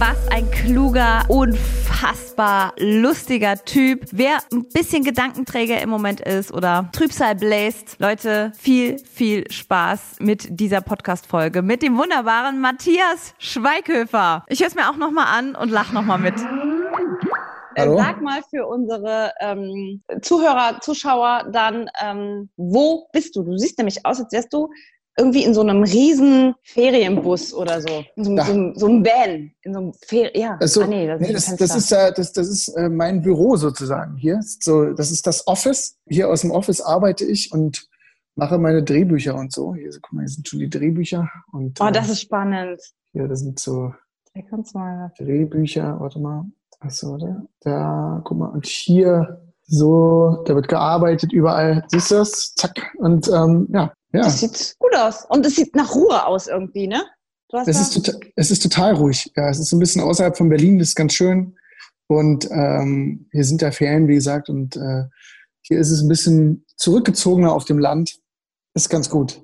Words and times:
Was 0.00 0.16
ein 0.30 0.50
kluger, 0.50 1.26
unfassbar 1.28 2.72
lustiger 2.78 3.56
Typ. 3.56 4.06
Wer 4.12 4.38
ein 4.50 4.66
bisschen 4.72 5.04
Gedankenträger 5.04 5.78
im 5.82 5.90
Moment 5.90 6.22
ist 6.22 6.54
oder 6.54 6.88
Trübsal 6.92 7.34
bläst, 7.34 7.96
Leute, 7.98 8.50
viel, 8.58 8.98
viel 8.98 9.50
Spaß 9.50 10.16
mit 10.20 10.58
dieser 10.58 10.80
Podcast-Folge 10.80 11.60
mit 11.60 11.82
dem 11.82 11.98
wunderbaren 11.98 12.62
Matthias 12.62 13.34
Schweighöfer. 13.36 14.46
Ich 14.48 14.60
höre 14.60 14.68
es 14.68 14.74
mir 14.74 14.88
auch 14.88 14.96
nochmal 14.96 15.26
an 15.38 15.54
und 15.54 15.70
lach 15.70 15.92
nochmal 15.92 16.18
mit. 16.18 16.36
Äh, 17.74 17.82
Hallo? 17.82 17.98
Sag 17.98 18.22
mal 18.22 18.40
für 18.48 18.66
unsere 18.66 19.32
ähm, 19.40 20.02
Zuhörer, 20.22 20.80
Zuschauer 20.80 21.50
dann, 21.52 21.90
ähm, 22.02 22.48
wo 22.56 23.06
bist 23.12 23.36
du? 23.36 23.42
Du 23.42 23.54
siehst 23.58 23.76
nämlich 23.76 24.06
aus, 24.06 24.18
als 24.18 24.32
wärst 24.32 24.50
du 24.54 24.70
irgendwie 25.20 25.44
in 25.44 25.54
so 25.54 25.60
einem 25.60 25.82
riesen 25.84 26.54
Ferienbus 26.64 27.54
oder 27.54 27.80
so. 27.80 28.04
In 28.16 28.24
so, 28.24 28.30
einem- 28.30 28.38
Ja. 28.38 28.44
so, 28.46 28.80
so 28.80 28.86
einem 28.86 29.04
Van. 29.04 29.52
In 29.62 29.72
so 29.74 29.78
einem 29.80 29.92
Fer 30.04 30.36
ja. 30.36 30.56
Also, 30.60 30.82
ah, 30.82 30.86
nee, 30.86 31.06
das, 31.06 31.20
nee, 31.20 31.28
ist 31.28 31.48
das, 31.52 31.56
das 31.58 31.76
ist, 31.76 31.92
äh, 31.92 32.12
das, 32.14 32.32
das 32.32 32.48
ist 32.48 32.68
äh, 32.76 32.88
mein 32.88 33.22
Büro 33.22 33.56
sozusagen 33.56 34.16
hier. 34.16 34.40
So, 34.42 34.92
das 34.94 35.10
ist 35.12 35.26
das 35.26 35.46
Office. 35.46 35.96
Hier 36.08 36.28
aus 36.28 36.40
dem 36.40 36.50
Office 36.50 36.80
arbeite 36.80 37.24
ich 37.24 37.52
und 37.52 37.86
mache 38.34 38.58
meine 38.58 38.82
Drehbücher 38.82 39.34
und 39.36 39.52
so. 39.52 39.74
Hier, 39.74 39.90
guck 40.00 40.12
mal, 40.14 40.22
hier 40.22 40.28
sind 40.28 40.48
schon 40.48 40.58
die 40.60 40.70
Drehbücher. 40.70 41.28
Und, 41.52 41.80
Oh, 41.80 41.90
das 41.92 42.08
äh, 42.08 42.12
ist 42.12 42.20
spannend. 42.22 42.80
hier, 43.12 43.28
das 43.28 43.40
sind 43.40 43.60
so. 43.60 43.92
Drehbücher. 45.18 45.96
Warte 46.00 46.18
mal. 46.20 46.44
Achso, 46.80 47.16
da, 47.18 47.42
da, 47.60 48.20
guck 48.24 48.38
mal. 48.38 48.46
Und 48.48 48.66
hier 48.66 49.40
so, 49.66 50.42
da 50.46 50.54
wird 50.54 50.68
gearbeitet 50.68 51.32
überall. 51.32 51.84
Siehst 51.88 52.10
du 52.10 52.14
das? 52.16 52.54
Zack. 52.54 52.92
Und 52.98 53.28
ähm, 53.28 53.68
ja, 53.72 53.92
ja. 54.12 54.22
Das 54.22 54.40
sieht 54.40 54.76
gut 54.78 54.94
aus. 54.96 55.24
Und 55.28 55.46
es 55.46 55.56
sieht 55.56 55.74
nach 55.76 55.94
Ruhe 55.94 56.26
aus 56.26 56.46
irgendwie, 56.46 56.86
ne? 56.86 57.02
Du 57.48 57.58
hast 57.58 57.68
Es 57.68 57.80
ist, 57.80 57.94
total, 57.94 58.20
es 58.36 58.50
ist 58.50 58.62
total 58.62 58.94
ruhig. 58.94 59.32
Ja, 59.36 59.48
es 59.48 59.58
ist 59.58 59.72
ein 59.72 59.80
bisschen 59.80 60.02
außerhalb 60.02 60.36
von 60.36 60.48
Berlin, 60.48 60.78
das 60.78 60.88
ist 60.88 60.94
ganz 60.94 61.14
schön. 61.14 61.56
Und 62.06 62.48
ähm, 62.50 63.28
hier 63.32 63.44
sind 63.44 63.62
ja 63.62 63.70
Ferien, 63.70 64.08
wie 64.08 64.14
gesagt, 64.14 64.48
und 64.48 64.76
äh, 64.76 65.04
hier 65.62 65.78
ist 65.78 65.90
es 65.90 66.00
ein 66.00 66.08
bisschen 66.08 66.64
zurückgezogener 66.76 67.52
auf 67.52 67.64
dem 67.64 67.78
Land. 67.78 68.18
Ist 68.74 68.88
ganz 68.88 69.10
gut. 69.10 69.42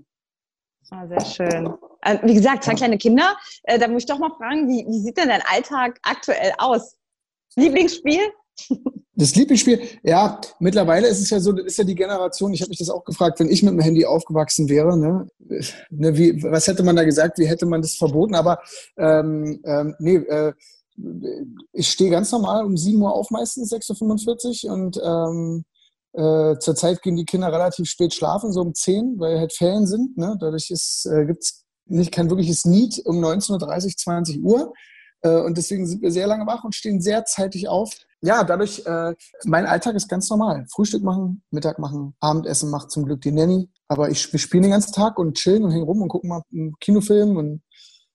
Ah, 0.91 1.07
sehr 1.07 1.25
schön. 1.25 1.75
Äh, 2.03 2.19
wie 2.23 2.35
gesagt, 2.35 2.65
zwei 2.65 2.75
kleine 2.75 2.99
Kinder. 2.99 3.37
Äh, 3.65 3.79
da 3.79 3.89
muss 3.89 4.03
ich 4.03 4.07
doch 4.07 4.19
mal 4.19 4.31
fragen, 4.37 4.69
wie, 4.69 4.87
wie 4.89 5.01
sieht 5.01 5.17
denn 5.17 5.29
dein 5.29 5.43
Alltag 5.43 5.99
aktuell 6.03 6.53
aus? 6.59 6.97
Lieblingsspiel? 7.57 8.21
Das 9.19 9.35
Lieblingsspiel, 9.35 9.81
ja, 10.03 10.39
mittlerweile 10.61 11.09
ist 11.09 11.21
es 11.21 11.31
ja 11.31 11.41
so, 11.41 11.53
das 11.53 11.65
ist 11.65 11.79
ja 11.79 11.85
die 11.85 11.95
Generation, 11.95 12.53
ich 12.53 12.61
habe 12.61 12.69
mich 12.69 12.79
das 12.79 12.91
auch 12.91 13.03
gefragt, 13.05 13.41
wenn 13.41 13.49
ich 13.49 13.63
mit 13.63 13.73
dem 13.73 13.81
Handy 13.81 14.05
aufgewachsen 14.05 14.69
wäre, 14.69 14.97
ne, 14.99 15.27
ne 15.91 16.17
wie, 16.19 16.43
was 16.43 16.67
hätte 16.67 16.83
man 16.83 16.97
da 16.97 17.05
gesagt, 17.05 17.39
wie 17.39 17.47
hätte 17.47 17.65
man 17.65 17.81
das 17.81 17.97
verboten? 17.97 18.35
Aber 18.35 18.59
ähm, 18.99 19.61
ähm, 19.65 19.95
nee, 19.99 20.17
äh, 20.17 20.53
ich 21.73 21.89
stehe 21.89 22.11
ganz 22.11 22.31
normal 22.31 22.65
um 22.65 22.77
7 22.77 23.01
Uhr 23.01 23.15
auf 23.15 23.31
meistens, 23.31 23.73
6.45 23.73 24.67
Uhr 24.67 24.73
und 24.73 25.01
ähm, 25.03 25.65
äh, 26.13 26.59
zurzeit 26.59 27.03
gehen 27.03 27.17
die 27.17 27.25
Kinder 27.25 27.53
relativ 27.53 27.89
spät 27.89 28.15
schlafen, 28.15 28.53
so 28.53 28.61
um 28.63 28.75
10, 28.75 29.19
weil 29.19 29.39
halt 29.39 29.53
Ferien 29.53 29.87
sind. 29.87 30.17
Ne? 30.17 30.37
Dadurch 30.41 30.71
äh, 30.71 31.27
gibt 31.27 31.43
es 31.43 31.65
nicht 31.87 32.13
kein 32.13 32.31
wirkliches 32.31 32.65
Need 32.65 33.03
um 33.05 33.23
19.30 33.23 33.87
Uhr, 33.87 33.97
20 33.97 34.43
Uhr. 34.43 34.73
Äh, 35.27 35.41
und 35.41 35.59
deswegen 35.59 35.87
sind 35.87 36.03
wir 36.03 36.11
sehr 36.11 36.27
lange 36.27 36.47
wach 36.47 36.65
und 36.65 36.75
stehen 36.75 37.01
sehr 37.01 37.25
zeitig 37.25 37.69
auf. 37.69 37.93
Ja, 38.23 38.45
dadurch, 38.45 38.85
äh, 38.87 39.15
mein 39.45 39.67
Alltag 39.67 39.95
ist 39.95 40.09
ganz 40.09 40.31
normal. 40.31 40.67
Frühstück 40.71 41.03
machen, 41.03 41.43
Mittag 41.51 41.79
machen, 41.79 42.15
Abendessen 42.21 42.71
macht 42.71 42.91
zum 42.91 43.05
Glück 43.05 43.21
die 43.21 43.33
Nanny. 43.33 43.69
Aber 43.89 44.11
ich, 44.11 44.33
wir 44.33 44.39
spielen 44.39 44.63
den 44.63 44.73
ganzen 44.73 44.93
Tag 44.93 45.19
und 45.19 45.37
chillen 45.37 45.65
und 45.65 45.73
hängen 45.73 45.85
rum 45.85 46.03
und 46.03 46.09
gucken 46.09 46.31
mal 46.31 46.43
einen 46.53 46.75
Kinofilm 46.81 47.37
und 47.37 47.63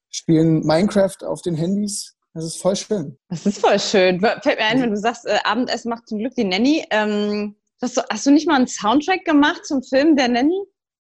spielen 0.10 0.66
Minecraft 0.66 1.24
auf 1.24 1.42
den 1.42 1.56
Handys. 1.56 2.16
Das 2.34 2.46
ist 2.46 2.62
voll 2.62 2.76
schön. 2.76 3.18
Das 3.28 3.46
ist 3.46 3.60
voll 3.60 3.80
schön. 3.80 4.20
Fällt 4.22 4.58
mir 4.58 4.66
ein, 4.66 4.82
wenn 4.82 4.92
du 4.92 4.98
sagst, 4.98 5.26
äh, 5.26 5.38
Abendessen 5.44 5.90
macht 5.90 6.08
zum 6.08 6.20
Glück 6.20 6.34
die 6.36 6.46
Nanny. 6.46 6.86
Ähm, 6.92 7.56
hast, 7.82 7.98
du, 7.98 8.02
hast 8.10 8.26
du 8.26 8.32
nicht 8.32 8.48
mal 8.48 8.56
einen 8.56 8.68
Soundtrack 8.68 9.26
gemacht 9.26 9.66
zum 9.66 9.84
Film 9.84 10.16
der 10.16 10.30
Nanny? 10.30 10.64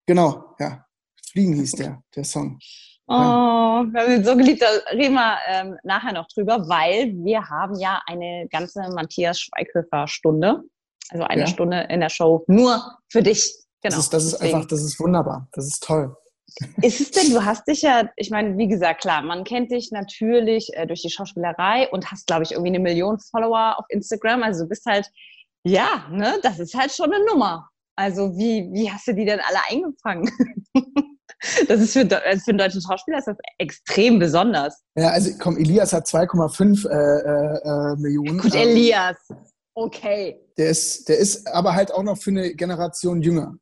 Genau, 0.07 0.55
ja. 0.59 0.85
Fliegen 1.31 1.53
hieß 1.53 1.71
der, 1.73 2.03
der 2.15 2.23
Song. 2.23 2.59
Oh, 3.13 3.83
wir 3.91 4.01
haben 4.01 4.11
ihn 4.11 4.23
so 4.25 4.35
geliebt, 4.35 4.61
da 4.61 4.67
reden 4.91 5.13
wir 5.13 5.37
ähm, 5.47 5.77
nachher 5.83 6.13
noch 6.13 6.27
drüber, 6.27 6.67
weil 6.67 7.13
wir 7.23 7.47
haben 7.49 7.79
ja 7.79 8.01
eine 8.07 8.47
ganze 8.51 8.81
Matthias 8.93 9.39
Schweighöfer-Stunde. 9.41 10.61
Also 11.09 11.23
eine 11.25 11.41
Ja. 11.41 11.47
Stunde 11.47 11.87
in 11.89 11.99
der 11.99 12.09
Show 12.09 12.43
nur 12.47 12.81
für 13.11 13.21
dich. 13.21 13.53
Genau. 13.81 13.95
Das 13.97 14.05
ist, 14.05 14.13
das 14.13 14.23
ist 14.23 14.41
einfach, 14.41 14.65
das 14.65 14.81
ist 14.81 14.99
wunderbar. 14.99 15.47
Das 15.51 15.67
ist 15.67 15.83
toll. 15.83 16.15
Ist 16.81 17.01
es 17.01 17.11
denn, 17.11 17.31
du 17.31 17.43
hast 17.43 17.67
dich 17.67 17.81
ja, 17.81 18.09
ich 18.15 18.29
meine, 18.29 18.57
wie 18.57 18.67
gesagt, 18.67 19.01
klar, 19.01 19.21
man 19.21 19.43
kennt 19.43 19.71
dich 19.71 19.91
natürlich 19.91 20.69
äh, 20.73 20.85
durch 20.85 21.01
die 21.01 21.09
Schauspielerei 21.09 21.89
und 21.91 22.11
hast, 22.11 22.27
glaube 22.27 22.43
ich, 22.43 22.51
irgendwie 22.51 22.69
eine 22.69 22.79
Million 22.79 23.19
Follower 23.19 23.75
auf 23.77 23.85
Instagram. 23.89 24.43
Also 24.43 24.63
du 24.63 24.69
bist 24.69 24.85
halt, 24.85 25.09
ja, 25.63 26.05
ne, 26.11 26.39
das 26.43 26.59
ist 26.59 26.75
halt 26.75 26.91
schon 26.91 27.11
eine 27.11 27.25
Nummer. 27.25 27.69
Also 27.95 28.37
wie, 28.37 28.69
wie 28.71 28.91
hast 28.91 29.07
du 29.07 29.13
die 29.13 29.25
denn 29.25 29.39
alle 29.39 29.59
eingefangen? 29.69 30.29
das 31.67 31.81
ist 31.81 31.93
für, 31.93 32.25
also 32.25 32.43
für 32.43 32.51
einen 32.51 32.57
deutschen 32.57 32.81
Schauspieler 32.81 33.19
ist 33.19 33.27
das 33.27 33.37
extrem 33.57 34.19
besonders. 34.19 34.83
Ja, 34.95 35.09
also 35.09 35.31
komm, 35.39 35.57
Elias 35.57 35.93
hat 35.93 36.05
2,5 36.05 36.87
äh, 36.87 36.93
äh, 36.93 37.93
äh, 37.93 37.95
Millionen. 37.97 38.39
Gut, 38.39 38.53
Ähm, 38.53 38.69
Elias. 38.69 39.17
Okay. 39.75 40.39
Der 40.57 40.69
ist, 40.69 41.09
der 41.09 41.17
ist 41.17 41.47
aber 41.47 41.73
halt 41.73 41.91
auch 41.91 42.03
noch 42.03 42.17
für 42.17 42.29
eine 42.29 42.53
Generation 42.53 43.21
jünger. 43.21 43.55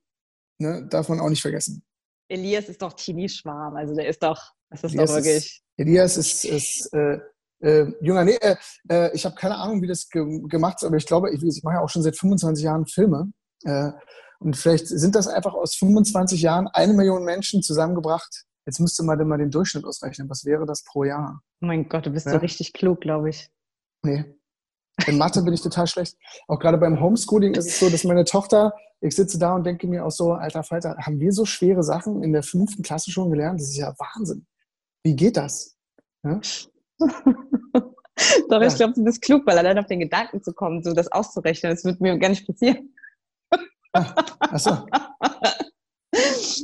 Ne? 0.60 0.86
Darf 0.90 1.10
man 1.10 1.20
auch 1.20 1.30
nicht 1.30 1.42
vergessen. 1.42 1.84
Elias 2.28 2.70
ist 2.70 2.82
doch 2.82 2.94
Teenie-Schwarm. 2.94 3.76
Also 3.76 3.96
der 3.96 4.08
ist 4.08 4.22
doch, 4.22 4.40
das 4.70 4.84
ist 4.84 4.94
Elias 4.94 5.10
doch 5.10 5.16
wirklich. 5.18 5.36
Ist, 5.36 5.64
Elias 5.78 6.18
ist, 6.18 6.46
ist 6.46 6.94
äh, 6.94 7.20
äh, 7.62 7.92
jünger. 8.02 8.26
Nee, 8.26 8.38
äh, 8.42 8.56
äh, 8.90 9.16
ich 9.16 9.26
habe 9.26 9.36
keine 9.36 9.56
Ahnung, 9.56 9.82
wie 9.82 9.88
das 9.88 10.10
ge 10.10 10.24
gemacht 10.48 10.78
ist, 10.82 10.88
aber 10.88 10.98
ich 10.98 11.06
glaube, 11.06 11.32
ich, 11.32 11.42
ich 11.44 11.64
mache 11.64 11.76
ja 11.76 11.82
auch 11.82 11.90
schon 11.90 12.04
seit 12.04 12.18
25 12.18 12.64
Jahren 12.64 12.86
Filme. 12.86 13.32
Und 14.42 14.58
vielleicht 14.58 14.88
sind 14.88 15.14
das 15.16 15.28
einfach 15.28 15.54
aus 15.54 15.76
25 15.76 16.42
Jahren 16.42 16.68
eine 16.68 16.94
Million 16.94 17.24
Menschen 17.24 17.62
zusammengebracht. 17.62 18.46
Jetzt 18.66 18.80
müsste 18.80 19.04
man 19.04 19.28
mal 19.28 19.38
den 19.38 19.52
Durchschnitt 19.52 19.86
ausrechnen. 19.86 20.30
Was 20.30 20.46
wäre 20.46 20.66
das 20.66 20.84
pro 20.84 21.04
Jahr? 21.04 21.42
Oh 21.62 21.68
mein 21.68 21.88
Gott, 21.88 22.08
du 22.08 22.10
bist 22.10 22.26
Ja. 22.26 22.34
so 22.34 22.38
richtig 22.40 22.74
klug, 22.74 23.02
glaube 23.02 23.30
ich. 23.30 23.50
Nee. 24.04 24.26
In 25.06 25.18
Mathe 25.20 25.44
bin 25.44 25.54
ich 25.54 25.62
total 25.62 25.86
schlecht. 25.88 26.18
Auch 26.48 26.58
gerade 26.60 26.78
beim 26.80 27.00
Homeschooling 27.00 27.54
ist 27.54 27.68
es 27.68 27.80
so, 27.80 27.90
dass 27.90 28.04
meine 28.04 28.26
Tochter, 28.26 28.74
ich 29.00 29.16
sitze 29.16 29.38
da 29.38 29.56
und 29.56 29.64
denke 29.64 29.88
mir 29.88 30.06
auch 30.06 30.12
so, 30.12 30.34
alter 30.34 30.64
Falter, 30.64 30.96
haben 30.98 31.20
wir 31.20 31.32
so 31.34 31.46
schwere 31.46 31.84
Sachen 31.84 32.24
in 32.24 32.34
der 32.34 32.44
fünften 32.44 32.82
Klasse 32.82 33.12
schon 33.12 33.30
gelernt? 33.30 33.60
Das 33.60 33.68
ist 33.70 33.78
ja 33.78 33.94
Wahnsinn. 33.98 34.46
Wie 35.04 35.16
geht 35.16 35.38
das? 35.38 35.76
Ja? 36.24 36.40
Doch, 38.50 38.62
Ja. 38.62 38.68
ich 38.68 38.76
glaube, 38.76 38.94
du 38.94 39.04
bist 39.04 39.22
klug, 39.22 39.46
weil 39.46 39.58
allein 39.58 39.78
auf 39.80 39.88
den 39.88 40.00
Gedanken 40.00 40.44
zu 40.44 40.54
kommen, 40.54 40.84
so 40.84 40.94
das 40.94 41.12
auszurechnen, 41.12 41.72
das 41.72 41.84
wird 41.84 42.02
mir 42.02 42.18
gar 42.20 42.30
nicht 42.30 42.46
passieren. 42.46 42.94
Achso, 43.94 44.86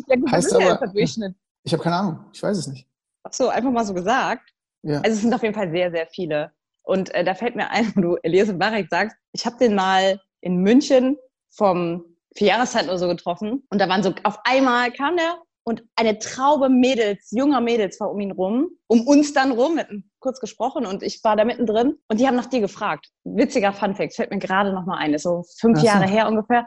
Ja 0.07 0.15
gut, 0.15 0.31
Heißt 0.31 0.51
ja 0.59 0.71
aber- 0.75 0.87
Durchschnitt. 0.87 1.35
ich 1.63 1.73
habe 1.73 1.83
keine 1.83 1.95
Ahnung. 1.97 2.19
Ich 2.33 2.41
weiß 2.41 2.57
es 2.57 2.67
nicht. 2.67 2.87
Ach 3.23 3.33
so, 3.33 3.49
einfach 3.49 3.71
mal 3.71 3.85
so 3.85 3.93
gesagt. 3.93 4.49
Ja. 4.83 4.97
Also 5.01 5.11
es 5.15 5.21
sind 5.21 5.33
auf 5.33 5.43
jeden 5.43 5.55
Fall 5.55 5.71
sehr, 5.71 5.91
sehr 5.91 6.07
viele. 6.07 6.51
Und 6.83 7.13
äh, 7.13 7.23
da 7.23 7.33
fällt 7.35 7.55
mir 7.55 7.69
ein, 7.69 7.91
wo 7.95 8.01
du 8.01 8.15
Elias 8.23 8.49
und 8.49 8.57
Marek 8.57 8.87
sagst, 8.89 9.17
ich 9.33 9.45
habe 9.45 9.57
den 9.57 9.75
mal 9.75 10.21
in 10.41 10.57
München 10.61 11.17
vom 11.49 12.05
vier 12.35 12.47
Jahreszeiten 12.47 12.87
oder 12.89 12.99
so 12.99 13.07
getroffen. 13.07 13.65
Und 13.69 13.79
da 13.81 13.89
waren 13.89 14.03
so, 14.03 14.13
auf 14.23 14.39
einmal 14.45 14.91
kam 14.91 15.17
der 15.17 15.37
und 15.63 15.83
eine 15.97 16.17
Traube 16.19 16.69
Mädels, 16.69 17.29
junger 17.31 17.59
Mädels 17.59 17.99
war 17.99 18.09
um 18.11 18.19
ihn 18.21 18.31
rum, 18.31 18.69
um 18.87 19.05
uns 19.05 19.33
dann 19.33 19.51
rum, 19.51 19.75
wir 19.75 19.83
hatten 19.83 20.09
kurz 20.19 20.39
gesprochen 20.39 20.85
und 20.85 21.03
ich 21.03 21.21
war 21.25 21.35
da 21.35 21.43
mittendrin 21.43 21.97
und 22.07 22.19
die 22.21 22.27
haben 22.27 22.37
nach 22.37 22.45
dir 22.45 22.61
gefragt. 22.61 23.09
Witziger 23.25 23.73
Funfact, 23.73 24.15
fällt 24.15 24.31
mir 24.31 24.39
gerade 24.39 24.71
nochmal 24.71 24.99
ein, 24.99 25.13
ist 25.13 25.23
so 25.23 25.43
fünf 25.59 25.79
Ach 25.79 25.81
so. 25.81 25.87
Jahre 25.87 26.05
her 26.07 26.27
ungefähr. 26.29 26.65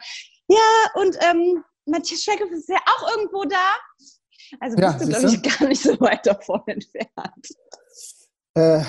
Ja, 0.51 1.01
und 1.01 1.17
ähm, 1.21 1.65
Matthias 1.87 2.25
Schweighöfer 2.25 2.55
ist 2.55 2.69
ja 2.69 2.79
auch 2.87 3.17
irgendwo 3.17 3.45
da. 3.45 3.71
Also 4.59 4.77
Ja, 4.79 4.91
bist 4.93 5.03
du, 5.03 5.29
siehst 5.29 5.43
glaube 5.43 5.49
ich, 5.49 5.59
gar 5.59 5.69
nicht 5.69 5.83
so 5.83 6.01
weit 6.01 6.27
davon 6.27 6.61
entfernt. 6.67 7.49
Äh, 8.55 8.83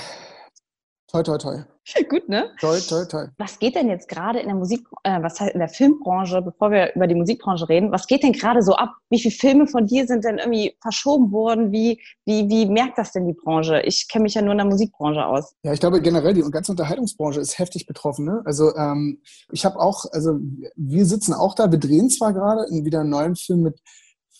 Toi, 1.11 1.23
toi, 1.23 1.37
toi. 1.37 1.57
Gut, 2.09 2.29
ne? 2.29 2.49
Toi, 2.61 2.79
toi, 2.79 3.03
toi. 3.03 3.27
Was 3.37 3.59
geht 3.59 3.75
denn 3.75 3.89
jetzt 3.89 4.07
gerade 4.07 4.39
in 4.39 4.47
der 4.47 4.55
Musik, 4.55 4.87
äh, 5.03 5.21
was 5.21 5.41
heißt 5.41 5.53
in 5.53 5.59
der 5.59 5.67
Filmbranche, 5.67 6.41
bevor 6.41 6.71
wir 6.71 6.95
über 6.95 7.05
die 7.05 7.15
Musikbranche 7.15 7.67
reden, 7.67 7.91
was 7.91 8.07
geht 8.07 8.23
denn 8.23 8.31
gerade 8.31 8.61
so 8.63 8.75
ab? 8.75 8.91
Wie 9.09 9.19
viele 9.19 9.35
Filme 9.35 9.67
von 9.67 9.87
dir 9.87 10.07
sind 10.07 10.23
denn 10.23 10.37
irgendwie 10.37 10.77
verschoben 10.81 11.33
worden? 11.33 11.73
Wie, 11.73 11.99
wie, 12.23 12.47
wie 12.47 12.65
merkt 12.65 12.97
das 12.97 13.11
denn 13.11 13.27
die 13.27 13.33
Branche? 13.33 13.81
Ich 13.81 14.07
kenne 14.07 14.23
mich 14.23 14.35
ja 14.35 14.41
nur 14.41 14.53
in 14.53 14.59
der 14.59 14.67
Musikbranche 14.67 15.25
aus. 15.25 15.53
Ja, 15.63 15.73
ich 15.73 15.81
glaube 15.81 16.01
generell, 16.01 16.33
die 16.33 16.49
ganze 16.49 16.71
Unterhaltungsbranche 16.71 17.41
ist 17.41 17.59
heftig 17.59 17.87
betroffen. 17.87 18.23
Ne? 18.23 18.41
Also 18.45 18.73
ähm, 18.77 19.21
ich 19.51 19.65
habe 19.65 19.81
auch, 19.81 20.05
also 20.13 20.39
wir 20.77 21.05
sitzen 21.05 21.33
auch 21.33 21.55
da, 21.55 21.69
wir 21.71 21.79
drehen 21.79 22.09
zwar 22.09 22.31
gerade 22.31 22.71
wieder 22.71 23.01
einen 23.01 23.09
neuen 23.09 23.35
Film 23.35 23.63
mit 23.63 23.81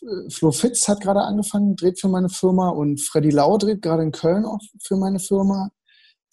äh, 0.03 0.29
Flo 0.29 0.51
Fitz 0.51 0.87
hat 0.87 1.01
gerade 1.01 1.19
angefangen, 1.19 1.75
dreht 1.75 1.99
für 1.99 2.07
meine 2.07 2.29
Firma 2.29 2.69
und 2.69 3.01
Freddy 3.01 3.29
Lau 3.29 3.57
dreht 3.57 3.81
gerade 3.81 4.03
in 4.03 4.13
Köln 4.13 4.45
auch 4.45 4.61
für 4.81 4.95
meine 4.95 5.19
Firma. 5.19 5.69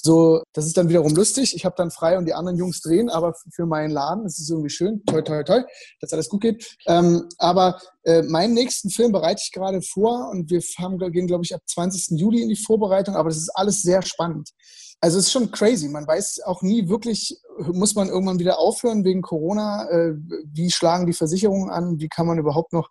So, 0.01 0.43
das 0.53 0.67
ist 0.67 0.77
dann 0.77 0.89
wiederum 0.89 1.15
lustig. 1.15 1.55
Ich 1.57 1.65
habe 1.65 1.75
dann 1.77 1.91
frei 1.91 2.19
und 2.19 2.25
die 2.27 2.35
anderen 2.35 2.57
Jungs 2.57 2.81
drehen, 2.81 3.11
aber 3.11 3.35
für 3.51 3.67
meinen 3.67 3.91
Laden 3.91 4.27
ist 4.27 4.39
es 4.39 4.49
irgendwie 4.49 4.71
schön, 4.71 5.03
toll, 5.07 5.25
toll, 5.25 5.43
toll, 5.43 5.67
dass 6.01 6.13
alles 6.13 6.29
gut 6.29 6.43
geht. 6.43 6.77
Ähm, 6.87 7.29
aber 7.39 7.81
äh, 8.05 8.23
meinen 8.23 8.55
nächsten 8.55 8.91
Film 8.91 9.11
bereite 9.11 9.43
ich 9.45 9.53
gerade 9.53 9.83
vor 9.83 10.31
und 10.31 10.51
wir 10.51 10.61
haben, 10.79 10.99
gehen, 11.11 11.27
glaube 11.27 11.45
ich, 11.45 11.55
ab 11.55 11.63
20. 11.67 12.19
Juli 12.19 12.43
in 12.43 12.49
die 12.49 12.57
Vorbereitung, 12.57 13.17
aber 13.17 13.29
das 13.29 13.39
ist 13.39 13.51
alles 13.51 13.83
sehr 13.83 14.03
spannend. 14.03 14.51
Also 15.01 15.19
es 15.19 15.27
ist 15.27 15.33
schon 15.33 15.51
crazy. 15.51 15.89
Man 15.89 16.07
weiß 16.07 16.43
auch 16.45 16.63
nie 16.63 16.89
wirklich, 16.89 17.37
muss 17.59 17.95
man 17.95 18.09
irgendwann 18.09 18.39
wieder 18.39 18.59
aufhören 18.59 19.05
wegen 19.05 19.23
Corona? 19.23 19.89
Äh, 19.91 20.15
wie 20.45 20.71
schlagen 20.71 21.07
die 21.07 21.13
Versicherungen 21.13 21.71
an? 21.71 21.99
Wie 22.01 22.09
kann 22.09 22.27
man 22.27 22.39
überhaupt 22.39 22.73
noch 22.73 22.91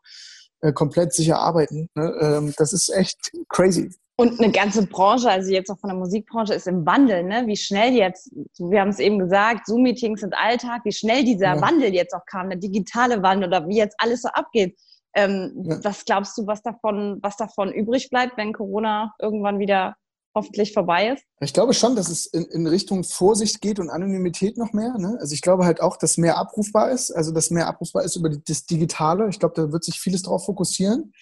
äh, 0.61 0.73
komplett 0.73 1.13
sicher 1.13 1.39
arbeiten? 1.39 1.89
Ne? 1.95 2.13
Ähm, 2.19 2.53
das 2.57 2.73
ist 2.73 2.89
echt 2.89 3.31
crazy. 3.49 3.91
Und 4.19 4.39
eine 4.39 4.51
ganze 4.51 4.87
Branche, 4.87 5.29
also 5.29 5.51
jetzt 5.51 5.69
auch 5.69 5.77
von 5.77 5.91
der 5.91 5.97
Musikbranche, 5.97 6.55
ist 6.55 6.65
im 6.65 6.87
Wandel, 6.87 7.23
ne? 7.23 7.43
Wie 7.45 7.55
schnell 7.55 7.93
jetzt, 7.93 8.31
wir 8.57 8.81
haben 8.81 8.89
es 8.89 8.97
eben 8.97 9.19
gesagt, 9.19 9.67
Zoom-Meetings 9.67 10.21
sind 10.21 10.33
Alltag, 10.35 10.81
wie 10.85 10.91
schnell 10.91 11.23
dieser 11.23 11.55
ja. 11.55 11.61
Wandel 11.61 11.93
jetzt 11.93 12.15
auch 12.15 12.25
kam, 12.25 12.49
der 12.49 12.57
digitale 12.57 13.21
Wandel 13.21 13.49
oder 13.49 13.67
wie 13.67 13.77
jetzt 13.77 13.95
alles 13.99 14.23
so 14.23 14.29
abgeht. 14.29 14.75
Ähm, 15.13 15.53
ja. 15.63 15.83
Was 15.83 16.03
glaubst 16.03 16.35
du, 16.35 16.47
was 16.47 16.63
davon, 16.63 17.19
was 17.21 17.37
davon 17.37 17.71
übrig 17.71 18.09
bleibt, 18.09 18.37
wenn 18.37 18.53
Corona 18.53 19.13
irgendwann 19.21 19.59
wieder 19.59 19.95
hoffentlich 20.33 20.73
vorbei 20.73 21.09
ist? 21.09 21.23
Ich 21.39 21.53
glaube 21.53 21.75
schon, 21.75 21.95
dass 21.95 22.09
es 22.09 22.25
in, 22.25 22.45
in 22.45 22.65
Richtung 22.65 23.03
Vorsicht 23.03 23.61
geht 23.61 23.79
und 23.79 23.91
Anonymität 23.91 24.57
noch 24.57 24.73
mehr. 24.73 24.97
Ne? 24.97 25.15
Also 25.19 25.35
ich 25.35 25.43
glaube 25.43 25.65
halt 25.65 25.79
auch, 25.79 25.95
dass 25.95 26.17
mehr 26.17 26.39
abrufbar 26.39 26.89
ist, 26.89 27.11
also 27.11 27.31
dass 27.31 27.51
mehr 27.51 27.67
abrufbar 27.67 28.03
ist 28.03 28.15
über 28.15 28.29
das 28.29 28.65
Digitale. 28.65 29.29
Ich 29.29 29.39
glaube, 29.39 29.53
da 29.55 29.71
wird 29.71 29.83
sich 29.83 29.99
vieles 29.99 30.23
darauf 30.23 30.45
fokussieren 30.45 31.13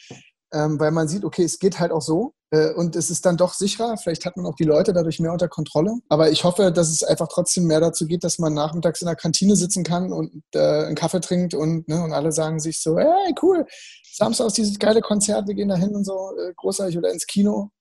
ähm, 0.55 0.79
weil 0.79 0.91
man 0.91 1.07
sieht, 1.07 1.25
okay, 1.25 1.43
es 1.43 1.59
geht 1.59 1.79
halt 1.79 1.91
auch 1.91 2.01
so 2.01 2.33
äh, 2.51 2.73
und 2.73 2.95
es 2.95 3.09
ist 3.09 3.25
dann 3.25 3.35
doch 3.35 3.53
sicherer. 3.53 3.97
Vielleicht 3.97 4.25
hat 4.25 4.37
man 4.37 4.45
auch 4.45 4.55
die 4.55 4.63
Leute 4.63 4.93
dadurch 4.93 5.19
mehr 5.19 5.33
unter 5.33 5.49
Kontrolle. 5.49 5.95
Aber 6.07 6.31
ich 6.31 6.43
hoffe, 6.43 6.71
dass 6.71 6.89
es 6.89 7.03
einfach 7.03 7.27
trotzdem 7.27 7.65
mehr 7.65 7.81
dazu 7.81 8.07
geht, 8.07 8.23
dass 8.23 8.39
man 8.39 8.53
nachmittags 8.53 9.01
in 9.01 9.07
der 9.07 9.15
Kantine 9.15 9.55
sitzen 9.55 9.83
kann 9.83 10.13
und 10.13 10.43
äh, 10.53 10.85
einen 10.85 10.95
Kaffee 10.95 11.19
trinkt 11.19 11.53
und, 11.53 11.87
ne, 11.87 12.01
und 12.01 12.13
alle 12.13 12.31
sagen 12.31 12.59
sich 12.59 12.81
so, 12.81 12.97
hey, 12.97 13.35
cool, 13.41 13.65
Samstag 14.13 14.47
ist 14.47 14.57
dieses 14.57 14.79
geile 14.79 15.01
Konzert, 15.01 15.47
wir 15.47 15.55
gehen 15.55 15.67
da 15.67 15.75
hin 15.75 15.93
und 15.93 16.05
so, 16.05 16.31
äh, 16.39 16.53
großartig 16.55 16.97
oder 16.97 17.11
ins 17.11 17.27
Kino. 17.27 17.71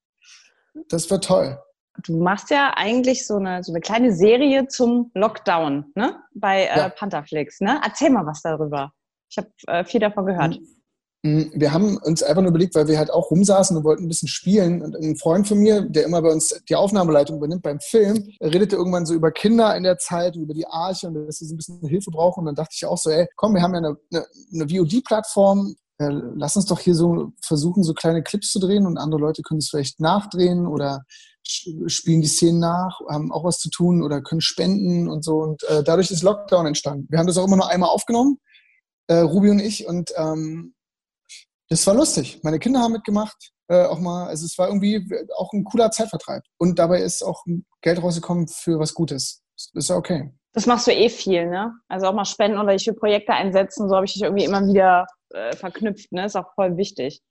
Das 0.89 1.09
wird 1.09 1.23
toll. 1.23 1.57
Du 2.03 2.21
machst 2.21 2.49
ja 2.49 2.73
eigentlich 2.75 3.25
so 3.25 3.37
eine, 3.37 3.63
so 3.63 3.71
eine 3.71 3.79
kleine 3.79 4.13
Serie 4.13 4.67
zum 4.67 5.11
Lockdown, 5.13 5.85
ne? 5.95 6.17
Bei 6.33 6.63
äh, 6.63 6.77
ja. 6.77 6.89
Pantherflix, 6.89 7.61
ne? 7.61 7.79
Erzähl 7.81 8.09
mal 8.09 8.25
was 8.25 8.41
darüber. 8.41 8.91
Ich 9.29 9.37
habe 9.37 9.49
äh, 9.67 9.85
viel 9.85 10.01
davon 10.01 10.25
gehört. 10.25 10.59
Mm, 11.25 11.49
wir 11.55 11.73
haben 11.73 11.97
uns 11.97 12.21
einfach 12.21 12.43
nur 12.43 12.51
überlegt, 12.51 12.75
weil 12.75 12.87
wir 12.87 12.99
halt 12.99 13.09
auch 13.09 13.31
rumsaßen 13.31 13.75
und 13.75 13.83
wollten 13.83 14.03
ein 14.03 14.07
bisschen 14.07 14.27
spielen. 14.27 14.83
Und 14.83 14.95
ein 14.95 15.15
Freund 15.15 15.47
von 15.47 15.57
mir, 15.57 15.81
der 15.81 16.05
immer 16.05 16.21
bei 16.21 16.31
uns 16.31 16.61
die 16.69 16.75
Aufnahmeleitung 16.75 17.37
übernimmt 17.37 17.63
beim 17.63 17.79
Film, 17.79 18.29
redete 18.39 18.75
irgendwann 18.75 19.07
so 19.07 19.15
über 19.15 19.31
Kinder 19.31 19.75
in 19.75 19.81
der 19.81 19.97
Zeit 19.97 20.35
und 20.35 20.43
über 20.43 20.53
die 20.53 20.67
Arche 20.67 21.07
und 21.07 21.15
dass 21.15 21.37
sie 21.37 21.47
so 21.47 21.55
ein 21.55 21.57
bisschen 21.57 21.81
Hilfe 21.87 22.11
brauchen. 22.11 22.41
Und 22.41 22.45
dann 22.45 22.55
dachte 22.55 22.75
ich 22.75 22.85
auch 22.85 22.99
so, 22.99 23.09
ey, 23.09 23.27
komm, 23.37 23.55
wir 23.55 23.63
haben 23.63 23.73
ja 23.73 23.79
eine, 23.79 23.97
eine, 24.13 24.25
eine 24.53 24.69
VOD-Plattform. 24.69 25.75
Lass 25.97 26.55
uns 26.57 26.65
doch 26.65 26.79
hier 26.79 26.93
so 26.93 27.31
versuchen, 27.41 27.81
so 27.81 27.93
kleine 27.93 28.21
Clips 28.21 28.51
zu 28.51 28.59
drehen 28.59 28.85
und 28.85 28.97
andere 28.97 29.19
Leute 29.19 29.41
können 29.41 29.59
es 29.59 29.69
vielleicht 29.69 29.99
nachdrehen 29.99 30.67
oder 30.67 31.03
spielen 31.41 32.21
die 32.21 32.27
Szenen 32.27 32.59
nach, 32.59 32.99
haben 33.09 33.31
auch 33.31 33.45
was 33.45 33.59
zu 33.59 33.69
tun 33.69 34.03
oder 34.03 34.21
können 34.21 34.41
spenden 34.41 35.07
und 35.07 35.23
so. 35.23 35.37
Und 35.37 35.63
äh, 35.69 35.83
dadurch 35.83 36.11
ist 36.11 36.21
Lockdown 36.21 36.67
entstanden. 36.67 37.07
Wir 37.09 37.17
haben 37.17 37.27
das 37.27 37.37
auch 37.37 37.47
immer 37.47 37.55
nur 37.55 37.69
einmal 37.69 37.89
aufgenommen, 37.89 38.39
äh, 39.07 39.19
Ruby 39.19 39.49
und 39.49 39.59
ich, 39.59 39.87
und 39.87 40.11
ähm, 40.17 40.74
das 41.69 41.85
war 41.87 41.95
lustig. 41.95 42.39
Meine 42.43 42.59
Kinder 42.59 42.79
haben 42.79 42.93
mitgemacht. 42.93 43.51
Äh, 43.67 43.85
auch 43.85 43.99
mal, 43.99 44.27
also 44.27 44.45
es 44.45 44.57
war 44.59 44.67
irgendwie 44.67 45.03
auch 45.37 45.51
ein 45.53 45.63
cooler 45.63 45.89
Zeitvertreib. 45.89 46.43
Und 46.57 46.77
dabei 46.77 47.01
ist 47.01 47.23
auch 47.23 47.43
Geld 47.81 48.01
rausgekommen 48.01 48.47
für 48.47 48.79
was 48.79 48.93
Gutes. 48.93 49.41
Das 49.55 49.71
ist 49.73 49.89
ja 49.89 49.95
okay. 49.95 50.31
Das 50.53 50.67
machst 50.67 50.87
du 50.87 50.91
eh 50.91 51.09
viel, 51.09 51.49
ne? 51.49 51.73
Also 51.87 52.07
auch 52.07 52.13
mal 52.13 52.25
spenden 52.25 52.59
oder 52.59 52.75
ich 52.75 52.85
will 52.85 52.93
Projekte 52.93 53.33
einsetzen, 53.33 53.89
so 53.89 53.95
habe 53.95 54.05
ich 54.05 54.13
dich 54.13 54.21
irgendwie 54.21 54.45
immer 54.45 54.65
wieder 54.67 55.05
äh, 55.31 55.55
verknüpft, 55.55 56.11
ne? 56.11 56.25
Ist 56.25 56.35
auch 56.35 56.53
voll 56.53 56.77
wichtig. 56.77 57.21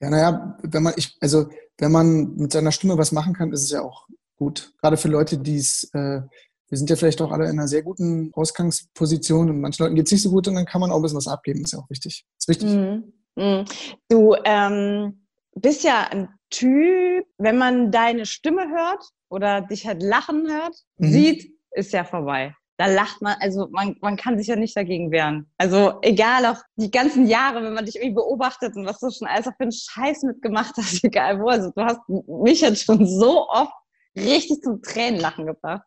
Ja, 0.00 0.10
naja, 0.10 0.58
wenn 0.62 0.82
man, 0.82 0.94
ich, 0.96 1.16
also 1.20 1.48
wenn 1.78 1.92
man 1.92 2.34
mit 2.36 2.52
seiner 2.52 2.72
Stimme 2.72 2.98
was 2.98 3.12
machen 3.12 3.34
kann, 3.34 3.52
ist 3.52 3.62
es 3.62 3.70
ja 3.70 3.82
auch 3.82 4.08
gut. 4.36 4.74
Gerade 4.80 4.96
für 4.96 5.08
Leute, 5.08 5.38
die 5.38 5.56
es, 5.56 5.84
äh, 5.94 6.20
wir 6.68 6.78
sind 6.78 6.90
ja 6.90 6.96
vielleicht 6.96 7.22
auch 7.22 7.30
alle 7.30 7.44
in 7.44 7.52
einer 7.52 7.68
sehr 7.68 7.82
guten 7.82 8.32
Ausgangsposition 8.34 9.48
und 9.48 9.60
manchen 9.60 9.82
Leuten 9.84 9.94
geht 9.94 10.06
es 10.06 10.12
nicht 10.12 10.22
so 10.22 10.30
gut 10.30 10.48
und 10.48 10.54
dann 10.54 10.66
kann 10.66 10.80
man 10.80 10.90
auch 10.90 10.96
ein 10.96 11.02
bisschen 11.02 11.18
was 11.18 11.28
abgeben, 11.28 11.62
ist 11.62 11.72
ja 11.72 11.78
auch 11.78 11.90
wichtig. 11.90 12.26
Ist 12.38 12.48
wichtig. 12.48 12.68
Mhm. 12.68 13.12
Mhm. 13.36 13.64
Du 14.08 14.34
ähm, 14.44 15.26
bist 15.54 15.84
ja 15.84 16.08
ein 16.10 16.28
Typ, 16.50 17.26
wenn 17.38 17.58
man 17.58 17.92
deine 17.92 18.26
Stimme 18.26 18.68
hört 18.70 19.04
oder 19.28 19.60
dich 19.60 19.86
halt 19.86 20.02
lachen 20.02 20.50
hört, 20.50 20.76
mhm. 20.98 21.12
sieht, 21.12 21.54
ist 21.72 21.92
ja 21.92 22.04
vorbei. 22.04 22.54
Da 22.76 22.86
lacht 22.86 23.20
man, 23.20 23.36
also 23.40 23.68
man, 23.70 23.96
man 24.00 24.16
kann 24.16 24.38
sich 24.38 24.46
ja 24.46 24.56
nicht 24.56 24.74
dagegen 24.76 25.10
wehren. 25.10 25.50
Also 25.58 25.98
egal 26.00 26.46
auch 26.46 26.62
die 26.76 26.90
ganzen 26.90 27.26
Jahre, 27.26 27.62
wenn 27.62 27.74
man 27.74 27.84
dich 27.84 27.96
irgendwie 27.96 28.14
beobachtet 28.14 28.74
und 28.74 28.86
was 28.86 29.00
du 29.00 29.10
schon 29.10 29.28
alles 29.28 29.46
für 29.46 29.54
einen 29.60 29.72
Scheiß 29.72 30.22
mitgemacht 30.22 30.74
hast, 30.76 31.04
egal 31.04 31.40
wo. 31.40 31.48
Also 31.48 31.70
du 31.76 31.82
hast 31.82 32.00
mich 32.08 32.62
jetzt 32.62 32.84
schon 32.84 33.06
so 33.06 33.48
oft 33.48 33.72
richtig 34.16 34.62
zum 34.62 34.82
Tränenlachen 34.82 35.46
gebracht. 35.46 35.82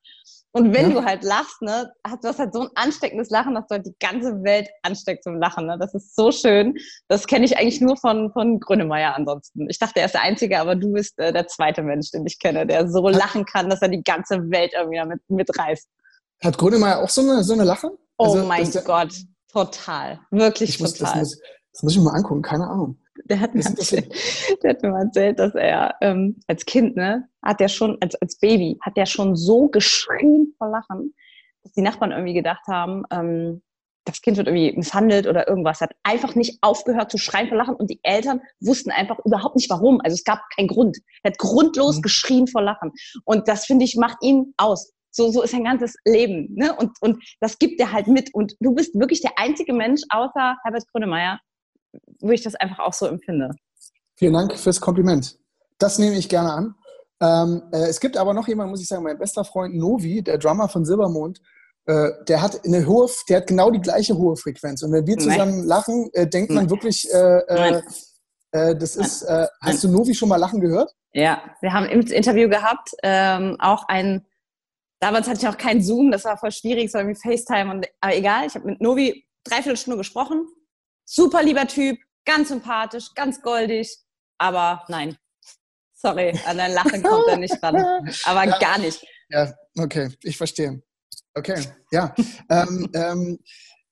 Und 0.56 0.72
wenn 0.72 0.92
ja. 0.92 1.00
du 1.00 1.06
halt 1.06 1.24
lachst, 1.24 1.64
ne, 1.64 1.92
hast 2.06 2.24
du 2.24 2.28
hast 2.28 2.38
halt 2.38 2.54
so 2.54 2.62
ein 2.62 2.70
ansteckendes 2.76 3.32
Lachen, 3.32 3.56
dass 3.56 3.66
du 3.68 3.76
halt 3.76 3.88
die 3.88 3.96
ganze 4.00 4.44
Welt 4.44 4.70
ansteckt 4.84 5.24
zum 5.24 5.40
Lachen. 5.40 5.66
Ne? 5.66 5.78
Das 5.80 5.96
ist 5.96 6.16
so 6.16 6.32
schön. 6.32 6.76
Das 7.08 7.26
kenne 7.26 7.46
ich 7.46 7.58
eigentlich 7.58 7.82
nur 7.82 7.98
von, 7.98 8.32
von 8.32 8.60
Grönemeyer 8.60 9.16
ansonsten. 9.16 9.68
Ich 9.68 9.80
dachte, 9.80 10.00
er 10.00 10.06
ist 10.06 10.14
der 10.14 10.22
Einzige, 10.22 10.60
aber 10.60 10.76
du 10.76 10.94
bist 10.94 11.18
äh, 11.18 11.34
der 11.34 11.48
zweite 11.48 11.82
Mensch, 11.82 12.12
den 12.12 12.24
ich 12.28 12.38
kenne, 12.38 12.68
der 12.68 12.88
so 12.88 13.10
lachen 13.10 13.46
kann, 13.46 13.68
dass 13.68 13.82
er 13.82 13.90
die 13.90 14.04
ganze 14.04 14.52
Welt 14.52 14.74
irgendwie 14.76 14.98
damit 14.98 15.22
mitreißt. 15.28 15.88
Hat 16.44 16.58
Grönemeyer 16.60 17.00
auch 17.00 17.10
so 17.10 17.22
eine, 17.22 17.44
so 17.44 17.54
eine 17.54 17.64
Lache? 17.64 17.90
Oh 18.20 18.26
also, 18.26 18.46
mein 18.46 18.70
Gott, 18.86 19.16
total. 19.52 20.20
Wirklich 20.30 20.78
total. 20.78 20.88
Muss, 20.88 21.00
das, 21.00 21.16
muss, 21.16 21.40
das 21.72 21.84
muss 21.84 21.92
ich 21.94 21.98
mir 21.98 22.06
mal 22.06 22.16
angucken, 22.16 22.44
keine 22.44 22.68
Ahnung. 22.68 23.00
Der 23.26 23.40
hat, 23.40 23.54
mir 23.54 23.64
erzählt, 23.64 24.14
der 24.64 24.72
hat 24.72 24.82
mir 24.82 24.98
erzählt, 24.98 25.40
dass 25.40 25.54
er 25.56 25.96
ähm, 26.02 26.40
als 26.48 26.66
Kind, 26.66 26.96
ne, 26.96 27.28
hat 27.44 27.60
der 27.60 27.68
schon, 27.68 27.98
als, 28.02 28.16
als 28.16 28.40
Baby, 28.40 28.78
hat 28.82 28.98
der 28.98 29.06
schon 29.06 29.36
so 29.36 29.68
geschrien 29.68 30.54
vor 30.58 30.70
Lachen, 30.70 31.14
dass 31.64 31.74
die 31.74 31.82
Nachbarn 31.82 32.12
irgendwie 32.12 32.34
gedacht 32.34 32.66
haben, 32.68 33.04
ähm, 33.12 33.62
das 34.06 34.22
Kind 34.22 34.38
wird 34.38 34.48
irgendwie 34.48 34.74
misshandelt 34.76 35.28
oder 35.28 35.48
irgendwas. 35.48 35.82
Hat 35.82 35.96
einfach 36.04 36.36
nicht 36.36 36.58
aufgehört 36.62 37.12
zu 37.12 37.18
schreien 37.18 37.48
vor 37.48 37.58
Lachen 37.58 37.76
und 37.76 37.90
die 37.90 38.00
Eltern 38.04 38.42
wussten 38.60 38.92
einfach 38.92 39.18
überhaupt 39.26 39.56
nicht 39.56 39.70
warum. 39.70 40.02
Also 40.02 40.16
es 40.16 40.24
gab 40.24 40.42
keinen 40.56 40.68
Grund. 40.68 40.98
Er 41.24 41.32
hat 41.32 41.38
grundlos 41.38 41.98
mhm. 41.98 42.02
geschrien 42.02 42.48
vor 42.48 42.62
Lachen. 42.62 42.92
Und 43.26 43.48
das, 43.48 43.66
finde 43.66 43.86
ich, 43.86 43.96
macht 43.96 44.18
ihn 44.22 44.54
aus. 44.58 44.92
So, 45.12 45.32
so 45.32 45.44
ist 45.44 45.52
sein 45.52 45.64
ganzes 45.64 45.96
Leben. 46.06 46.54
Ne? 46.56 46.76
Und, 46.76 46.92
und 47.02 47.24
das 47.40 47.60
gibt 47.60 47.80
er 47.80 47.92
halt 47.92 48.08
mit. 48.08 48.34
Und 48.34 48.56
du 48.60 48.74
bist 48.74 49.00
wirklich 49.00 49.22
der 49.22 49.38
einzige 49.38 49.72
Mensch 49.74 50.02
außer 50.10 50.58
Herbert 50.64 50.84
Grönemeyer, 50.92 51.40
wo 52.20 52.32
ich 52.32 52.44
das 52.44 52.56
einfach 52.56 52.80
auch 52.80 52.94
so 52.94 53.06
empfinde. 53.08 53.52
Vielen 54.16 54.34
Dank 54.34 54.58
fürs 54.58 54.80
Kompliment. 54.80 55.38
Das 55.80 56.00
nehme 56.00 56.16
ich 56.16 56.30
gerne 56.30 56.54
an. 56.54 56.76
Ähm, 57.22 57.64
äh, 57.72 57.88
es 57.88 58.00
gibt 58.00 58.18
aber 58.18 58.34
noch 58.34 58.48
jemanden, 58.48 58.72
muss 58.72 58.82
ich 58.82 58.88
sagen, 58.88 59.04
mein 59.04 59.18
bester 59.18 59.44
Freund 59.44 59.76
Novi, 59.76 60.22
der 60.22 60.38
Drummer 60.38 60.68
von 60.68 60.86
Silbermond, 60.86 61.40
äh, 61.86 62.10
der 62.28 62.42
hat 62.42 62.64
eine 62.66 62.86
hohe, 62.86 63.10
der 63.30 63.38
hat 63.38 63.48
genau 63.48 63.72
die 63.72 63.82
gleiche 63.82 64.18
hohe 64.18 64.36
Frequenz. 64.36 64.84
Und 64.84 64.92
wenn 64.92 65.08
wir 65.08 65.18
zusammen 65.18 65.60
Nein. 65.60 65.68
lachen, 65.68 66.10
äh, 66.14 66.28
denkt 66.28 66.50
man 66.50 66.66
Nein. 66.66 66.70
wirklich, 66.70 67.12
äh, 67.14 67.40
äh, 67.40 67.82
äh, 68.52 68.76
das 68.76 68.96
ist, 68.96 69.26
hast 69.62 69.84
du 69.84 69.90
Novi 69.90 70.14
schon 70.14 70.30
mal 70.30 70.38
lachen 70.38 70.62
gehört? 70.62 70.92
Ja, 71.14 71.42
wir 71.62 71.74
haben 71.74 71.86
im 71.86 72.02
Interview 72.02 72.50
gehabt, 72.50 72.90
ähm, 73.04 73.58
auch 73.60 73.88
ein, 73.88 74.26
damals 75.00 75.28
hatte 75.28 75.40
ich 75.42 75.48
auch 75.48 75.58
keinen 75.58 75.82
Zoom, 75.82 76.12
das 76.12 76.26
war 76.26 76.38
voll 76.38 76.52
schwierig, 76.52 76.92
so 76.92 77.00
wie 77.00 77.16
FaceTime 77.16 77.72
und, 77.72 77.88
aber 78.02 78.16
egal, 78.16 78.48
ich 78.48 78.56
habe 78.56 78.66
mit 78.66 78.82
Novi 78.82 79.26
dreiviertel 79.44 79.78
Stunde 79.78 79.98
gesprochen, 79.98 80.48
super 81.06 81.44
lieber 81.44 81.68
Typ, 81.68 81.98
ganz 82.26 82.50
sympathisch, 82.50 83.14
ganz 83.16 83.42
goldig, 83.42 83.98
aber 84.38 84.84
nein. 84.88 85.18
Sorry, 85.94 86.38
an 86.46 86.58
dein 86.58 86.74
Lachen 86.74 87.02
kommt 87.02 87.28
er 87.30 87.38
nicht 87.38 87.64
ran. 87.64 87.76
Aber 88.26 88.44
ja. 88.44 88.60
gar 88.60 88.78
nicht. 88.78 89.06
Ja, 89.30 89.54
okay, 89.78 90.10
ich 90.22 90.36
verstehe. 90.36 90.84
Okay, 91.34 91.66
ja. 91.92 92.14
ähm, 92.50 92.90
ähm, 92.94 93.40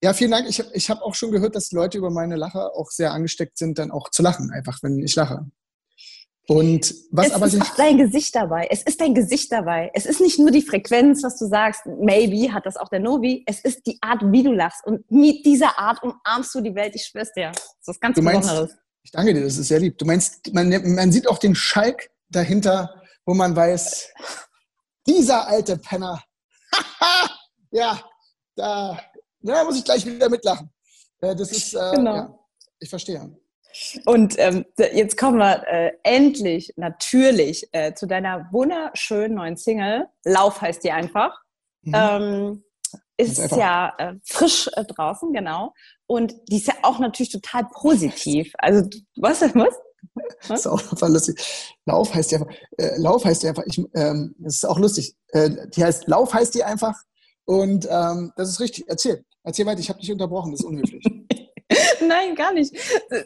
ja, 0.03 0.13
vielen 0.13 0.31
Dank. 0.31 0.49
Ich 0.49 0.59
habe 0.59 0.69
ich 0.73 0.89
hab 0.89 1.01
auch 1.01 1.15
schon 1.15 1.31
gehört, 1.31 1.55
dass 1.55 1.71
Leute 1.71 1.97
über 1.97 2.09
meine 2.09 2.35
Lache 2.35 2.73
auch 2.75 2.91
sehr 2.91 3.13
angesteckt 3.13 3.57
sind, 3.57 3.79
dann 3.79 3.91
auch 3.91 4.09
zu 4.09 4.23
lachen, 4.23 4.51
einfach, 4.51 4.79
wenn 4.81 4.99
ich 4.99 5.15
lache. 5.15 5.45
Und 6.51 6.93
was 7.11 7.27
es 7.27 7.33
aber 7.33 7.45
ist 7.47 7.61
auch 7.61 7.75
dein 7.75 7.97
Gesicht 7.97 8.35
dabei. 8.35 8.67
Es 8.69 8.83
ist 8.83 8.99
dein 8.99 9.13
Gesicht 9.15 9.51
dabei. 9.51 9.89
Es 9.93 10.05
ist 10.05 10.19
nicht 10.19 10.37
nur 10.37 10.51
die 10.51 10.61
Frequenz, 10.61 11.23
was 11.23 11.37
du 11.39 11.45
sagst. 11.47 11.85
Maybe 11.85 12.51
hat 12.53 12.65
das 12.65 12.75
auch 12.75 12.89
der 12.89 12.99
Novi. 12.99 13.43
Es 13.47 13.61
ist 13.61 13.85
die 13.87 13.97
Art, 14.01 14.21
wie 14.25 14.43
du 14.43 14.51
lachst. 14.51 14.85
Und 14.85 15.09
mit 15.09 15.45
dieser 15.45 15.79
Art 15.79 15.99
umarmst 16.03 16.53
du 16.53 16.59
die 16.61 16.75
Welt. 16.75 16.93
Ich 16.95 17.05
schwör's 17.05 17.31
dir. 17.33 17.51
Das 17.53 17.63
ist 17.63 17.87
was 17.87 17.99
ganz 18.01 18.15
Du 18.15 18.21
meinst- 18.21 18.41
Besonderes. 18.49 18.75
ich 19.03 19.11
danke 19.11 19.33
dir, 19.33 19.43
das 19.43 19.57
ist 19.57 19.67
sehr 19.69 19.79
lieb. 19.79 19.97
Du 19.97 20.05
meinst, 20.05 20.53
man, 20.53 20.67
man 20.95 21.11
sieht 21.11 21.27
auch 21.29 21.37
den 21.37 21.55
Schalk 21.55 22.09
dahinter, 22.29 23.01
wo 23.25 23.33
man 23.33 23.55
weiß, 23.55 24.09
dieser 25.07 25.47
alte 25.47 25.77
Penner, 25.77 26.21
ja, 27.71 27.99
da, 28.55 28.99
da 29.39 29.63
muss 29.63 29.77
ich 29.77 29.85
gleich 29.85 30.05
wieder 30.05 30.29
mitlachen. 30.29 30.69
Äh, 31.21 31.33
Das 31.35 31.51
ist, 31.51 31.73
äh, 31.75 31.91
Genau. 31.95 32.15
ja, 32.15 32.39
ich 32.79 32.89
verstehe. 32.89 33.37
Und 34.05 34.35
ähm, 34.37 34.65
jetzt 34.77 35.17
kommen 35.17 35.37
wir 35.37 35.67
äh, 35.67 35.91
endlich 36.03 36.73
natürlich 36.75 37.67
äh, 37.71 37.93
zu 37.93 38.07
deiner 38.07 38.49
wunderschönen 38.51 39.35
neuen 39.35 39.57
Single. 39.57 40.07
Lauf 40.23 40.61
heißt 40.61 40.83
die 40.83 40.91
einfach. 40.91 41.37
Mhm. 41.83 41.93
Ähm, 41.95 42.63
ist 43.17 43.39
einfach. 43.39 43.57
ja 43.57 43.93
äh, 43.97 44.13
frisch 44.23 44.69
äh, 44.75 44.83
draußen, 44.83 45.31
genau. 45.33 45.73
Und 46.07 46.33
die 46.49 46.57
ist 46.57 46.67
ja 46.67 46.73
auch 46.83 46.99
natürlich 46.99 47.31
total 47.31 47.67
positiv. 47.73 48.51
Also, 48.57 48.89
was 49.15 49.39
denn 49.39 49.53
was? 49.55 49.75
Das 50.47 50.59
ist 50.61 50.67
auch 50.67 50.81
total 50.81 51.13
lustig. 51.13 51.39
Lauf 51.85 52.13
heißt 52.13 52.31
die 52.31 52.35
einfach, 52.35 52.53
äh, 52.77 52.97
Lauf 52.97 53.23
heißt 53.23 53.43
die 53.43 53.47
einfach, 53.47 53.63
ich, 53.65 53.77
ähm, 53.93 54.35
das 54.39 54.55
ist 54.55 54.65
auch 54.65 54.79
lustig. 54.79 55.15
Äh, 55.29 55.51
die 55.75 55.83
heißt, 55.83 56.07
Lauf 56.07 56.33
heißt 56.33 56.53
die 56.55 56.63
einfach 56.63 56.95
und 57.45 57.87
ähm, 57.89 58.33
das 58.35 58.49
ist 58.49 58.59
richtig. 58.59 58.85
Erzähl, 58.87 59.23
erzähl 59.43 59.65
weiter, 59.65 59.79
ich 59.79 59.89
habe 59.89 59.99
dich 59.99 60.11
unterbrochen, 60.11 60.51
das 60.51 60.61
ist 60.61 60.65
unhöflich. 60.65 61.03
Nein, 62.07 62.35
gar 62.35 62.53
nicht. 62.53 62.75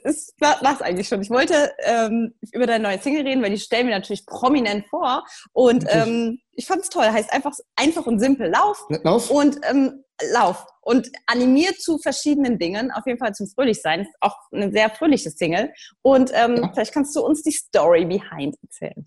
Das 0.03 0.33
war 0.39 0.61
war's 0.61 0.81
eigentlich 0.81 1.07
schon. 1.07 1.21
Ich 1.21 1.29
wollte 1.29 1.71
ähm, 1.79 2.33
über 2.51 2.67
deine 2.67 2.83
neue 2.83 2.99
Single 2.99 3.23
reden, 3.23 3.41
weil 3.43 3.51
die 3.51 3.59
stellen 3.59 3.87
wir 3.87 3.95
natürlich 3.95 4.25
prominent 4.25 4.87
vor. 4.87 5.25
Und 5.53 5.85
ähm, 5.89 6.39
ich 6.53 6.65
fand 6.65 6.83
es 6.83 6.89
toll. 6.89 7.05
Heißt 7.05 7.31
einfach, 7.33 7.53
einfach 7.75 8.05
und 8.05 8.19
simpel 8.19 8.49
Lauf. 8.49 8.85
Lauf? 9.03 9.29
und 9.29 9.57
ähm, 9.69 10.03
Lauf 10.31 10.65
und 10.81 11.11
animiert 11.25 11.81
zu 11.81 11.97
verschiedenen 11.97 12.57
Dingen, 12.57 12.91
auf 12.91 13.05
jeden 13.05 13.19
Fall 13.19 13.33
zum 13.33 13.47
Fröhlichsein. 13.47 14.01
Ist 14.01 14.15
auch 14.21 14.37
eine 14.51 14.71
sehr 14.71 14.89
fröhliche 14.89 15.29
Single. 15.29 15.73
Und 16.01 16.31
ähm, 16.33 16.57
Ja. 16.57 16.71
vielleicht 16.73 16.93
kannst 16.93 17.15
du 17.15 17.21
uns 17.21 17.41
die 17.43 17.51
Story 17.51 18.05
behind 18.05 18.55
erzählen. 18.61 19.05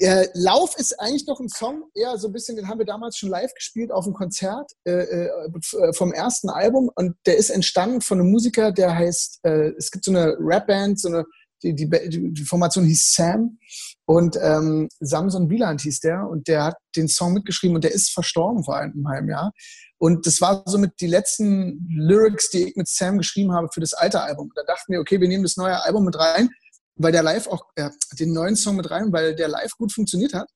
Äh, 0.00 0.28
Lauf 0.34 0.76
ist 0.78 1.00
eigentlich 1.00 1.26
noch 1.26 1.40
ein 1.40 1.48
Song, 1.48 1.84
eher 1.94 2.16
so 2.18 2.28
ein 2.28 2.32
bisschen, 2.32 2.54
den 2.54 2.68
haben 2.68 2.78
wir 2.78 2.86
damals 2.86 3.16
schon 3.16 3.30
live 3.30 3.52
gespielt 3.54 3.90
auf 3.90 4.04
dem 4.04 4.14
Konzert 4.14 4.70
äh, 4.84 4.92
äh, 4.92 5.28
f- 5.56 5.96
vom 5.96 6.12
ersten 6.12 6.48
Album 6.50 6.88
und 6.94 7.16
der 7.26 7.36
ist 7.36 7.50
entstanden 7.50 8.00
von 8.00 8.20
einem 8.20 8.30
Musiker, 8.30 8.70
der 8.70 8.94
heißt, 8.94 9.40
äh, 9.42 9.70
es 9.76 9.90
gibt 9.90 10.04
so 10.04 10.12
eine 10.12 10.36
Rapband, 10.38 11.00
so 11.00 11.08
eine, 11.08 11.24
die, 11.64 11.74
die, 11.74 11.88
die 11.90 12.44
Formation 12.44 12.84
hieß 12.84 13.12
Sam 13.12 13.58
und 14.04 14.38
ähm, 14.40 14.88
Samson 15.00 15.50
Wieland 15.50 15.80
hieß 15.80 15.98
der 15.98 16.28
und 16.28 16.46
der 16.46 16.62
hat 16.64 16.76
den 16.94 17.08
Song 17.08 17.32
mitgeschrieben 17.32 17.74
und 17.74 17.82
der 17.82 17.92
ist 17.92 18.12
verstorben 18.12 18.62
vor 18.62 18.76
einem 18.76 19.08
halben 19.08 19.28
Jahr. 19.28 19.52
Und 19.98 20.28
das 20.28 20.40
war 20.40 20.62
somit 20.66 20.92
die 21.00 21.08
letzten 21.08 21.84
Lyrics, 21.90 22.50
die 22.50 22.68
ich 22.68 22.76
mit 22.76 22.86
Sam 22.86 23.18
geschrieben 23.18 23.52
habe 23.52 23.68
für 23.74 23.80
das 23.80 23.94
alte 23.94 24.20
Album. 24.22 24.52
Da 24.54 24.62
dachten 24.62 24.92
wir, 24.92 25.00
okay, 25.00 25.20
wir 25.20 25.26
nehmen 25.26 25.42
das 25.42 25.56
neue 25.56 25.82
Album 25.82 26.04
mit 26.04 26.16
rein 26.16 26.50
weil 26.98 27.12
der 27.12 27.22
live 27.22 27.46
auch 27.46 27.64
äh, 27.76 27.90
den 28.18 28.32
neuen 28.32 28.56
Song 28.56 28.76
mit 28.76 28.90
rein, 28.90 29.12
weil 29.12 29.34
der 29.34 29.48
live 29.48 29.72
gut 29.78 29.92
funktioniert 29.92 30.34
hat. 30.34 30.48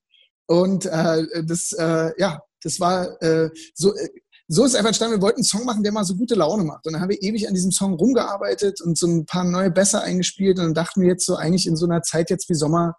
Und 0.46 0.86
äh, 0.86 1.44
das, 1.44 1.72
äh, 1.72 2.10
ja, 2.18 2.40
das 2.62 2.80
war 2.80 3.20
äh, 3.22 3.50
so, 3.74 3.94
äh, 3.94 4.08
so 4.48 4.64
ist 4.64 4.74
einfach 4.74 4.88
entstanden. 4.88 5.16
Wir 5.16 5.22
wollten 5.22 5.38
einen 5.38 5.44
Song 5.44 5.64
machen, 5.64 5.82
der 5.82 5.92
mal 5.92 6.04
so 6.04 6.14
gute 6.14 6.34
Laune 6.34 6.64
macht. 6.64 6.86
Und 6.86 6.92
dann 6.92 7.00
haben 7.00 7.08
wir 7.08 7.22
ewig 7.22 7.48
an 7.48 7.54
diesem 7.54 7.70
Song 7.70 7.94
rumgearbeitet 7.94 8.80
und 8.82 8.98
so 8.98 9.06
ein 9.06 9.24
paar 9.24 9.44
neue 9.44 9.70
Bässe 9.70 10.02
eingespielt. 10.02 10.58
Und 10.58 10.64
dann 10.64 10.74
dachten 10.74 11.00
wir 11.00 11.08
jetzt 11.08 11.24
so 11.24 11.36
eigentlich 11.36 11.66
in 11.66 11.76
so 11.76 11.86
einer 11.86 12.02
Zeit 12.02 12.28
jetzt 12.28 12.50
wie 12.50 12.54
Sommer 12.54 12.96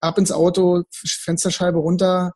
ab 0.00 0.18
ins 0.18 0.30
Auto, 0.30 0.84
Fensterscheibe 0.92 1.78
runter, 1.78 2.32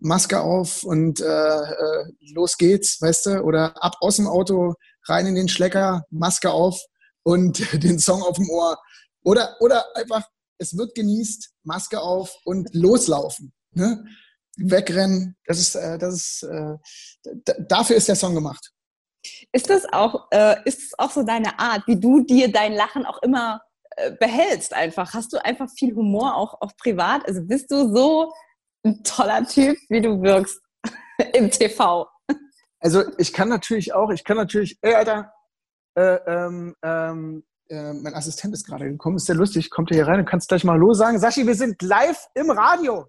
Maske 0.00 0.40
auf 0.40 0.82
und 0.82 1.20
äh, 1.20 1.24
äh, 1.24 2.04
los 2.34 2.56
geht's, 2.56 3.00
weißt 3.00 3.26
du? 3.26 3.40
Oder 3.42 3.82
ab 3.82 3.96
aus 4.00 4.16
dem 4.16 4.26
Auto, 4.26 4.74
rein 5.06 5.26
in 5.26 5.36
den 5.36 5.48
Schlecker, 5.48 6.04
Maske 6.10 6.50
auf 6.50 6.80
und 7.22 7.60
den 7.82 7.98
Song 7.98 8.22
auf 8.22 8.36
dem 8.36 8.50
Ohr. 8.50 8.78
Oder, 9.24 9.56
oder 9.60 9.84
einfach, 9.96 10.28
es 10.58 10.76
wird 10.76 10.94
genießt, 10.94 11.50
Maske 11.64 12.00
auf 12.00 12.34
und 12.44 12.72
loslaufen. 12.74 13.52
Ne? 13.74 14.04
Wegrennen, 14.56 15.36
das 15.46 15.58
ist, 15.58 15.74
äh, 15.74 15.98
das 15.98 16.14
ist, 16.14 16.42
äh, 16.42 16.76
dafür 17.68 17.96
ist 17.96 18.08
der 18.08 18.16
Song 18.16 18.34
gemacht. 18.34 18.72
Ist 19.52 19.70
das 19.70 19.90
auch, 19.92 20.28
äh, 20.30 20.56
ist 20.64 20.82
das 20.82 20.98
auch 20.98 21.10
so 21.10 21.22
deine 21.22 21.58
Art, 21.58 21.86
wie 21.86 21.98
du 21.98 22.24
dir 22.24 22.50
dein 22.50 22.72
Lachen 22.72 23.06
auch 23.06 23.22
immer 23.22 23.62
äh, 23.96 24.12
behältst 24.12 24.74
einfach? 24.74 25.14
Hast 25.14 25.32
du 25.32 25.42
einfach 25.44 25.68
viel 25.70 25.94
Humor 25.94 26.36
auch, 26.36 26.60
auch 26.60 26.76
privat? 26.76 27.26
Also 27.26 27.42
bist 27.42 27.70
du 27.70 27.94
so 27.94 28.32
ein 28.84 29.02
toller 29.04 29.46
Typ, 29.46 29.76
wie 29.88 30.00
du 30.00 30.20
wirkst 30.22 30.60
im 31.34 31.50
TV? 31.50 32.08
Also 32.80 33.04
ich 33.16 33.32
kann 33.32 33.48
natürlich 33.48 33.94
auch, 33.94 34.10
ich 34.10 34.24
kann 34.24 34.36
natürlich, 34.36 34.76
ey 34.82 34.94
Alter, 34.94 35.32
äh, 35.94 36.16
ähm, 36.26 36.74
ähm, 36.82 37.44
äh, 37.72 37.94
mein 37.94 38.14
Assistent 38.14 38.52
ist 38.52 38.66
gerade 38.66 38.88
gekommen, 38.90 39.16
ist 39.16 39.24
sehr 39.26 39.34
lustig, 39.34 39.70
kommt 39.70 39.90
er 39.90 39.96
hier 39.96 40.06
rein, 40.06 40.18
du 40.18 40.24
kannst 40.24 40.48
gleich 40.48 40.62
mal 40.62 40.74
Hallo 40.74 40.92
sagen. 40.92 41.18
Sashi, 41.18 41.46
wir 41.46 41.54
sind 41.54 41.80
live 41.80 42.28
im 42.34 42.50
Radio. 42.50 43.06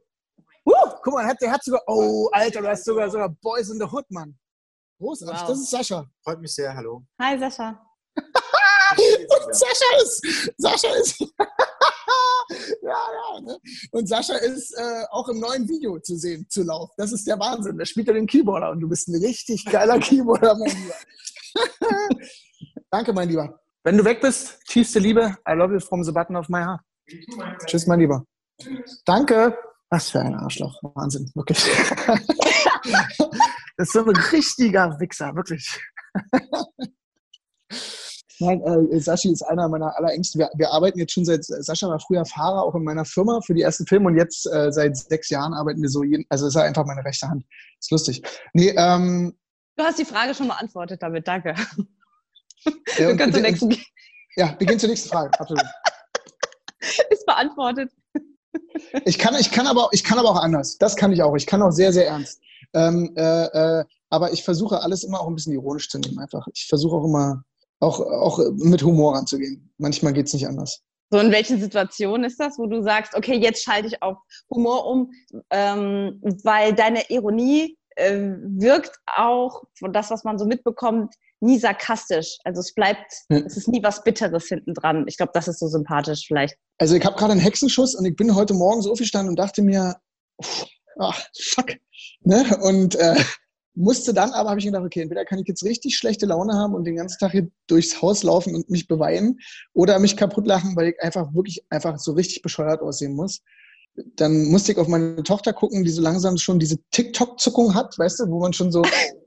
Uh, 0.65 0.72
guck 1.03 1.13
mal, 1.13 1.24
der 1.24 1.32
hat, 1.32 1.41
der 1.41 1.51
hat 1.51 1.63
sogar, 1.63 1.82
oh 1.88 2.29
Alter, 2.32 2.62
du 2.62 2.70
hast 2.70 2.86
sogar, 2.86 3.10
sogar 3.10 3.27
Boys 3.27 3.70
in 3.70 3.77
the 3.77 3.86
Hood, 3.86 4.10
Mann. 4.10 4.38
Großartig, 5.00 5.41
Wow. 5.41 5.48
das 5.50 5.60
ist 5.60 5.70
Sascha. 5.70 6.10
Freut 6.24 6.39
mich 6.39 6.55
sehr, 6.55 6.74
hallo. 6.74 7.03
Hi 7.20 7.38
Sascha. 7.38 7.86
Und 8.96 9.55
Sascha 9.55 10.01
ist, 10.01 10.53
Sascha 10.58 10.96
ist, 10.96 11.20
ja, 12.82 12.96
ja, 13.34 13.41
ne? 13.41 13.58
Und 13.91 14.08
Sascha 14.08 14.36
ist 14.36 14.72
äh, 14.77 15.03
auch 15.10 15.27
im 15.27 15.39
neuen 15.39 15.67
Video 15.67 16.00
zu 16.00 16.15
sehen, 16.15 16.48
zu 16.48 16.63
Lauf. 16.63 16.91
Das 16.96 17.12
ist 17.12 17.27
der 17.27 17.38
Wahnsinn. 17.39 17.77
Da 17.77 17.86
spielt 17.86 18.08
er 18.08 18.13
den 18.13 18.27
Keyboarder 18.27 18.70
und 18.72 18.79
du 18.79 18.88
bist 18.88 19.10
ein 19.10 19.22
richtig 19.22 19.65
geiler 19.65 20.00
Keyboarder, 20.00 20.55
mein 20.55 20.70
Lieber. 20.70 20.96
Danke, 22.91 23.12
mein 23.12 23.27
Lieber. 23.27 23.62
Wenn 23.85 23.97
du 23.97 24.05
weg 24.05 24.21
bist, 24.21 24.59
tiefste 24.67 24.99
Liebe. 24.99 25.35
I 25.47 25.51
love 25.51 25.73
you 25.73 25.79
from 25.79 26.03
the 26.03 26.11
button 26.13 26.37
of 26.37 26.47
my 26.47 26.63
heart. 26.63 26.79
Tschüss, 27.65 27.85
mein 27.85 27.99
Lieber. 27.99 28.23
Danke. 29.05 29.57
Was 29.89 30.09
für 30.09 30.21
ein 30.21 30.35
Arschloch. 30.35 30.81
Wahnsinn, 30.95 31.29
wirklich. 31.35 31.59
das 33.77 33.87
ist 33.87 33.93
so 33.93 34.05
ein 34.05 34.15
richtiger 34.31 34.97
Wichser, 35.01 35.35
wirklich. 35.35 35.79
Nein, 38.39 38.61
äh, 38.61 38.99
Sashi 38.99 39.31
ist 39.31 39.43
einer 39.43 39.67
meiner 39.67 39.95
allerengsten. 39.97 40.39
Wir, 40.39 40.49
wir 40.55 40.71
arbeiten 40.71 40.99
jetzt 40.99 41.11
schon 41.11 41.25
seit, 41.25 41.43
Sascha 41.43 41.89
war 41.89 41.99
früher 41.99 42.25
Fahrer 42.25 42.63
auch 42.63 42.75
in 42.75 42.85
meiner 42.85 43.03
Firma 43.03 43.41
für 43.41 43.53
die 43.53 43.61
ersten 43.63 43.85
Filme 43.85 44.07
und 44.07 44.17
jetzt 44.17 44.45
äh, 44.47 44.71
seit 44.71 44.95
sechs 44.95 45.29
Jahren 45.29 45.53
arbeiten 45.53 45.81
wir 45.81 45.89
so, 45.89 46.03
jeden, 46.03 46.25
also 46.29 46.47
ist 46.47 46.55
er 46.55 46.63
einfach 46.63 46.85
meine 46.85 47.03
rechte 47.03 47.27
Hand. 47.27 47.45
Ist 47.79 47.91
lustig. 47.91 48.23
Nee, 48.53 48.73
ähm, 48.77 49.37
Du 49.75 49.83
hast 49.83 49.99
die 49.99 50.05
Frage 50.05 50.33
schon 50.35 50.47
beantwortet 50.47 51.01
damit, 51.01 51.27
danke. 51.27 51.55
und- 53.10 53.17
kannst 53.17 53.36
zur 53.36 53.43
nächsten 53.43 53.70
gehen. 53.70 53.84
ja, 54.36 54.55
wir 54.58 54.67
gehen 54.67 54.79
zur 54.79 54.89
nächsten 54.89 55.10
Frage. 55.10 55.32
Absolut. 55.39 55.63
Ist 57.10 57.25
beantwortet. 57.25 57.91
Ich 59.05 59.17
kann, 59.17 59.34
ich 59.39 59.51
kann 59.51 59.65
aber, 59.65 59.89
ich 59.93 60.03
kann 60.03 60.20
aber 60.20 60.29
auch 60.29 60.41
anders. 60.41 60.77
Das 60.77 60.96
kann 60.96 61.12
ich 61.12 61.24
auch. 61.24 61.36
Ich 61.36 61.48
kann 61.48 61.63
auch 61.63 61.72
sehr, 61.72 61.91
sehr 61.91 62.08
ernst. 62.08 62.39
Ähm, 62.74 63.12
äh, 63.15 63.46
äh, 63.46 63.86
aber 64.10 64.32
ich 64.32 64.43
versuche 64.43 64.82
alles 64.82 65.03
immer 65.03 65.22
auch 65.22 65.27
ein 65.27 65.34
bisschen 65.34 65.53
ironisch 65.53 65.89
zu 65.89 65.98
nehmen. 65.98 66.20
Einfach. 66.20 66.48
Ich 66.53 66.67
versuche 66.67 66.96
auch 66.96 67.05
immer 67.05 67.43
auch, 67.79 68.00
auch 68.00 68.39
mit 68.58 68.84
Humor 68.84 69.15
ranzugehen. 69.15 69.72
Manchmal 69.77 70.13
geht 70.13 70.27
es 70.27 70.34
nicht 70.34 70.48
anders. 70.48 70.82
So, 71.12 71.20
in 71.20 71.32
welchen 71.32 71.60
Situationen 71.60 72.24
ist 72.24 72.39
das, 72.39 72.58
wo 72.58 72.65
du 72.65 72.82
sagst, 72.82 73.15
okay, 73.15 73.38
jetzt 73.38 73.63
schalte 73.63 73.88
ich 73.88 74.01
auf 74.01 74.17
Humor 74.50 74.88
um, 74.88 75.12
ähm, 75.51 76.20
weil 76.43 76.74
deine 76.74 77.10
Ironie 77.10 77.77
äh, 77.96 78.17
wirkt 78.17 78.98
auch, 79.05 79.63
von 79.77 79.93
das, 79.93 80.10
was 80.10 80.24
man 80.24 80.39
so 80.39 80.46
mitbekommt, 80.46 81.13
nie 81.43 81.59
sarkastisch. 81.59 82.38
Also 82.43 82.62
es 82.62 82.73
bleibt, 82.73 83.13
Ja. 83.29 83.39
es 83.39 83.57
ist 83.57 83.67
nie 83.67 83.83
was 83.83 84.03
Bitteres 84.03 84.45
hinten 84.45 84.73
dran. 84.73 85.05
Ich 85.07 85.17
glaube, 85.17 85.31
das 85.33 85.47
ist 85.47 85.59
so 85.59 85.67
sympathisch 85.67 86.25
vielleicht. 86.27 86.55
Also 86.77 86.95
ich 86.95 87.05
habe 87.05 87.15
gerade 87.15 87.33
einen 87.33 87.41
Hexenschuss 87.41 87.95
und 87.95 88.05
ich 88.05 88.15
bin 88.15 88.33
heute 88.35 88.53
Morgen 88.53 88.81
so 88.81 88.91
aufgestanden 88.91 89.29
und 89.29 89.38
dachte 89.38 89.62
mir, 89.62 89.97
ach, 91.00 91.21
fuck. 91.38 91.67
Ne? 92.21 92.57
Und 92.62 92.95
äh, 92.95 93.15
musste 93.75 94.13
dann 94.13 94.31
aber, 94.31 94.50
habe 94.51 94.59
ich 94.59 94.65
gedacht, 94.65 94.83
okay, 94.85 95.01
entweder 95.01 95.25
kann 95.25 95.39
ich 95.39 95.47
jetzt 95.47 95.63
richtig 95.63 95.97
schlechte 95.97 96.25
Laune 96.25 96.53
haben 96.53 96.73
und 96.75 96.85
den 96.85 96.95
ganzen 96.95 97.19
Tag 97.19 97.31
hier 97.31 97.50
durchs 97.67 98.01
Haus 98.01 98.23
laufen 98.23 98.55
und 98.55 98.69
mich 98.69 98.88
beweinen 98.88 99.39
oder 99.73 100.00
mich 100.00 100.15
kaputt 100.15 100.47
lachen, 100.47 100.75
weil 100.75 100.89
ich 100.89 101.01
einfach 101.01 101.33
wirklich 101.33 101.65
einfach 101.69 102.00
so 102.00 102.13
richtig 102.13 102.41
bescheuert 102.41 102.81
aussehen 102.81 103.15
muss. 103.15 103.41
Dann 104.15 104.45
musste 104.45 104.71
ich 104.71 104.77
auf 104.77 104.88
meine 104.88 105.21
Tochter 105.23 105.53
gucken, 105.53 105.83
die 105.83 105.91
so 105.91 106.01
langsam 106.01 106.38
schon 106.38 106.59
diese 106.59 106.77
TikTok-Zuckung 106.91 107.75
hat, 107.75 107.97
weißt 107.97 108.21
du, 108.21 108.29
wo 108.29 108.39
man 108.39 108.53
schon 108.53 108.71
so... 108.71 108.81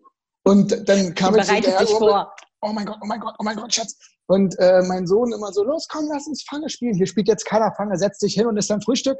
Und 0.46 0.88
dann 0.88 1.12
kam 1.14 1.36
ich 1.36 1.44
so 1.44 1.52
hinterher, 1.52 1.86
oh, 1.90 1.98
vor. 1.98 2.32
oh 2.62 2.72
mein 2.72 2.86
Gott, 2.86 2.98
oh 3.02 3.06
mein 3.06 3.18
Gott, 3.18 3.34
oh 3.38 3.42
mein 3.42 3.56
Gott, 3.56 3.74
Schatz. 3.74 3.98
Und 4.26 4.56
äh, 4.60 4.80
mein 4.86 5.06
Sohn 5.06 5.32
immer 5.32 5.52
so, 5.52 5.64
los, 5.64 5.88
komm, 5.88 6.06
lass 6.08 6.28
uns 6.28 6.44
Fange 6.48 6.68
spielen. 6.68 6.94
Hier 6.94 7.06
spielt 7.06 7.26
jetzt 7.26 7.44
keiner 7.44 7.72
Fange, 7.76 7.96
setz 7.96 8.18
dich 8.18 8.34
hin 8.34 8.46
und 8.46 8.56
ist 8.56 8.70
dann 8.70 8.80
Frühstück. 8.80 9.18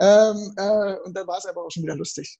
Ähm, 0.00 0.52
äh, 0.58 0.96
und 1.04 1.16
dann 1.16 1.26
war 1.26 1.38
es 1.38 1.46
aber 1.46 1.64
auch 1.64 1.70
schon 1.70 1.82
wieder 1.82 1.96
lustig. 1.96 2.38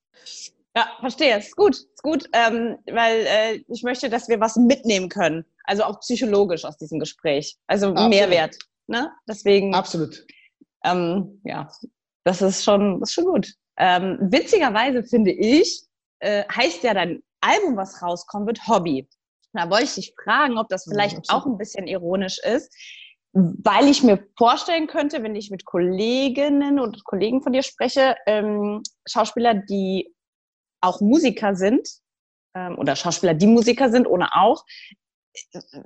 Ja, 0.76 0.86
verstehe. 1.00 1.38
Ist 1.38 1.56
gut, 1.56 1.76
ist 1.76 2.02
gut, 2.02 2.28
ähm, 2.34 2.76
weil 2.92 3.24
äh, 3.26 3.64
ich 3.68 3.82
möchte, 3.82 4.10
dass 4.10 4.28
wir 4.28 4.38
was 4.38 4.56
mitnehmen 4.56 5.08
können. 5.08 5.46
Also 5.64 5.84
auch 5.84 6.00
psychologisch 6.00 6.66
aus 6.66 6.76
diesem 6.76 6.98
Gespräch. 6.98 7.56
Also 7.66 7.88
Absolut. 7.88 8.10
Mehrwert. 8.10 8.58
Ne? 8.86 9.10
Deswegen, 9.26 9.74
Absolut. 9.74 10.26
ähm, 10.84 11.40
ja, 11.44 11.70
Das 12.24 12.42
ist 12.42 12.62
schon, 12.62 13.00
das 13.00 13.08
ist 13.08 13.14
schon 13.14 13.24
gut. 13.24 13.54
Ähm, 13.78 14.18
witzigerweise 14.20 15.02
finde 15.04 15.32
ich, 15.32 15.86
äh, 16.18 16.44
heißt 16.54 16.82
ja 16.82 16.92
dein 16.92 17.22
Album, 17.46 17.76
was 17.76 18.02
rauskommen 18.02 18.46
wird, 18.46 18.66
Hobby. 18.66 19.08
Da 19.52 19.70
wollte 19.70 19.84
ich 19.84 19.94
dich 19.94 20.14
fragen, 20.22 20.58
ob 20.58 20.68
das 20.68 20.84
vielleicht 20.84 21.28
Ja, 21.28 21.34
auch 21.34 21.46
ein 21.46 21.56
bisschen 21.56 21.86
ironisch 21.86 22.38
ist, 22.38 22.74
weil 23.32 23.88
ich 23.88 24.02
mir 24.02 24.26
vorstellen 24.36 24.86
könnte, 24.86 25.22
wenn 25.22 25.34
ich 25.34 25.50
mit 25.50 25.64
Kolleginnen 25.64 26.78
und 26.80 27.04
Kollegen 27.04 27.42
von 27.42 27.52
dir 27.52 27.62
spreche, 27.62 28.16
ähm, 28.26 28.82
Schauspieler, 29.06 29.54
die 29.54 30.14
auch 30.82 31.00
Musiker 31.00 31.54
sind, 31.54 31.88
ähm, 32.54 32.78
oder 32.78 32.96
Schauspieler, 32.96 33.34
die 33.34 33.46
Musiker 33.46 33.90
sind, 33.90 34.06
ohne 34.06 34.34
auch, 34.34 34.64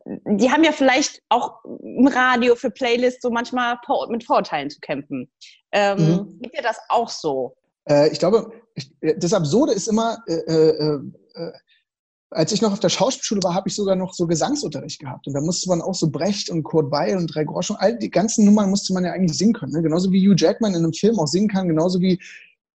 die 0.07 0.51
haben 0.51 0.63
ja 0.63 0.73
vielleicht 0.73 1.23
auch 1.29 1.65
im 1.65 2.07
Radio 2.07 2.55
für 2.55 2.71
Playlists 2.71 3.23
so 3.23 3.31
manchmal 3.31 3.79
mit 4.09 4.25
Vorurteilen 4.25 4.71
zu 4.71 4.79
kämpfen. 4.81 5.31
Ähm, 5.73 5.99
Mhm. 5.99 6.39
Geht 6.41 6.55
dir 6.59 6.63
das 6.63 6.79
auch 6.89 7.09
so? 7.09 7.57
Äh, 7.89 8.11
ich 8.11 8.19
glaube, 8.19 8.53
ich, 8.75 8.93
äh, 9.01 9.17
das 9.19 9.33
Absurde 9.33 9.73
ist 9.73 9.89
immer, 9.89 10.19
äh, 10.29 10.35
äh, 10.35 11.01
äh, 11.49 11.53
als 12.31 12.53
ich 12.53 12.63
noch 12.63 12.73
auf 12.73 12.81
der 12.81 12.89
Schauspielschule 12.89 13.43
war, 13.43 13.55
habe 13.55 13.69
ich 13.69 13.75
sogar 13.75 13.97
noch 13.97 14.15
so 14.15 14.27
Gesangsunterricht 14.27 15.01
gehabt. 15.01 15.27
Und 15.27 15.35
da 15.35 15.41
musste 15.41 15.69
man 15.69 15.83
auch 15.83 15.95
so 15.95 16.11
Brecht 16.11 16.49
und 16.49 16.63
Kurt 16.63 16.91
Weil 16.93 17.17
und 17.17 17.27
Drei 17.27 17.45
Groschen, 17.45 17.77
all 17.77 17.99
die 17.99 18.11
ganzen 18.11 18.45
Nummern 18.45 18.71
musste 18.71 18.93
man 18.93 19.05
ja 19.05 19.13
eigentlich 19.13 19.37
singen 19.37 19.53
können. 19.53 19.73
Ne? 19.73 19.83
Genauso 19.83 20.13
wie 20.13 20.27
Hugh 20.27 20.37
Jackman 20.37 20.75
in 20.75 20.85
einem 20.85 20.93
Film 20.93 21.19
auch 21.19 21.27
singen 21.27 21.49
kann, 21.49 21.69
genauso 21.69 22.01
wie 22.01 22.21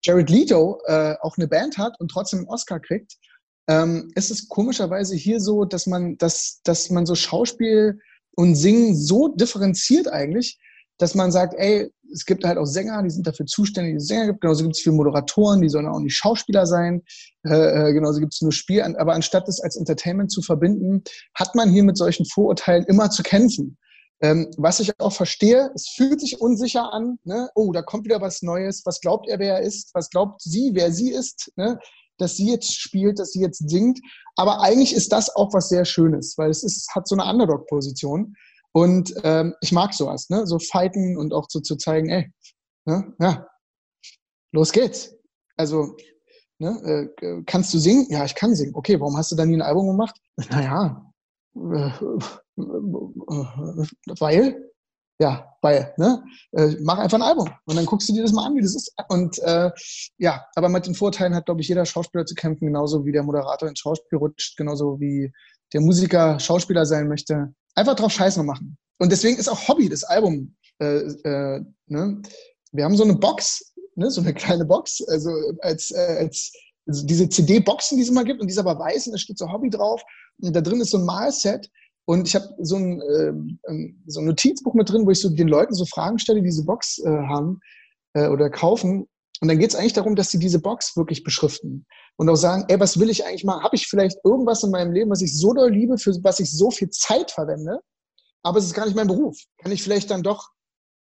Jared 0.04 0.30
Leto 0.30 0.82
äh, 0.86 1.16
auch 1.22 1.38
eine 1.38 1.48
Band 1.48 1.78
hat 1.78 2.00
und 2.00 2.10
trotzdem 2.10 2.40
einen 2.40 2.50
Oscar 2.50 2.80
kriegt. 2.80 3.18
Ähm, 3.68 4.12
ist 4.16 4.30
es 4.30 4.48
komischerweise 4.48 5.16
hier 5.16 5.40
so, 5.40 5.66
dass 5.66 5.88
man, 5.88 6.18
dass, 6.18 6.62
dass 6.64 6.90
man 6.90 7.06
so 7.06 7.16
Schauspiel 7.16 8.00
und 8.36 8.56
Singen 8.56 8.96
so 8.96 9.30
differenziert 9.30 10.08
eigentlich, 10.08 10.60
dass 10.98 11.16
man 11.16 11.32
sagt, 11.32 11.56
ey, 11.58 11.92
es 12.14 12.26
gibt 12.26 12.44
halt 12.44 12.58
auch 12.58 12.66
Sänger, 12.66 13.04
die 13.04 13.10
sind 13.10 13.28
dafür 13.28 13.46
zuständig, 13.46 13.96
dass 13.96 14.04
es 14.04 14.08
Sänger 14.08 14.28
gibt. 14.28 14.42
Genauso 14.42 14.64
gibt 14.64 14.76
es 14.76 14.82
viele 14.82 14.96
Moderatoren, 14.96 15.62
die 15.62 15.70
sollen 15.70 15.88
auch 15.88 16.00
nicht 16.00 16.16
Schauspieler 16.16 16.66
sein. 16.66 17.04
Äh, 17.46 17.90
äh, 17.90 17.94
genauso 17.94 18.20
gibt 18.20 18.34
es 18.34 18.42
nur 18.42 18.52
Spiel. 18.52 18.82
Aber 18.82 19.14
anstatt 19.14 19.48
das 19.48 19.60
als 19.60 19.76
Entertainment 19.76 20.32
zu 20.32 20.42
verbinden, 20.42 21.04
hat 21.34 21.56
man 21.56 21.70
hier 21.70 21.84
mit 21.84 21.98
solchen 21.98 22.26
Vorurteilen 22.26 22.86
immer 22.86 23.10
zu 23.10 23.24
kämpfen. 23.24 23.78
Ähm, 24.22 24.50
was 24.58 24.80
ich 24.80 24.98
auch 25.00 25.12
verstehe, 25.12 25.72
es 25.76 25.90
fühlt 25.90 26.22
sich 26.22 26.40
unsicher 26.40 26.94
an. 26.94 27.20
Ne? 27.24 27.50
Oh, 27.56 27.72
da 27.72 27.82
kommt 27.82 28.06
wieder 28.06 28.22
was 28.22 28.42
Neues. 28.42 28.82
Was 28.86 29.02
glaubt 29.02 29.28
er, 29.28 29.40
wer 29.40 29.56
er 29.56 29.62
ist? 29.62 29.92
Was 29.94 30.10
glaubt 30.10 30.42
sie, 30.42 30.72
wer 30.74 30.92
sie 30.92 31.12
ist? 31.12 31.52
Ne? 31.58 31.78
Dass 32.18 32.38
sie 32.38 32.50
jetzt 32.50 32.74
spielt, 32.74 33.20
dass 33.20 33.32
sie 33.32 33.42
jetzt 33.42 33.70
singt. 33.70 34.00
Aber 34.38 34.62
eigentlich 34.62 34.96
ist 34.96 35.12
das 35.12 35.36
auch 35.36 35.54
was 35.54 35.68
sehr 35.68 35.84
Schönes, 35.84 36.38
weil 36.38 36.50
es 36.50 36.64
ist, 36.64 36.90
hat 36.96 37.08
so 37.08 37.16
eine 37.16 37.30
Underdog-Position. 37.30 38.36
Und 38.76 39.14
ähm, 39.24 39.56
ich 39.62 39.72
mag 39.72 39.94
sowas, 39.94 40.30
ne? 40.30 40.46
so 40.46 40.60
fighten 40.60 41.16
und 41.16 41.34
auch 41.34 41.46
so 41.48 41.62
zu 41.62 41.78
zeigen, 41.78 42.10
ey, 42.10 42.30
ne? 42.84 43.14
ja, 43.22 43.48
los 44.52 44.74
geht's. 44.74 45.16
Also, 45.56 45.96
ne? 46.60 47.08
äh, 47.22 47.42
kannst 47.46 47.74
du 47.74 47.80
singen? 47.80 48.06
Ja, 48.10 48.26
ich 48.26 48.36
kann 48.36 48.54
singen. 48.54 48.76
Okay, 48.76 49.00
warum 49.00 49.16
hast 49.16 49.32
du 49.32 49.38
dann 49.38 49.48
nie 49.48 49.56
ein 49.56 49.62
Album 49.62 49.88
gemacht? 49.88 50.20
Naja, 50.50 51.10
äh, 51.56 51.90
weil, 54.20 54.70
ja, 55.22 55.56
weil, 55.62 55.94
ne? 55.96 56.22
Äh, 56.52 56.76
mach 56.82 56.98
einfach 56.98 57.18
ein 57.18 57.22
Album 57.22 57.50
und 57.68 57.78
dann 57.78 57.86
guckst 57.86 58.10
du 58.10 58.14
dir 58.14 58.24
das 58.24 58.34
mal 58.34 58.46
an, 58.46 58.56
wie 58.56 58.62
das 58.62 58.76
ist. 58.76 58.94
Und 59.08 59.40
äh, 59.40 59.72
ja, 60.18 60.46
aber 60.56 60.68
mit 60.68 60.86
den 60.86 60.96
Vorteilen 60.96 61.34
hat, 61.34 61.46
glaube 61.46 61.62
ich, 61.62 61.70
jeder 61.70 61.86
Schauspieler 61.86 62.26
zu 62.26 62.36
kämpfen, 62.36 62.66
genauso 62.66 63.06
wie 63.06 63.14
der 63.14 63.24
Moderator 63.24 63.70
ins 63.70 63.80
Schauspiel 63.80 64.20
rutscht, 64.20 64.58
genauso 64.58 65.00
wie 65.00 65.32
der 65.72 65.80
Musiker 65.80 66.42
Schauspieler 66.42 66.86
sein 66.86 67.08
möchte. 67.08 67.54
Einfach 67.76 67.96
drauf 67.96 68.12
Scheißen 68.12 68.46
machen. 68.46 68.78
Und 69.00 69.12
deswegen 69.12 69.38
ist 69.38 69.50
auch 69.50 69.68
Hobby 69.68 69.90
das 69.90 70.04
Album. 70.04 70.56
Äh, 70.80 71.00
äh, 71.24 71.62
ne? 71.88 72.22
Wir 72.72 72.84
haben 72.84 72.96
so 72.96 73.04
eine 73.04 73.16
Box, 73.16 73.74
ne? 73.96 74.10
so 74.10 74.22
eine 74.22 74.34
kleine 74.34 74.66
Box, 74.66 75.02
also 75.08 75.30
als, 75.60 75.92
äh, 75.92 76.18
als 76.20 76.52
also 76.88 77.06
diese 77.06 77.28
CD-Boxen, 77.28 77.98
die 77.98 78.04
es 78.04 78.10
immer 78.10 78.24
gibt, 78.24 78.42
und 78.42 78.48
die 78.48 78.54
ist 78.54 78.60
aber 78.60 78.78
weiß 78.78 79.08
und 79.08 79.14
da 79.14 79.18
steht 79.18 79.38
so 79.38 79.52
Hobby 79.52 79.70
drauf. 79.70 80.02
Und 80.40 80.56
da 80.56 80.62
drin 80.62 80.82
ist 80.82 80.92
so 80.92 80.98
ein 80.98 81.06
Malset. 81.06 81.70
Und 82.08 82.28
ich 82.28 82.36
habe 82.36 82.48
so 82.60 82.76
ein, 82.76 83.02
äh, 83.02 83.34
so 84.06 84.20
ein 84.20 84.26
Notizbuch 84.26 84.76
mit 84.76 84.90
drin, 84.90 85.06
wo 85.06 85.12
ich 85.12 85.20
so 85.20 85.30
den 85.30 85.48
Leuten 85.48 85.74
so 85.74 85.86
Fragen 85.86 86.20
stelle, 86.20 86.42
die 86.42 86.48
diese 86.48 86.64
Box 86.64 87.00
äh, 87.00 87.10
haben 87.10 87.60
äh, 88.14 88.28
oder 88.28 88.50
kaufen. 88.50 89.08
Und 89.42 89.48
dann 89.48 89.58
geht 89.58 89.72
es 89.72 89.76
eigentlich 89.76 89.94
darum, 89.94 90.16
dass 90.16 90.30
sie 90.30 90.40
diese 90.40 90.60
Box 90.60 90.96
wirklich 90.96 91.24
beschriften 91.24 91.86
und 92.18 92.30
auch 92.30 92.36
sagen, 92.36 92.66
ey, 92.68 92.80
was 92.80 93.00
will 93.00 93.10
ich 93.10 93.26
eigentlich 93.26 93.44
machen? 93.44 93.64
Habe 93.64 93.76
ich 93.76 93.88
vielleicht 93.88 94.18
irgendwas 94.24 94.64
in 94.64 94.72
meinem 94.72 94.92
Leben, 94.94 95.12
was 95.12 95.22
ich 95.22 95.38
so 95.38 95.54
doll 95.54 95.72
liebe, 95.72 95.98
für 95.98 96.12
was 96.24 96.40
ich 96.40 96.52
so 96.52 96.72
viel 96.72 96.90
Zeit 96.90 97.32
verwende, 97.32 97.80
aber 98.44 98.60
es 98.60 98.66
ist 98.66 98.74
gar 98.74 98.86
nicht 98.86 98.96
mein 98.96 99.08
Beruf? 99.08 99.38
Kann 99.58 99.72
ich 99.72 99.84
vielleicht 99.84 100.12
dann 100.12 100.24
doch 100.24 100.50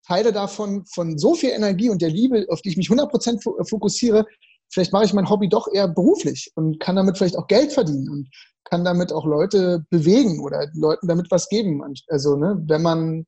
Teile 0.06 0.32
davon, 0.32 0.84
von 0.86 1.18
so 1.18 1.34
viel 1.34 1.50
Energie 1.50 1.90
und 1.90 2.02
der 2.02 2.10
Liebe, 2.10 2.46
auf 2.48 2.60
die 2.62 2.70
ich 2.70 2.76
mich 2.76 2.88
100% 2.90 3.42
fo- 3.42 3.62
fokussiere, 3.68 4.26
vielleicht 4.72 4.92
mache 4.92 5.04
ich 5.04 5.12
mein 5.12 5.28
Hobby 5.28 5.48
doch 5.48 5.68
eher 5.72 5.86
beruflich 5.88 6.50
und 6.56 6.80
kann 6.80 6.96
damit 6.96 7.18
vielleicht 7.18 7.36
auch 7.36 7.46
Geld 7.46 7.72
verdienen 7.72 8.08
und 8.08 8.28
kann 8.64 8.84
damit 8.84 9.12
auch 9.12 9.26
Leute 9.26 9.84
bewegen 9.90 10.40
oder 10.40 10.66
Leuten 10.74 11.06
damit 11.06 11.30
was 11.30 11.48
geben. 11.48 11.82
Also, 12.08 12.36
ne, 12.36 12.60
wenn 12.66 12.82
man, 12.82 13.26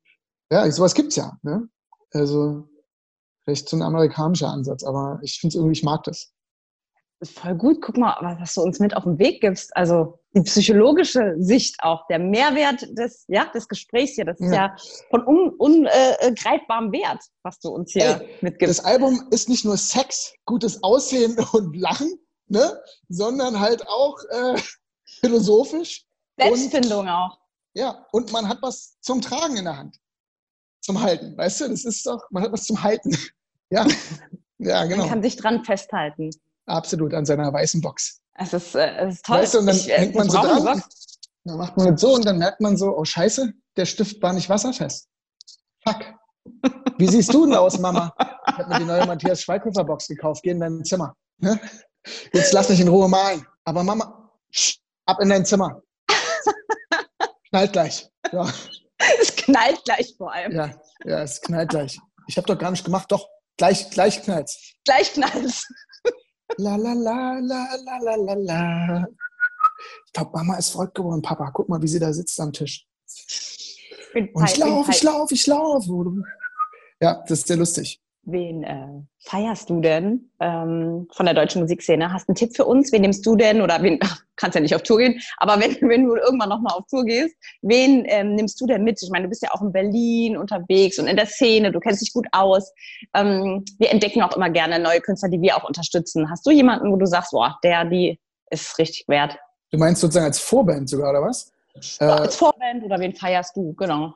ja, 0.51 0.69
sowas 0.71 0.95
gibt's 0.95 1.17
ja, 1.17 1.39
ne? 1.43 1.69
Also, 2.13 2.69
vielleicht 3.45 3.69
so 3.69 3.77
ein 3.77 3.83
amerikanischer 3.83 4.49
Ansatz, 4.49 4.85
aber 4.85 5.19
ich 5.23 5.39
finde 5.39 5.53
es 5.53 5.57
irgendwie, 5.57 5.79
ich 5.79 5.85
mag 5.85 6.03
das. 6.05 6.34
Voll 7.23 7.55
gut. 7.55 7.81
Guck 7.81 7.97
mal, 7.97 8.17
was, 8.39 8.55
du 8.55 8.63
uns 8.63 8.81
mit 8.81 8.97
auf 8.97 9.05
den 9.05 9.19
Weg 9.19 9.41
gibst. 9.41 9.75
Also 9.77 10.19
die 10.35 10.43
psychologische 10.43 11.35
Sicht 11.39 11.77
auch, 11.81 12.07
der 12.09 12.19
Mehrwert 12.19 12.87
des, 12.99 13.25
ja, 13.29 13.47
des 13.47 13.69
Gesprächs 13.69 14.15
hier, 14.15 14.25
das 14.25 14.41
ist 14.41 14.51
Ja. 14.51 14.55
ja, 14.55 14.77
von 15.11 15.23
ungreifbarem 15.25 15.87
äh, 15.87 16.35
greifbarem 16.35 16.93
Wert, 16.93 17.23
was 17.43 17.59
du 17.61 17.71
uns 17.71 17.93
hier 17.93 18.21
Ey, 18.21 18.39
mitgibst. 18.41 18.79
Das 18.79 18.85
Album 18.85 19.29
ist 19.31 19.49
nicht 19.49 19.65
nur 19.65 19.77
Sex, 19.77 20.35
gutes 20.45 20.83
Aussehen 20.83 21.37
und 21.53 21.77
Lachen, 21.77 22.19
ne, 22.49 22.81
sondern 23.09 23.59
halt 23.61 23.87
auch 23.89 24.19
äh, 24.31 24.61
philosophisch. 25.21 26.05
Selbstfindung 26.39 27.09
auch. 27.09 27.39
Ja, 27.75 28.07
und 28.13 28.33
man 28.33 28.49
hat 28.49 28.59
was 28.61 28.99
zum 29.01 29.21
Tragen 29.21 29.57
in 29.57 29.65
der 29.65 29.77
Hand. 29.77 29.99
Zum 30.81 31.01
Halten, 31.01 31.37
weißt 31.37 31.63
du? 31.63 31.69
Das 31.69 31.85
ist 31.85 32.05
doch, 32.07 32.23
man 32.31 32.43
hat 32.43 32.53
was 32.53 32.65
zum 32.65 32.83
Halten. 32.83 33.17
Ja, 33.71 33.87
ja, 34.59 34.81
Man 34.81 34.89
genau. 34.91 35.09
kann 35.09 35.23
sich 35.23 35.37
dran 35.37 35.65
festhalten. 35.65 36.31
Absolut, 36.67 37.13
an 37.15 37.25
seiner 37.27 37.53
weißen 37.53 37.81
Box. 37.81 38.21
Es 38.35 38.53
ist, 38.53 38.75
äh, 38.75 38.95
es 38.97 39.17
ist 39.17 39.25
toll. 39.25 39.39
Weißt 39.39 39.55
du, 39.55 39.59
und 39.59 39.67
dann 39.67 39.77
Ich, 39.77 39.89
äh, 39.91 39.99
hängt 39.99 40.15
man 40.15 40.29
so 40.29 40.41
dran. 40.41 40.83
Dann 41.45 41.59
macht 41.59 41.77
man 41.77 41.97
so 41.97 42.15
und 42.15 42.25
dann 42.25 42.39
merkt 42.39 42.61
man 42.61 42.77
so, 42.77 42.97
oh 42.97 43.05
Scheiße, 43.05 43.53
der 43.77 43.85
Stift 43.87 44.21
war 44.23 44.33
nicht 44.33 44.49
wasserfest. 44.49 45.09
Fuck. 45.87 46.01
Wie 46.99 47.07
siehst 47.07 47.33
du 47.35 47.45
denn 47.47 47.55
aus, 47.55 47.79
Mama? 47.79 48.15
Ich 48.49 48.55
habe 48.59 48.69
mir 48.69 48.79
die 48.79 48.85
neue 48.85 49.07
Matthias 49.07 49.43
Schweighöfer 49.43 49.85
Box 49.85 50.09
gekauft. 50.09 50.43
Geh 50.43 50.51
in 50.51 50.61
dein 50.61 50.85
Zimmer. 50.85 51.15
Ne? 51.39 51.61
Jetzt 52.33 52.53
lass 52.53 52.69
mich 52.69 52.81
in 52.81 52.89
Ruhe 52.89 53.09
malen. 53.09 53.47
Aber 53.65 53.83
Mama, 53.83 54.31
ab 55.07 55.21
in 55.21 55.29
dein 55.29 55.45
Zimmer. 55.45 55.83
Knallt 57.51 57.73
gleich. 57.73 58.09
Ja, 58.33 58.47
Es 59.21 59.35
knallt 59.37 59.85
gleich 59.85 60.15
vor 60.17 60.33
allem. 60.33 60.53
ja, 60.53 60.71
ja, 61.05 61.23
es 61.23 61.41
knallt 61.41 61.71
gleich. 61.71 61.99
Ich 62.27 62.37
habe 62.37 62.47
doch 62.47 62.59
gar 62.59 62.71
nicht 62.71 62.85
gemacht. 62.85 63.11
Doch, 63.13 63.29
gleich, 63.59 63.91
gleich 63.91 64.23
knallt's. 64.23 64.75
Gleich 64.85 65.13
knallt 65.13 65.63
La 66.59 66.77
la 66.77 66.93
la 66.93 67.39
la 67.41 67.77
la 67.85 67.99
la 67.99 68.17
la 68.17 68.35
la. 68.35 69.07
Ich 70.07 70.13
glaube, 70.13 70.31
Mama 70.35 70.57
ist 70.57 70.71
verrückt 70.71 70.95
geworden. 70.95 71.23
Papa, 71.23 71.51
guck 71.51 71.69
mal, 71.69 71.83
wie 71.83 71.89
sie 71.89 71.99
da 71.99 72.13
sitzt 72.13 72.39
am 72.41 72.53
Tisch. 72.53 72.87
Und 74.15 74.49
ich 74.49 74.57
laufe, 74.57 74.91
ich 74.91 75.03
laufe, 75.03 75.35
ich 75.35 75.47
laufe. 75.47 76.23
Ja, 77.01 77.23
das 77.27 77.41
ist 77.41 77.49
sehr 77.49 77.57
lustig. 77.57 78.01
Wen 78.27 78.63
äh, 78.63 78.87
feierst 79.19 79.69
du 79.69 79.81
denn 79.81 80.31
ähm, 80.41 81.07
von 81.13 81.27
der 81.27 81.35
deutschen 81.35 81.61
Musikszene? 81.61 82.13
Hast 82.13 82.27
du 82.27 82.31
einen 82.31 82.37
Tipp 82.37 82.57
für 82.57 82.65
uns? 82.65 82.91
Wen 82.91 83.03
nimmst 83.03 83.25
du 83.27 83.37
denn? 83.37 83.61
Oder 83.61 83.83
wen, 83.83 83.99
ach, 84.03 84.23
kannst 84.37 84.55
ja 84.55 84.61
nicht 84.63 84.75
auf 84.75 84.83
Tour 84.83 84.99
gehen, 84.99 85.21
aber 85.39 85.61
wenn, 85.61 85.77
wenn 85.89 86.05
du 86.07 86.17
irgendwann 86.17 86.49
nochmal 86.49 86.75
auf 86.75 86.87
Tour 86.89 87.05
gehst, 87.05 87.37
wen 87.63 88.05
ähm, 88.07 88.35
nimmst 88.35 88.61
du 88.61 88.67
denn 88.67 88.83
mit? 88.83 89.03
Ich 89.03 89.11
meine, 89.11 89.25
du 89.25 89.29
bist 89.29 89.43
ja 89.43 89.51
auch 89.53 89.61
in 89.61 89.73
Berlin 89.73 90.37
unterwegs 90.37 90.99
und 90.99 91.07
in 91.07 91.17
der 91.17 91.27
Szene, 91.27 91.71
du 91.71 91.81
kennst 91.81 92.01
dich 92.01 92.13
gut 92.13 92.27
aus. 92.33 92.73
Ähm, 93.15 93.65
wir 93.79 93.91
entdecken 93.91 94.23
auch 94.23 94.35
immer 94.35 94.51
gerne 94.51 94.79
neue 94.79 95.01
Künstler, 95.01 95.29
die 95.29 95.41
wir 95.41 95.57
auch 95.57 95.65
unterstützen. 95.65 96.31
Hast 96.31 96.47
du 96.47 96.51
jemanden, 96.51 96.91
wo 96.91 96.97
du 96.97 97.07
sagst, 97.07 97.33
boah, 97.33 97.59
der, 97.63 97.85
die 97.85 98.19
ist 98.51 98.79
richtig 98.79 99.05
wert? 99.09 99.37
Du 99.71 99.79
meinst 99.79 100.01
sozusagen 100.01 100.27
als 100.27 100.39
Vorband 100.39 100.89
sogar, 100.89 101.11
oder 101.11 101.23
was? 101.23 101.53
Äh, 101.99 102.05
Als 102.05 102.37
Vorband 102.37 102.85
oder 102.85 102.99
wen 103.01 103.15
feierst 103.15 103.57
du? 103.57 103.75
Genau. 103.75 104.15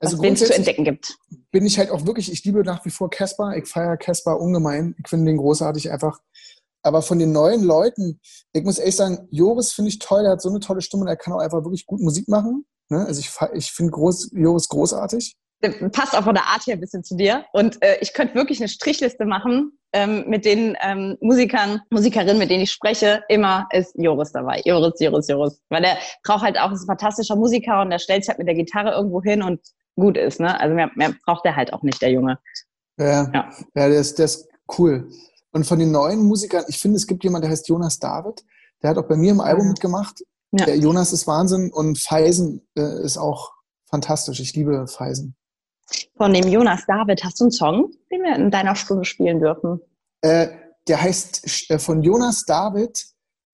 Also 0.00 0.18
Was 0.18 0.22
wen 0.22 0.34
es 0.34 0.46
zu 0.46 0.54
entdecken 0.54 0.84
gibt. 0.84 1.16
bin 1.50 1.66
ich 1.66 1.78
halt 1.78 1.90
auch 1.90 2.06
wirklich, 2.06 2.30
ich 2.30 2.44
liebe 2.44 2.62
nach 2.62 2.84
wie 2.84 2.90
vor 2.90 3.10
Casper. 3.10 3.56
Ich 3.56 3.68
feiere 3.68 3.96
Casper 3.96 4.40
ungemein. 4.40 4.94
Ich 5.02 5.08
finde 5.08 5.26
den 5.26 5.38
großartig 5.38 5.90
einfach. 5.90 6.20
Aber 6.82 7.02
von 7.02 7.18
den 7.18 7.32
neuen 7.32 7.64
Leuten, 7.64 8.20
ich 8.52 8.62
muss 8.62 8.78
ehrlich 8.78 8.96
sagen, 8.96 9.26
Joris 9.30 9.72
finde 9.72 9.90
ich 9.90 9.98
toll, 9.98 10.22
der 10.22 10.32
hat 10.32 10.42
so 10.42 10.48
eine 10.48 10.60
tolle 10.60 10.80
Stimme 10.80 11.02
und 11.02 11.08
er 11.08 11.16
kann 11.16 11.32
auch 11.32 11.40
einfach 11.40 11.64
wirklich 11.64 11.86
gut 11.86 12.00
Musik 12.00 12.28
machen. 12.28 12.64
Ne? 12.88 13.04
Also 13.04 13.20
ich, 13.20 13.30
ich 13.54 13.72
finde 13.72 13.90
groß, 13.92 14.30
Joris 14.32 14.68
großartig. 14.68 15.36
Passt 15.92 16.16
auch 16.16 16.22
von 16.22 16.34
der 16.34 16.46
Art 16.46 16.64
her 16.66 16.74
ein 16.74 16.80
bisschen 16.80 17.02
zu 17.02 17.16
dir. 17.16 17.44
Und 17.52 17.82
äh, 17.82 17.98
ich 18.00 18.12
könnte 18.12 18.36
wirklich 18.36 18.60
eine 18.60 18.68
Strichliste 18.68 19.24
machen 19.24 19.72
ähm, 19.92 20.24
mit 20.28 20.44
den 20.44 20.76
ähm, 20.80 21.16
Musikern, 21.20 21.82
Musikerinnen, 21.90 22.38
mit 22.38 22.50
denen 22.50 22.62
ich 22.62 22.70
spreche. 22.70 23.24
Immer 23.28 23.66
ist 23.72 23.92
Joris 23.96 24.30
dabei. 24.30 24.62
Joris, 24.64 25.00
Joris, 25.00 25.26
Joris. 25.26 25.60
Weil 25.68 25.82
der 25.82 25.98
braucht 26.22 26.42
halt 26.44 26.58
auch, 26.58 26.70
ist 26.70 26.82
ein 26.82 26.86
fantastischer 26.86 27.34
Musiker 27.34 27.82
und 27.82 27.90
der 27.90 27.98
stellt 27.98 28.22
sich 28.22 28.28
halt 28.28 28.38
mit 28.38 28.46
der 28.46 28.54
Gitarre 28.54 28.92
irgendwo 28.92 29.20
hin 29.20 29.42
und 29.42 29.60
gut 29.98 30.16
ist. 30.16 30.40
Ne? 30.40 30.58
Also 30.58 30.74
mehr, 30.74 30.90
mehr 30.94 31.14
braucht 31.24 31.44
er 31.44 31.56
halt 31.56 31.72
auch 31.72 31.82
nicht, 31.82 32.00
der 32.00 32.10
Junge. 32.10 32.38
Ja, 32.98 33.06
ja. 33.06 33.30
Ja. 33.32 33.50
der, 33.74 33.88
ist, 33.88 34.18
der 34.18 34.26
ist 34.26 34.48
Cool. 34.76 35.10
Und 35.52 35.64
von 35.64 35.78
den 35.78 35.90
neuen 35.90 36.24
Musikern, 36.24 36.64
ich 36.68 36.78
finde, 36.78 36.96
es 36.96 37.06
gibt 37.06 37.24
jemanden, 37.24 37.42
der 37.42 37.50
heißt 37.50 37.68
Jonas 37.68 37.98
David. 37.98 38.44
Der 38.82 38.90
hat 38.90 38.98
auch 38.98 39.08
bei 39.08 39.16
mir 39.16 39.30
im 39.30 39.40
Album 39.40 39.68
mitgemacht. 39.68 40.22
Ja. 40.52 40.66
Der 40.66 40.76
Jonas 40.76 41.12
ist 41.12 41.26
Wahnsinn 41.26 41.72
und 41.72 41.98
Feisen 41.98 42.66
äh, 42.76 43.02
ist 43.02 43.16
auch 43.16 43.52
fantastisch. 43.88 44.40
Ich 44.40 44.54
liebe 44.54 44.86
Feisen. 44.86 45.34
Von 46.16 46.34
dem 46.34 46.48
Jonas 46.48 46.84
David, 46.86 47.24
hast 47.24 47.40
du 47.40 47.44
einen 47.44 47.50
Song, 47.50 47.90
den 48.10 48.22
wir 48.22 48.36
in 48.36 48.50
deiner 48.50 48.76
Stunde 48.76 49.04
spielen 49.04 49.40
dürfen? 49.40 49.80
Äh, 50.20 50.48
der 50.86 51.00
heißt 51.00 51.70
äh, 51.70 51.78
von 51.78 52.02
Jonas 52.02 52.44
David 52.44 53.06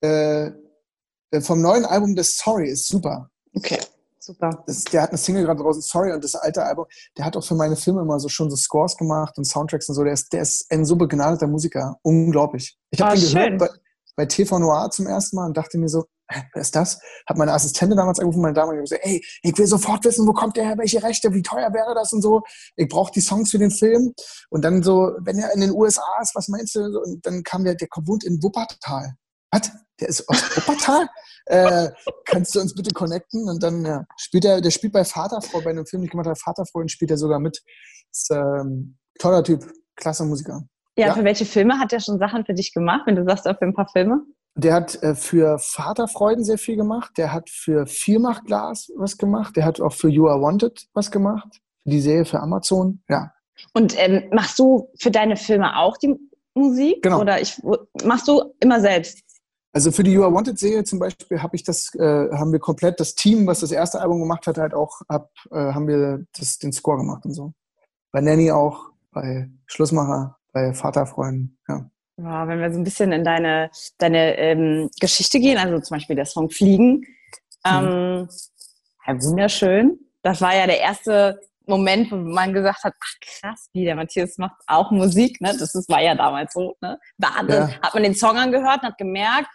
äh, 0.03 0.47
äh, 0.47 1.41
vom 1.41 1.61
neuen 1.61 1.85
Album 1.85 2.15
des 2.15 2.37
Sorry 2.37 2.69
ist 2.69 2.89
super. 2.89 3.31
Okay, 3.55 3.79
super. 4.25 4.63
Das, 4.67 4.85
der 4.85 5.03
hat 5.03 5.11
eine 5.11 5.19
Single 5.19 5.45
gerade 5.45 5.63
draußen, 5.63 5.83
Sorry, 5.83 6.13
und 6.13 6.23
das 6.25 6.35
alte 6.35 6.65
Album, 6.65 6.87
der 7.17 7.25
hat 7.25 7.37
auch 7.37 7.45
für 7.45 7.55
meine 7.55 7.77
Filme 7.77 8.03
immer 8.03 8.19
so 8.19 8.29
schon 8.29 8.51
so 8.51 8.57
Scores 8.57 8.97
gemacht 8.97 9.37
und 9.39 9.45
Soundtracks 9.45 9.89
und 9.89 9.95
so. 9.95 10.05
Der 10.05 10.13
ist, 10.13 10.33
der 10.33 10.43
ist 10.43 10.71
ein 10.71 10.85
so 10.85 10.97
begnadeter 10.97 11.47
Musiker. 11.47 11.99
Unglaublich. 12.03 12.77
Ich 12.91 13.01
habe 13.01 13.13
Ah, 13.13 13.15
den 13.15 13.23
schön. 13.23 13.35
gehört 13.35 13.59
bei, 13.59 13.69
bei 14.17 14.27
TV 14.27 14.59
Noir 14.59 14.91
zum 14.91 15.07
ersten 15.07 15.37
Mal 15.37 15.47
und 15.47 15.57
dachte 15.57 15.79
mir 15.79 15.89
so, 15.89 16.05
wer 16.29 16.61
ist 16.63 16.75
das? 16.75 16.99
Hab 17.27 17.37
meine 17.37 17.53
Assistentin 17.53 17.97
damals 17.97 18.19
angerufen, 18.19 18.43
meine 18.43 18.55
Dame, 18.55 18.73
und 18.73 18.81
gesagt, 18.81 19.03
ey, 19.05 19.25
ich 19.43 19.59
will 19.59 19.67
sofort 19.67 20.05
wissen, 20.05 20.27
wo 20.27 20.33
kommt 20.33 20.57
der 20.57 20.65
her, 20.65 20.79
welche 20.79 21.03
Rechte, 21.03 21.33
wie 21.35 21.43
teuer 21.43 21.73
wäre 21.73 21.95
das 21.95 22.13
und 22.13 22.23
so. 22.23 22.43
Ich 22.77 22.89
brauche 22.89 23.13
die 23.13 23.21
Songs 23.21 23.51
für 23.51 23.59
den 23.59 23.71
Film. 23.71 24.15
Und 24.51 24.63
dann 24.63 24.83
so, 24.83 25.13
wenn 25.21 25.39
er 25.39 25.53
in 25.55 25.61
den 25.61 25.73
USA 25.73 26.03
ist, 26.23 26.35
was 26.35 26.49
meinst 26.49 26.75
du? 26.75 26.81
Und 27.01 27.25
dann 27.27 27.43
kam 27.43 27.65
der, 27.65 27.75
der 27.75 27.89
wohnt 28.05 28.25
in 28.25 28.43
Wuppertal. 28.43 29.15
Was? 29.51 29.71
Der 30.01 30.09
ist 30.09 30.29
aus 30.29 30.57
Wuppertal? 30.57 31.09
äh, 31.47 31.89
kannst 32.25 32.55
du 32.55 32.61
uns 32.61 32.75
bitte 32.75 32.93
connecten? 32.93 33.49
Und 33.49 33.63
dann 33.63 33.85
ja, 33.85 34.05
spielt 34.17 34.45
er, 34.45 34.61
der 34.61 34.71
spielt 34.71 34.93
bei 34.93 35.05
Vaterfrau, 35.05 35.61
bei 35.61 35.71
einem 35.71 35.87
Film, 35.87 36.03
den 36.03 36.07
ich 36.07 36.11
gemacht 36.11 36.27
habe, 36.27 36.37
Vaterfreund, 36.37 36.91
spielt 36.91 37.11
er 37.11 37.19
sogar 37.19 37.39
mit. 37.39 37.63
Ist 38.11 38.31
ähm, 38.31 38.97
toller 39.19 39.43
Typ, 39.45 39.65
klasse 39.97 40.25
Musiker. 40.25 40.63
Ja, 40.97 41.09
Ja. 41.09 41.15
für 41.15 41.25
welche 41.25 41.45
Filme 41.45 41.79
hat 41.79 41.93
er 41.93 42.01
schon 42.01 42.19
Sachen 42.19 42.45
für 42.45 42.55
dich 42.55 42.73
gemacht, 42.73 43.03
wenn 43.07 43.17
du 43.17 43.25
sagst, 43.25 43.47
auch 43.49 43.59
für 43.59 43.65
ein 43.65 43.75
paar 43.75 43.89
Filme? 43.89 44.23
Der 44.57 44.75
hat 44.75 45.03
äh, 45.03 45.15
für 45.17 45.59
Vaterfreuden 45.59 46.45
sehr 46.45 46.59
viel 46.59 46.77
gemacht. 46.77 47.13
Der 47.17 47.33
hat 47.33 47.51
für 47.51 47.87
Vielmachglas 47.87 48.93
was 48.97 49.19
gemacht. 49.19 49.57
Der 49.57 49.65
hat 49.65 49.81
auch 49.81 49.93
für 49.93 50.09
You 50.09 50.29
Are 50.29 50.41
Wanted 50.41 50.87
was 50.93 51.11
gemacht. 51.11 51.61
Die 51.85 52.01
Serie 52.01 52.25
für 52.25 52.41
Amazon. 52.41 53.03
Ja. 53.09 53.33
Und 53.73 53.95
ähm, 53.99 54.29
machst 54.33 54.59
du 54.59 54.91
für 55.01 55.11
deine 55.11 55.37
Filme 55.37 55.77
auch 55.77 55.97
die 55.97 56.15
Musik? 56.55 57.03
Genau. 57.03 57.21
Oder 57.21 57.41
ich, 57.41 57.61
machst 58.05 58.29
du 58.29 58.55
immer 58.61 58.81
selbst? 58.81 59.24
Also 59.75 59.91
für 59.91 60.05
die 60.05 60.13
You 60.13 60.23
Are 60.23 60.33
Wanted 60.33 60.57
Serie 60.57 60.85
zum 60.85 61.01
Beispiel 61.01 61.43
habe 61.43 61.57
ich 61.57 61.65
das, 61.65 61.93
äh, 61.97 62.31
haben 62.31 62.53
wir 62.53 62.61
komplett 62.61 63.01
das 63.01 63.17
Team, 63.17 63.45
was 63.49 63.59
das 63.59 63.73
erste 63.73 64.01
Album 64.01 64.21
gemacht 64.21 64.47
hat, 64.47 64.57
halt 64.57 64.73
auch, 64.73 65.01
hab, 65.09 65.31
äh, 65.51 65.57
haben 65.57 65.89
wir 65.89 66.25
das, 66.39 66.59
den 66.59 66.73
Score 66.73 66.97
gemacht 66.97 67.25
und 67.25 67.35
so. 67.35 67.53
Bei 68.13 68.21
Nanny 68.21 68.53
auch, 68.53 68.93
bei 69.11 69.51
Schlussmacher, 69.67 70.37
bei 70.53 70.73
Vaterfreunden, 70.73 71.59
ja. 71.69 71.91
Ja, 72.17 72.47
wenn 72.47 72.61
wir 72.61 72.73
so 72.73 72.79
ein 72.79 72.85
bisschen 72.85 73.11
in 73.11 73.25
deine, 73.25 73.69
deine 73.99 74.39
ähm, 74.39 74.91
Geschichte 75.01 75.41
gehen, 75.41 75.59
also 75.59 75.81
zum 75.81 75.97
Beispiel 75.97 76.15
der 76.15 76.27
Song 76.27 76.49
Fliegen, 76.51 77.05
ähm, 77.67 78.29
ja, 79.07 79.23
wunderschön. 79.23 79.99
Das 80.23 80.41
war 80.41 80.55
ja 80.55 80.67
der 80.67 80.79
erste 80.79 81.41
Moment, 81.67 82.13
wo 82.13 82.17
man 82.17 82.53
gesagt 82.53 82.85
hat, 82.85 82.95
ach 83.03 83.15
krass, 83.21 83.69
wie 83.73 83.85
der 83.85 83.97
Matthias 83.97 84.39
macht 84.39 84.55
auch 84.69 84.93
Musik, 84.93 85.41
ne? 85.41 85.53
Das 85.59 85.75
ist, 85.75 85.89
war 85.89 86.01
ja 86.01 86.15
damals 86.15 86.53
so, 86.53 86.77
ne? 86.81 86.97
War, 87.19 87.49
Ja. 87.49 87.69
Hat 87.83 87.95
man 87.95 88.05
den 88.05 88.15
Song 88.15 88.37
angehört 88.37 88.83
und 88.83 88.89
hat 88.91 88.99
gemerkt, 88.99 89.49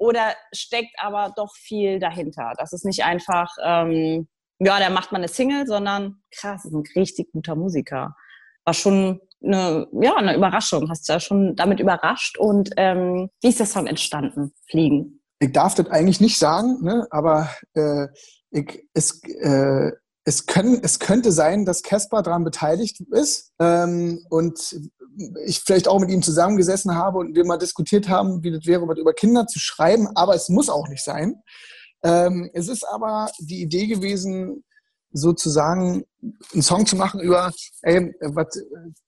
oder 0.00 0.34
steckt 0.52 0.96
aber 0.98 1.32
doch 1.36 1.54
viel 1.54 2.00
dahinter. 2.00 2.54
Das 2.56 2.72
ist 2.72 2.86
nicht 2.86 3.04
einfach, 3.04 3.54
ähm, 3.62 4.28
ja, 4.58 4.78
der 4.78 4.90
macht 4.90 5.12
mal 5.12 5.18
eine 5.18 5.28
Single, 5.28 5.66
sondern 5.66 6.22
krass, 6.34 6.64
ist 6.64 6.72
ein 6.72 6.82
richtig 6.96 7.30
guter 7.32 7.54
Musiker. 7.54 8.16
War 8.64 8.74
schon 8.74 9.20
eine, 9.44 9.86
ja, 10.00 10.16
eine 10.16 10.34
Überraschung. 10.34 10.88
Hast 10.88 11.06
du 11.06 11.12
ja 11.12 11.20
schon 11.20 11.54
damit 11.54 11.80
überrascht. 11.80 12.38
Und 12.38 12.70
ähm, 12.78 13.28
wie 13.42 13.48
ist 13.48 13.58
der 13.58 13.66
Song 13.66 13.86
entstanden? 13.86 14.54
Fliegen. 14.70 15.20
Ich 15.38 15.52
darf 15.52 15.74
das 15.74 15.88
eigentlich 15.88 16.20
nicht 16.20 16.38
sagen, 16.38 16.82
ne? 16.82 17.06
aber 17.10 17.50
äh, 17.74 18.06
ich, 18.50 18.86
es, 18.94 19.22
äh, 19.24 19.92
es, 20.24 20.46
können, 20.46 20.80
es 20.82 20.98
könnte 20.98 21.30
sein, 21.30 21.66
dass 21.66 21.82
Caspar 21.82 22.22
daran 22.22 22.44
beteiligt 22.44 23.00
ist 23.10 23.52
ähm, 23.58 24.24
und 24.30 24.80
ich 25.44 25.60
vielleicht 25.60 25.88
auch 25.88 26.00
mit 26.00 26.10
ihm 26.10 26.22
zusammengesessen 26.22 26.94
habe 26.94 27.18
und 27.18 27.34
wir 27.34 27.44
mal 27.44 27.58
diskutiert 27.58 28.08
haben, 28.08 28.42
wie 28.42 28.50
das 28.50 28.66
wäre, 28.66 28.86
was 28.88 28.98
über 28.98 29.12
Kinder 29.12 29.46
zu 29.46 29.58
schreiben, 29.58 30.08
aber 30.14 30.34
es 30.34 30.48
muss 30.48 30.68
auch 30.68 30.88
nicht 30.88 31.04
sein. 31.04 31.42
Ähm, 32.02 32.50
es 32.54 32.68
ist 32.68 32.84
aber 32.84 33.30
die 33.40 33.62
Idee 33.62 33.86
gewesen, 33.86 34.64
sozusagen 35.12 36.04
einen 36.52 36.62
Song 36.62 36.86
zu 36.86 36.96
machen 36.96 37.20
über, 37.20 37.52
ey, 37.82 38.14
was, 38.20 38.46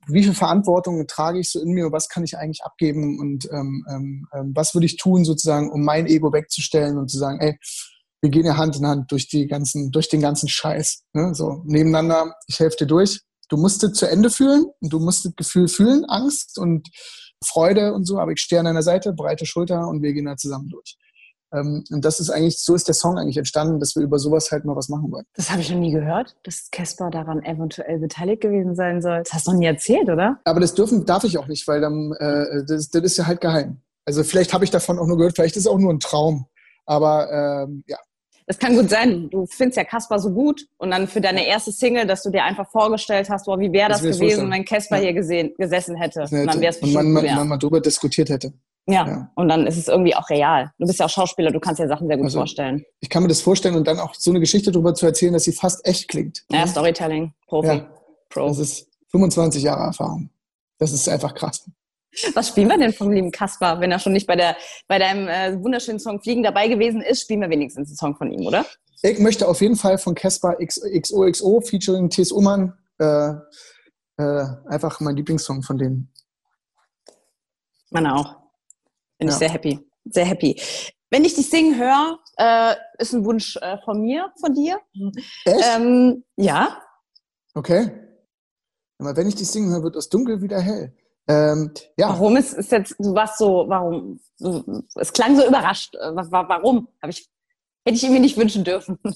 wie 0.09 0.25
viel 0.25 0.35
Verantwortung 0.35 1.07
trage 1.07 1.39
ich 1.39 1.51
so 1.51 1.61
in 1.61 1.71
mir 1.71 1.87
und 1.87 1.93
was 1.93 2.09
kann 2.09 2.25
ich 2.25 2.37
eigentlich 2.37 2.65
abgeben 2.65 3.21
und 3.21 3.49
ähm, 3.53 3.87
ähm, 3.89 4.27
ähm, 4.35 4.53
was 4.55 4.75
würde 4.75 4.87
ich 4.87 4.97
tun 4.97 5.25
sozusagen, 5.25 5.71
um 5.71 5.85
mein 5.85 6.07
Ego 6.07 6.33
wegzustellen 6.33 6.99
und 6.99 7.09
zu 7.09 7.19
sagen, 7.19 7.39
ey, 7.41 7.57
wir 8.21 8.31
gehen 8.31 8.47
ja 8.47 8.57
Hand 8.57 8.77
in 8.77 8.87
Hand 8.87 9.11
durch 9.11 9.29
die 9.29 9.47
ganzen, 9.47 9.91
durch 9.91 10.09
den 10.09 10.21
ganzen 10.21 10.49
Scheiß. 10.49 11.03
Ne? 11.13 11.35
So 11.35 11.63
nebeneinander, 11.65 12.35
ich 12.47 12.59
helfe 12.61 12.79
dir 12.79 12.87
durch. 12.87 13.21
Du 13.49 13.57
musst 13.57 13.83
es 13.85 13.93
zu 13.93 14.09
Ende 14.09 14.31
fühlen 14.31 14.67
und 14.81 14.93
du 14.93 14.99
musst 14.99 15.25
das 15.25 15.35
Gefühl 15.37 15.69
fühlen, 15.69 16.05
Angst 16.07 16.59
und 16.59 16.89
Freude 17.45 17.93
und 17.93 18.07
so, 18.07 18.19
aber 18.19 18.33
ich 18.33 18.41
stehe 18.41 18.61
an 18.61 18.67
deiner 18.67 18.83
Seite, 18.83 19.13
breite 19.13 19.47
Schulter 19.47 19.89
und 19.89 20.03
wir 20.03 20.13
gehen 20.13 20.27
da 20.27 20.37
zusammen 20.37 20.69
durch. 20.69 20.97
Ähm, 21.53 21.85
und 21.91 22.05
das 22.05 22.19
ist 22.21 22.31
eigentlich, 22.31 22.59
so 22.61 22.75
ist 22.75 22.89
der 22.89 22.95
Song 22.95 23.19
eigentlich 23.19 23.37
entstanden, 23.37 23.79
dass 23.79 23.95
wir 23.95 24.03
über 24.03 24.19
sowas 24.19 24.51
halt 24.51 24.65
mal 24.65 24.77
was 24.77 24.89
machen 24.89 25.11
wollen. 25.13 25.25
Das 25.35 25.51
habe 25.51 25.61
ich 25.61 25.71
noch 25.71 25.79
nie 25.79 25.93
gehört, 25.93 26.35
dass 26.45 26.71
Caspar 26.71 27.11
daran 27.11 27.43
eventuell 27.43 27.99
beteiligt 27.99 28.41
gewesen 28.41 28.75
sein 28.75 29.03
soll. 29.03 29.23
Das 29.25 29.35
hast 29.35 29.47
du 29.47 29.53
noch 29.53 29.59
nie 29.59 29.67
erzählt, 29.67 30.09
oder? 30.09 30.41
Aber 30.45 30.61
das 30.61 30.75
dürfen, 30.75 31.05
darf 31.05 31.25
ich 31.25 31.37
auch 31.39 31.49
nicht, 31.49 31.69
weil 31.69 31.81
dann, 31.81 32.13
äh, 32.19 32.65
das, 32.67 32.89
das 32.89 33.03
ist 33.03 33.17
ja 33.19 33.27
halt 33.27 33.41
geheim. 33.41 33.83
Also 34.05 34.25
vielleicht 34.25 34.53
habe 34.53 34.65
ich 34.65 34.71
davon 34.71 34.99
auch 34.99 35.07
nur 35.07 35.17
gehört, 35.17 35.35
vielleicht 35.35 35.57
ist 35.57 35.67
es 35.67 35.71
auch 35.71 35.79
nur 35.79 35.93
ein 35.93 36.01
Traum. 36.01 36.47
Aber 36.87 37.31
ähm, 37.31 37.85
ja, 37.87 37.99
Das 38.47 38.59
kann 38.59 38.77
gut 38.77 38.91
sein. 38.91 39.31
Du 39.31 39.47
findest 39.47 39.77
ja 39.77 39.85
Caspar 39.85 40.19
so 40.19 40.31
gut 40.31 40.67
und 40.79 40.91
dann 40.91 41.07
für 41.09 41.21
deine 41.21 41.47
erste 41.47 41.71
Single, 41.73 42.07
dass 42.07 42.23
du 42.23 42.31
dir 42.31 42.45
einfach 42.45 42.69
vorgestellt 42.71 43.31
hast, 43.31 43.47
boah, 43.47 43.59
wie 43.59 43.73
wäre 43.73 43.89
Das 43.89 44.03
das, 44.03 44.19
gewesen, 44.19 44.51
wenn 44.51 44.65
Caspar 44.65 44.99
Ja. 44.99 45.05
hier 45.05 45.13
gesehen, 45.15 45.55
gesessen 45.57 45.97
hätte. 45.97 46.21
das 46.21 46.33
Und 46.33 46.39
dann 46.41 46.49
hätte- 46.49 46.61
wäre 46.61 46.71
es 46.73 46.79
und 46.79 46.93
man, 46.93 47.13
bestimmt 47.15 47.27
man, 47.31 47.37
man 47.37 47.49
mal 47.49 47.57
drüber 47.59 47.81
diskutiert 47.81 48.29
hätte. 48.31 48.53
Ja. 48.89 49.07
Ja. 49.07 49.31
und 49.37 49.49
dann 49.49 49.65
ist 49.69 49.77
es 49.77 49.87
irgendwie 49.87 50.17
auch 50.17 50.29
real. 50.29 50.73
Du 50.77 50.87
bist 50.89 50.99
ja 50.99 51.07
auch 51.07 51.11
Schauspieler, 51.11 51.53
du 51.53 51.61
kannst 51.61 51.79
dir 51.81 51.87
Sachen 51.87 52.09
sehr 52.09 52.17
gut 52.17 52.25
Also- 52.27 52.39
vorstellen. 52.41 52.85
Ich 52.99 53.09
kann 53.09 53.23
mir 53.23 53.29
das 53.29 53.41
vorstellen 53.41 53.77
und 53.77 53.87
dann 53.87 54.01
auch 54.01 54.13
so 54.17 54.31
eine 54.33 54.41
Geschichte 54.41 54.73
darüber 54.73 54.93
zu 54.93 55.07
erzählen, 55.07 55.33
dass 55.33 55.45
sie 55.45 55.53
fast 55.53 55.87
echt 55.87 56.09
klingt. 56.09 56.43
Ja, 56.51 56.67
Storytelling, 56.67 57.33
Profi, 57.47 57.69
Ja. 57.69 57.87
Pro. 58.29 58.49
Das 58.49 58.59
ist 58.59 58.89
25 59.13 59.63
Jahre 59.63 59.85
Erfahrung. 59.85 60.31
Das 60.79 60.91
ist 60.93 61.09
einfach 61.09 61.33
krass. 61.35 61.65
Was 62.35 62.49
spielen 62.49 62.69
wir 62.69 62.79
denn 62.79 62.93
vom 62.93 63.11
lieben 63.11 63.31
Caspar, 63.31 63.81
wenn 63.81 63.91
er 63.91 63.99
schon 63.99 64.13
nicht 64.13 64.27
bei, 64.27 64.37
der, 64.37 64.57
bei 64.87 64.99
deinem 64.99 65.29
äh, 65.29 65.63
wunderschönen 65.63 65.99
Song 65.99 66.21
Fliegen 66.21 66.43
dabei 66.43 66.69
gewesen 66.69 67.01
ist? 67.01 67.23
Spielen 67.23 67.41
wir 67.41 67.51
wenigstens 67.51 67.89
einen 67.89 67.97
Song 67.97 68.17
von 68.17 68.31
ihm, 68.31 68.47
oder? 68.47 68.67
Ich 69.03 69.19
möchte 69.19 69.49
auf 69.49 69.61
jeden 69.61 69.77
Fall 69.77 69.99
von 69.99 70.15
Caspar 70.15 70.57
XOXO 70.59 71.61
featuring 71.63 72.11
T.S. 72.11 72.31
Ullmann 72.31 72.75
äh, 72.99 73.31
äh, 74.19 74.45
einfach 74.69 75.01
mein 75.01 75.17
Lieblingssong 75.17 75.63
von 75.63 75.79
denen. 75.79 76.13
Meine 77.91 78.15
auch. 78.15 78.37
Bin 79.19 79.29
ich 79.29 79.35
Ja. 79.35 79.39
sehr 79.39 79.51
happy. 79.51 79.79
Sehr 80.05 80.25
happy. 80.25 80.61
Wenn 81.11 81.25
ich 81.25 81.35
dich 81.35 81.51
singen 81.51 81.79
höre, 81.79 82.19
äh, 82.37 82.75
ist 82.99 83.13
ein 83.13 83.25
Wunsch 83.25 83.57
äh, 83.61 83.77
von 83.85 84.01
mir, 84.01 84.33
von 84.41 84.55
dir. 84.55 84.79
Echt? 85.45 85.65
Ähm, 85.77 86.25
ja. 86.37 86.81
Okay. 87.55 87.91
Aber 88.99 89.17
wenn 89.17 89.29
ich 89.29 89.35
dich 89.35 89.51
singen 89.51 89.71
höre, 89.73 89.83
wird 89.83 89.97
das 89.97 90.09
Dunkel 90.09 90.41
wieder 90.43 90.61
hell. 90.61 90.97
Ähm, 91.29 91.71
ja, 91.97 92.09
Warum 92.11 92.37
ist, 92.37 92.53
ist 92.55 92.73
jetzt, 92.73 92.95
warst 92.99 93.39
so, 93.39 93.65
warum? 93.69 94.19
Es 94.97 95.13
klang 95.13 95.37
so 95.37 95.47
überrascht. 95.47 95.95
Äh, 95.95 96.15
wa- 96.15 96.27
wa- 96.31 96.49
Warum? 96.49 96.89
Hab 97.01 97.11
ich, 97.11 97.29
hätte 97.85 97.97
ich 97.97 98.03
irgendwie 98.03 98.21
nicht 98.23 98.37
wünschen 98.37 98.65
dürfen. 98.65 98.99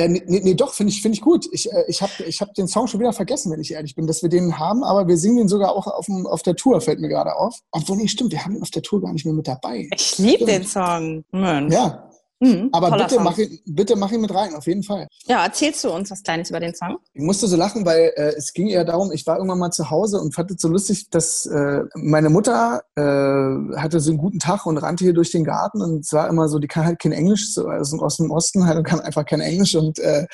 Äh, 0.00 0.06
nee, 0.10 0.22
nee, 0.44 0.54
doch, 0.54 0.74
finde 0.74 0.92
ich, 0.92 1.02
finde 1.02 1.16
ich 1.16 1.20
gut. 1.22 1.48
Ich, 1.50 1.72
äh, 1.72 1.82
ich 1.88 2.00
habe 2.02 2.12
ich 2.24 2.40
hab 2.40 2.54
den 2.54 2.68
Song 2.68 2.86
schon 2.86 3.00
wieder 3.00 3.12
vergessen, 3.12 3.50
wenn 3.50 3.60
ich 3.60 3.72
ehrlich 3.72 3.96
bin, 3.96 4.06
dass 4.06 4.22
wir 4.22 4.28
den 4.28 4.56
haben, 4.56 4.84
aber 4.84 5.08
wir 5.08 5.16
singen 5.16 5.38
den 5.38 5.48
sogar 5.48 5.72
auch 5.74 5.88
auf, 5.88 6.06
dem, 6.06 6.24
auf 6.24 6.44
der 6.44 6.54
Tour, 6.54 6.80
fällt 6.80 7.00
mir 7.00 7.08
gerade 7.08 7.34
auf. 7.34 7.58
Obwohl, 7.72 7.96
nee, 7.96 8.06
stimmt, 8.06 8.30
wir 8.30 8.44
haben 8.44 8.54
ihn 8.54 8.62
auf 8.62 8.70
der 8.70 8.82
Tour 8.82 9.00
gar 9.02 9.12
nicht 9.12 9.24
mehr 9.24 9.34
mit 9.34 9.48
dabei. 9.48 9.88
Ich 9.92 10.16
liebe 10.18 10.44
den 10.44 10.64
Song. 10.64 11.24
Mensch. 11.32 11.74
Ja, 11.74 12.07
Mhm, 12.40 12.68
aber 12.72 12.92
bitte 12.92 13.16
Song. 13.16 13.24
mach, 13.24 13.36
ihn, 13.36 13.58
bitte 13.66 13.96
mach 13.96 14.12
ihn 14.12 14.20
mit 14.20 14.32
rein, 14.32 14.54
auf 14.54 14.66
jeden 14.66 14.84
Fall. 14.84 15.08
Ja, 15.26 15.44
erzählst 15.44 15.82
du 15.82 15.90
uns 15.90 16.10
was 16.10 16.22
Kleines 16.22 16.50
über 16.50 16.60
den 16.60 16.74
Song? 16.74 16.98
Ich 17.12 17.22
musste 17.22 17.48
so 17.48 17.56
lachen, 17.56 17.84
weil 17.84 18.12
äh, 18.14 18.34
es 18.36 18.52
ging 18.52 18.68
eher 18.68 18.84
darum, 18.84 19.10
ich 19.10 19.26
war 19.26 19.36
irgendwann 19.38 19.58
mal 19.58 19.70
zu 19.72 19.90
Hause 19.90 20.20
und 20.20 20.34
fand 20.34 20.52
es 20.52 20.60
so 20.60 20.68
lustig, 20.68 21.10
dass 21.10 21.46
äh, 21.46 21.82
meine 21.94 22.30
Mutter 22.30 22.82
äh, 22.94 23.76
hatte 23.76 23.98
so 23.98 24.10
einen 24.10 24.18
guten 24.18 24.38
Tag 24.38 24.66
und 24.66 24.78
rannte 24.78 25.04
hier 25.04 25.14
durch 25.14 25.32
den 25.32 25.44
Garten 25.44 25.82
und 25.82 26.04
es 26.04 26.12
war 26.12 26.28
immer 26.28 26.48
so, 26.48 26.58
die 26.60 26.68
kann 26.68 26.84
halt 26.84 27.00
kein 27.00 27.12
Englisch, 27.12 27.52
so 27.52 27.66
also 27.66 27.98
aus 27.98 28.18
dem 28.18 28.30
Osten 28.30 28.66
halt 28.66 28.78
und 28.78 28.84
kann 28.84 29.00
einfach 29.00 29.24
kein 29.24 29.40
Englisch 29.40 29.74
und 29.74 29.98
äh, 29.98 30.26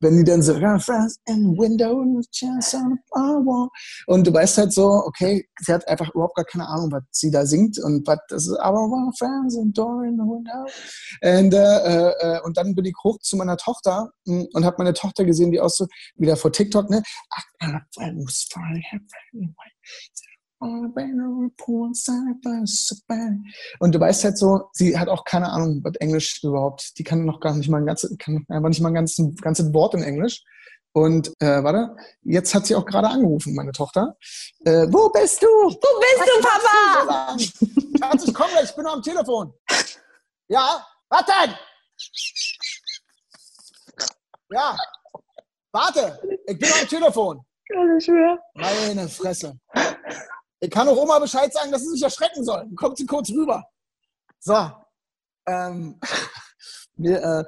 wenn 0.00 0.16
die 0.16 0.24
dann 0.24 0.42
so 0.42 0.54
"Friends 0.54 1.18
in 1.26 1.56
window 1.58 2.02
just 2.32 2.74
on 2.74 2.98
a 3.14 3.20
wall", 3.44 3.68
und 4.06 4.26
du 4.26 4.32
weißt 4.32 4.58
halt 4.58 4.72
so, 4.72 4.84
okay, 5.06 5.46
sie 5.60 5.72
hat 5.72 5.86
einfach 5.88 6.10
überhaupt 6.14 6.36
gar 6.36 6.44
keine 6.44 6.68
Ahnung, 6.68 6.90
was 6.92 7.02
sie 7.10 7.30
da 7.30 7.46
singt 7.46 7.78
und 7.78 8.06
was 8.06 8.18
das 8.28 8.46
ist, 8.48 8.56
aber 8.60 8.78
well, 8.90 9.10
friends 9.18 9.56
and 9.58 9.76
door 9.76 10.04
in 10.04 10.16
the 10.16 10.22
window. 10.22 10.66
Und, 11.22 11.54
äh, 11.54 12.36
äh, 12.36 12.40
und 12.42 12.56
dann 12.56 12.74
bin 12.74 12.84
ich 12.86 12.94
hoch 13.04 13.18
zu 13.20 13.36
meiner 13.36 13.56
Tochter 13.56 14.10
mh, 14.26 14.46
und 14.54 14.64
habe 14.64 14.76
meine 14.78 14.94
Tochter 14.94 15.24
gesehen, 15.24 15.50
die 15.52 15.60
auch 15.60 15.70
so 15.70 15.86
wieder 16.16 16.36
vor 16.36 16.52
TikTok, 16.52 16.90
ne? 16.90 17.02
Was. 22.42 23.02
Und 23.78 23.94
du 23.94 24.00
weißt 24.00 24.24
halt 24.24 24.36
so, 24.36 24.68
sie 24.72 24.98
hat 24.98 25.08
auch 25.08 25.24
keine 25.24 25.50
Ahnung, 25.50 25.80
was 25.82 25.94
Englisch 25.96 26.42
überhaupt, 26.42 26.98
die 26.98 27.04
kann 27.04 27.24
noch 27.24 27.40
gar 27.40 27.54
nicht 27.54 27.70
mal 27.70 27.78
ein 27.78 27.86
ganzes, 27.86 28.16
kann 28.18 28.44
einfach 28.48 28.68
nicht 28.68 28.80
mal 28.80 28.90
ein 28.90 28.94
ganzes, 28.94 29.34
ganzes 29.40 29.72
Wort 29.72 29.94
in 29.94 30.02
Englisch. 30.02 30.42
Und 30.92 31.28
äh, 31.40 31.62
warte, 31.62 31.96
jetzt 32.22 32.54
hat 32.54 32.66
sie 32.66 32.74
auch 32.74 32.84
gerade 32.84 33.08
angerufen, 33.08 33.54
meine 33.54 33.72
Tochter. 33.72 34.16
Äh, 34.64 34.86
wo 34.90 35.08
bist 35.10 35.40
du? 35.42 35.46
Wo 35.46 35.70
bist 35.70 36.24
du, 36.26 36.42
Papa? 36.42 37.36
Schatz, 37.98 38.26
ich 38.26 38.34
komme 38.34 38.50
gleich, 38.50 38.64
ich 38.64 38.74
bin 38.74 38.84
noch 38.84 38.94
am 38.94 39.02
Telefon. 39.02 39.52
Ja, 40.48 40.84
was 41.08 41.24
denn? 41.26 41.54
Ja, 44.50 44.76
warte, 45.72 46.20
ich 46.46 46.58
bin 46.58 46.68
noch 46.68 46.80
am 46.82 46.88
Telefon. 46.88 47.40
Kann 47.72 47.98
ich 47.98 48.08
mehr. 48.08 48.38
Meine 48.54 49.08
Fresse. 49.08 49.58
Ich 50.60 50.70
kann 50.70 50.88
auch 50.88 50.96
Oma 50.96 51.18
Bescheid 51.18 51.52
sagen, 51.52 51.72
dass 51.72 51.82
sie 51.82 51.90
sich 51.90 52.02
erschrecken 52.02 52.44
soll. 52.44 52.68
Kommt 52.76 52.98
sie 52.98 53.06
kurz 53.06 53.30
rüber. 53.30 53.64
So. 54.38 54.70
Ähm, 55.46 55.98
wir, 56.96 57.22
äh, 57.22 57.44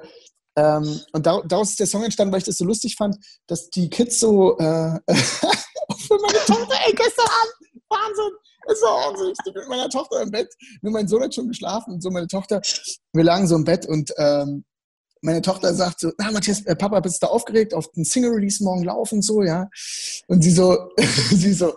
ähm, 0.55 1.01
und 1.13 1.25
da, 1.25 1.41
daraus 1.45 1.71
ist 1.71 1.79
der 1.79 1.87
Song 1.87 2.03
entstanden, 2.03 2.31
weil 2.31 2.39
ich 2.39 2.45
das 2.45 2.57
so 2.57 2.65
lustig 2.65 2.95
fand, 2.95 3.15
dass 3.47 3.69
die 3.69 3.89
Kids 3.89 4.19
so 4.19 4.57
äh, 4.57 4.99
für 5.07 6.19
meine 6.21 6.39
Tochter, 6.45 6.75
ey, 6.85 6.93
gestern 6.93 7.25
Abend, 7.25 7.73
Wahnsinn, 7.89 8.31
ist 8.67 8.81
so 8.81 8.87
wahnsinnig. 8.87 9.37
Ich 9.45 9.53
bin 9.53 9.61
mit 9.61 9.69
meiner 9.69 9.89
Tochter 9.89 10.21
im 10.21 10.31
Bett. 10.31 10.53
Nur 10.81 10.93
mein 10.93 11.07
Sohn 11.07 11.23
hat 11.23 11.33
schon 11.33 11.47
geschlafen 11.47 11.93
und 11.93 12.01
so 12.01 12.09
meine 12.09 12.27
Tochter, 12.27 12.61
wir 13.13 13.23
lagen 13.23 13.47
so 13.47 13.55
im 13.55 13.63
Bett 13.63 13.85
und 13.87 14.11
ähm, 14.17 14.65
meine 15.21 15.41
Tochter 15.41 15.73
sagt 15.73 16.01
so, 16.01 16.11
na 16.17 16.31
Matthias, 16.31 16.61
äh, 16.65 16.75
Papa, 16.75 16.99
bist 16.99 17.23
du 17.23 17.27
aufgeregt 17.27 17.73
auf 17.73 17.89
den 17.91 18.03
Single-Release 18.03 18.63
morgen 18.63 18.83
laufen 18.83 19.21
so, 19.21 19.41
ja? 19.41 19.69
Und 20.27 20.43
sie 20.43 20.51
so, 20.51 20.91
sie 21.31 21.53
so, 21.53 21.73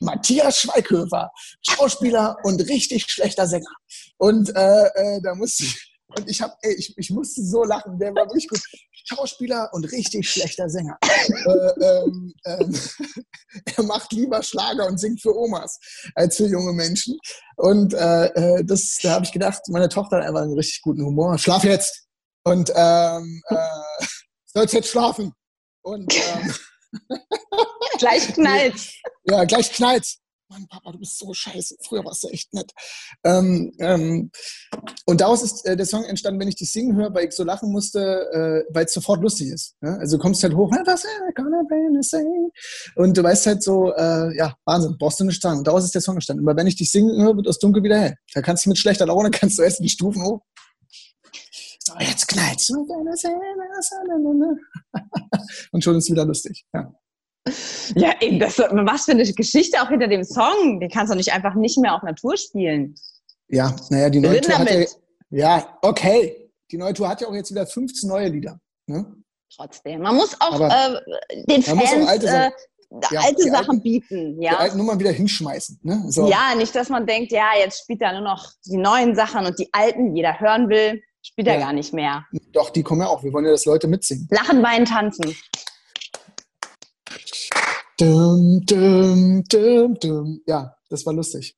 Matthias 0.00 0.58
Schweighöfer, 0.60 1.30
Schauspieler 1.62 2.36
und 2.44 2.60
richtig 2.68 3.10
schlechter 3.10 3.46
Sänger. 3.46 3.70
Und 4.18 4.54
äh, 4.54 4.86
äh, 4.94 5.20
da 5.22 5.34
musste 5.34 5.64
ich, 5.64 5.92
und 6.16 6.28
ich 6.28 6.42
habe, 6.42 6.54
ich, 6.76 6.94
ich 6.96 7.10
musste 7.10 7.42
so 7.42 7.64
lachen, 7.64 7.98
der 7.98 8.14
war 8.14 8.26
wirklich 8.26 8.48
gut. 8.48 8.60
Schauspieler 9.04 9.68
und 9.72 9.84
richtig 9.90 10.30
schlechter 10.30 10.68
Sänger. 10.68 10.96
äh, 11.02 11.84
ähm, 11.84 12.34
ähm, 12.44 12.74
er 13.76 13.84
macht 13.84 14.12
lieber 14.12 14.42
Schlager 14.42 14.86
und 14.86 14.98
singt 14.98 15.20
für 15.20 15.36
Omas 15.36 15.78
als 16.14 16.36
für 16.36 16.46
junge 16.46 16.72
Menschen. 16.72 17.18
Und 17.56 17.94
äh, 17.94 18.26
äh 18.26 18.64
das, 18.64 18.98
da 19.02 19.12
habe 19.12 19.24
ich 19.24 19.32
gedacht, 19.32 19.60
meine 19.68 19.88
Tochter 19.88 20.18
hat 20.18 20.26
einfach 20.26 20.42
einen 20.42 20.54
richtig 20.54 20.82
guten 20.82 21.04
Humor. 21.04 21.36
Schlaf 21.38 21.64
jetzt! 21.64 22.06
Und 22.44 22.72
ähm, 22.74 23.42
äh, 23.48 24.04
sollst 24.46 24.74
jetzt 24.74 24.88
schlafen. 24.88 25.32
Und 25.82 26.14
ähm, 26.14 26.54
gleich 28.02 28.34
knallt. 28.34 28.74
Ja, 29.24 29.44
gleich 29.44 29.72
knallt. 29.72 30.18
Mann, 30.48 30.66
Papa, 30.68 30.92
du 30.92 30.98
bist 30.98 31.18
so 31.18 31.32
scheiße. 31.32 31.76
Früher 31.86 32.04
warst 32.04 32.22
du 32.24 32.28
echt 32.28 32.52
nett. 32.52 32.70
Ähm, 33.24 33.72
ähm, 33.78 34.30
und 35.06 35.20
daraus 35.20 35.42
ist 35.42 35.64
äh, 35.64 35.76
der 35.76 35.86
Song 35.86 36.04
entstanden, 36.04 36.40
wenn 36.40 36.48
ich 36.48 36.56
dich 36.56 36.70
singen 36.70 36.94
höre, 36.94 37.14
weil 37.14 37.26
ich 37.26 37.32
so 37.32 37.42
lachen 37.42 37.72
musste, 37.72 38.00
äh, 38.00 38.64
weil 38.74 38.84
es 38.84 38.92
sofort 38.92 39.22
lustig 39.22 39.48
ist. 39.48 39.76
Ja? 39.80 39.96
Also 39.96 40.18
du 40.18 40.22
kommst 40.22 40.42
halt 40.42 40.54
hoch, 40.54 40.70
sing? 42.02 42.50
Und 42.96 43.16
du 43.16 43.22
weißt 43.22 43.46
halt 43.46 43.62
so, 43.62 43.94
äh, 43.94 44.36
ja, 44.36 44.54
Wahnsinn, 44.66 44.96
brauchst 44.98 45.20
du 45.20 45.24
nicht 45.24 45.40
sagen. 45.40 45.58
Und 45.58 45.66
daraus 45.66 45.84
ist 45.84 45.94
der 45.94 46.02
Song 46.02 46.16
entstanden. 46.16 46.46
Aber 46.46 46.54
wenn 46.56 46.66
ich 46.66 46.76
dich 46.76 46.90
singen 46.90 47.22
höre, 47.22 47.36
wird 47.36 47.46
das 47.46 47.58
Dunkel 47.58 47.82
wieder 47.82 47.98
hell. 47.98 48.16
Da 48.34 48.42
kannst 48.42 48.66
du 48.66 48.70
mit 48.70 48.78
schlechter 48.78 49.06
Laune, 49.06 49.30
kannst 49.38 49.58
du 49.58 49.62
erst 49.62 49.82
die 49.82 49.88
Stufen 49.88 50.22
hoch. 50.22 50.42
So, 51.84 51.94
jetzt 51.98 52.28
knallt's. 52.28 52.68
Und 55.72 55.82
schon 55.82 55.96
ist 55.96 56.04
es 56.04 56.10
wieder 56.10 56.26
lustig. 56.26 56.66
Ja. 56.74 56.92
Ja, 57.96 58.14
eben, 58.20 58.38
das, 58.38 58.58
was 58.58 59.04
für 59.04 59.12
eine 59.12 59.24
Geschichte 59.32 59.82
auch 59.82 59.88
hinter 59.88 60.08
dem 60.08 60.24
Song. 60.24 60.80
Den 60.80 60.88
kannst 60.88 61.12
du 61.12 61.16
nicht 61.16 61.32
einfach 61.32 61.54
nicht 61.54 61.78
mehr 61.78 61.94
auf 61.94 62.02
Natur 62.02 62.36
spielen. 62.36 62.94
Ja, 63.48 63.74
naja, 63.90 64.08
die 64.10 64.20
neue 64.20 64.40
Tour 64.40 64.58
hat 64.58 64.70
ja, 64.70 64.86
ja, 65.30 65.78
okay. 65.82 66.50
Die 66.70 66.78
neue 66.78 66.94
Tour 66.94 67.08
hat 67.08 67.20
ja 67.20 67.28
auch 67.28 67.34
jetzt 67.34 67.50
wieder 67.50 67.66
15 67.66 68.08
neue 68.08 68.28
Lieder. 68.28 68.58
Ne? 68.86 69.04
Trotzdem. 69.54 70.00
Man 70.00 70.16
muss 70.16 70.34
auch 70.40 70.60
äh, 70.60 71.00
den 71.48 71.62
Fans 71.62 71.82
auch 71.82 72.08
alte, 72.08 72.26
äh, 72.26 72.50
ja, 73.10 73.20
alte 73.20 73.42
Sachen 73.42 73.70
alten, 73.70 73.82
bieten. 73.82 74.40
Ja? 74.40 74.52
Die 74.52 74.56
alten 74.56 74.78
Nummern 74.78 74.98
wieder 74.98 75.10
hinschmeißen. 75.10 75.80
Ne? 75.82 76.04
So. 76.08 76.28
Ja, 76.28 76.54
nicht, 76.56 76.74
dass 76.74 76.88
man 76.88 77.06
denkt, 77.06 77.32
ja, 77.32 77.50
jetzt 77.58 77.82
spielt 77.82 78.00
er 78.00 78.12
nur 78.12 78.22
noch 78.22 78.50
die 78.64 78.78
neuen 78.78 79.14
Sachen 79.14 79.44
und 79.44 79.58
die 79.58 79.68
alten, 79.72 80.14
die 80.14 80.20
jeder 80.20 80.40
hören 80.40 80.68
will, 80.68 81.02
spielt 81.22 81.48
er 81.48 81.58
gar 81.58 81.72
nicht 81.72 81.92
mehr. 81.92 82.24
Doch, 82.52 82.70
die 82.70 82.82
kommen 82.82 83.02
ja 83.02 83.08
auch. 83.08 83.22
Wir 83.22 83.32
wollen 83.32 83.44
ja, 83.44 83.50
dass 83.50 83.66
Leute 83.66 83.86
mitsingen. 83.88 84.28
Lachen, 84.30 84.62
weinen, 84.62 84.86
tanzen. 84.86 85.34
Dum, 87.98 88.60
dum, 88.64 89.44
dum, 89.44 89.94
dum. 90.00 90.42
Ja, 90.46 90.76
das 90.88 91.04
war 91.06 91.12
lustig. 91.12 91.56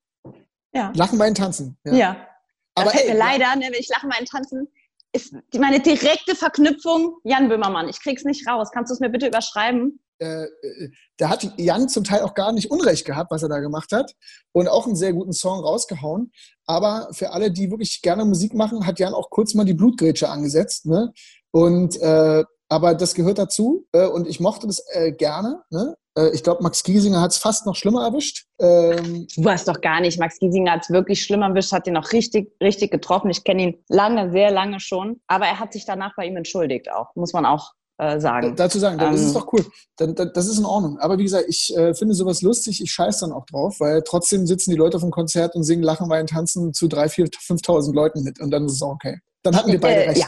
Ja. 0.72 0.92
Lachen, 0.94 1.18
weinen, 1.18 1.34
tanzen. 1.34 1.78
Ja. 1.84 1.94
ja. 1.94 2.26
Aber 2.74 2.94
ey, 2.94 3.12
mir 3.12 3.18
leider, 3.18 3.54
ne, 3.56 3.66
wenn 3.66 3.80
ich 3.80 3.88
lachen, 3.88 4.10
weinen, 4.10 4.26
tanzen, 4.26 4.68
ist 5.12 5.32
meine 5.58 5.80
direkte 5.80 6.34
Verknüpfung 6.34 7.18
Jan 7.22 7.48
Böhmermann. 7.48 7.88
Ich 7.88 8.02
krieg's 8.02 8.24
nicht 8.24 8.48
raus. 8.48 8.70
Kannst 8.72 8.90
du 8.90 8.94
es 8.94 9.00
mir 9.00 9.10
bitte 9.10 9.28
überschreiben? 9.28 10.00
Äh, 10.18 10.44
äh, 10.44 10.90
da 11.18 11.28
hat 11.28 11.48
Jan 11.56 11.88
zum 11.88 12.02
Teil 12.02 12.22
auch 12.22 12.34
gar 12.34 12.52
nicht 12.52 12.70
Unrecht 12.70 13.04
gehabt, 13.04 13.30
was 13.30 13.42
er 13.42 13.48
da 13.48 13.60
gemacht 13.60 13.92
hat. 13.92 14.14
Und 14.52 14.68
auch 14.68 14.86
einen 14.86 14.96
sehr 14.96 15.12
guten 15.12 15.32
Song 15.32 15.60
rausgehauen. 15.60 16.32
Aber 16.66 17.08
für 17.12 17.30
alle, 17.30 17.52
die 17.52 17.70
wirklich 17.70 18.02
gerne 18.02 18.24
Musik 18.24 18.54
machen, 18.54 18.86
hat 18.86 18.98
Jan 18.98 19.14
auch 19.14 19.30
kurz 19.30 19.54
mal 19.54 19.64
die 19.64 19.74
Blutgrätsche 19.74 20.28
angesetzt. 20.28 20.86
Ne? 20.86 21.12
Und 21.52 21.96
äh, 22.00 22.44
aber 22.68 22.94
das 22.94 23.14
gehört 23.14 23.38
dazu 23.38 23.86
äh, 23.92 24.06
und 24.06 24.26
ich 24.26 24.40
mochte 24.40 24.66
das 24.66 24.84
äh, 24.90 25.12
gerne. 25.12 25.62
Ne? 25.70 25.96
Äh, 26.16 26.30
ich 26.30 26.42
glaube, 26.42 26.62
Max 26.62 26.82
Giesinger 26.82 27.20
hat 27.20 27.32
es 27.32 27.38
fast 27.38 27.66
noch 27.66 27.74
schlimmer 27.74 28.04
erwischt. 28.04 28.46
Ähm, 28.60 29.26
du 29.36 29.50
hast 29.50 29.68
doch 29.68 29.80
gar 29.80 30.00
nicht. 30.00 30.18
Max 30.18 30.38
Giesinger 30.38 30.72
hat 30.72 30.82
es 30.82 30.90
wirklich 30.90 31.22
schlimmer 31.22 31.46
erwischt, 31.46 31.72
hat 31.72 31.86
ihn 31.86 31.96
auch 31.96 32.12
richtig, 32.12 32.52
richtig 32.60 32.90
getroffen. 32.90 33.30
Ich 33.30 33.44
kenne 33.44 33.62
ihn 33.62 33.84
lange, 33.88 34.30
sehr 34.30 34.50
lange 34.50 34.80
schon. 34.80 35.20
Aber 35.26 35.46
er 35.46 35.58
hat 35.58 35.72
sich 35.72 35.84
danach 35.84 36.14
bei 36.16 36.26
ihm 36.26 36.36
entschuldigt 36.36 36.90
auch, 36.90 37.14
muss 37.14 37.32
man 37.32 37.46
auch 37.46 37.72
äh, 37.98 38.18
sagen. 38.18 38.56
dazu 38.56 38.78
sagen, 38.78 38.98
das 38.98 39.20
ähm, 39.20 39.26
ist 39.26 39.36
doch 39.36 39.52
cool. 39.52 39.64
Dann, 39.96 40.14
dann, 40.14 40.32
das 40.34 40.46
ist 40.46 40.58
in 40.58 40.64
Ordnung. 40.64 40.98
Aber 40.98 41.18
wie 41.18 41.24
gesagt, 41.24 41.46
ich 41.48 41.76
äh, 41.76 41.94
finde 41.94 42.14
sowas 42.14 42.42
lustig, 42.42 42.82
ich 42.82 42.90
scheiße 42.90 43.20
dann 43.26 43.32
auch 43.32 43.46
drauf, 43.46 43.76
weil 43.78 44.02
trotzdem 44.02 44.46
sitzen 44.46 44.70
die 44.70 44.76
Leute 44.76 44.96
auf 44.96 45.02
dem 45.02 45.12
Konzert 45.12 45.54
und 45.54 45.62
singen, 45.62 45.82
lachen, 45.82 46.08
weinen, 46.08 46.26
tanzen 46.26 46.72
zu 46.72 46.86
3.000, 46.86 47.32
4.000, 47.32 47.64
5.000 47.64 47.94
Leuten 47.94 48.22
mit 48.24 48.40
und 48.40 48.50
dann 48.50 48.66
ist 48.66 48.72
es 48.72 48.82
auch 48.82 48.94
okay. 48.94 49.18
Dann 49.42 49.54
hatten 49.56 49.70
wir 49.70 49.80
beide 49.80 50.04
äh, 50.04 50.08
recht. 50.08 50.20
Ja. 50.20 50.26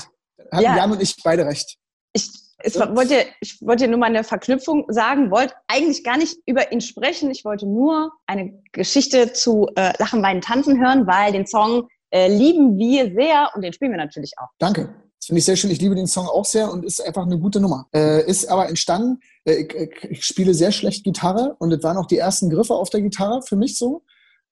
Hatten 0.52 0.64
ja. 0.64 0.76
Jan 0.76 0.92
und 0.92 1.02
ich 1.02 1.16
beide 1.24 1.44
recht 1.44 1.76
ich, 2.16 2.30
ich 2.62 2.74
wollte, 2.74 3.24
ich 3.40 3.60
wollte 3.60 3.86
nur 3.88 3.98
mal 3.98 4.06
eine 4.06 4.24
Verknüpfung 4.24 4.86
sagen, 4.88 5.30
wollte 5.30 5.54
eigentlich 5.68 6.02
gar 6.02 6.16
nicht 6.16 6.38
über 6.46 6.72
ihn 6.72 6.80
sprechen. 6.80 7.30
Ich 7.30 7.44
wollte 7.44 7.66
nur 7.66 8.12
eine 8.26 8.62
Geschichte 8.72 9.32
zu 9.32 9.68
äh, 9.76 9.92
Lachen, 9.98 10.22
Weinen, 10.22 10.40
Tanzen 10.40 10.80
hören, 10.80 11.06
weil 11.06 11.32
den 11.32 11.46
Song 11.46 11.88
äh, 12.10 12.28
lieben 12.28 12.78
wir 12.78 13.12
sehr 13.14 13.50
und 13.54 13.62
den 13.62 13.72
spielen 13.72 13.90
wir 13.90 13.98
natürlich 13.98 14.32
auch. 14.38 14.48
Danke. 14.58 14.88
Das 15.18 15.26
finde 15.26 15.38
ich 15.40 15.44
sehr 15.44 15.56
schön. 15.56 15.70
Ich 15.70 15.80
liebe 15.80 15.94
den 15.94 16.06
Song 16.06 16.28
auch 16.28 16.44
sehr 16.44 16.70
und 16.70 16.84
ist 16.84 17.04
einfach 17.04 17.26
eine 17.26 17.38
gute 17.38 17.60
Nummer. 17.60 17.88
Äh, 17.92 18.24
ist 18.26 18.48
aber 18.48 18.68
entstanden, 18.68 19.20
äh, 19.44 19.64
ich, 19.64 20.10
ich, 20.10 20.24
spiele 20.24 20.54
sehr 20.54 20.72
schlecht 20.72 21.04
Gitarre 21.04 21.56
und 21.58 21.70
das 21.70 21.82
waren 21.82 21.96
auch 21.96 22.06
die 22.06 22.18
ersten 22.18 22.48
Griffe 22.48 22.74
auf 22.74 22.90
der 22.90 23.02
Gitarre 23.02 23.42
für 23.42 23.56
mich 23.56 23.76
so. 23.76 24.02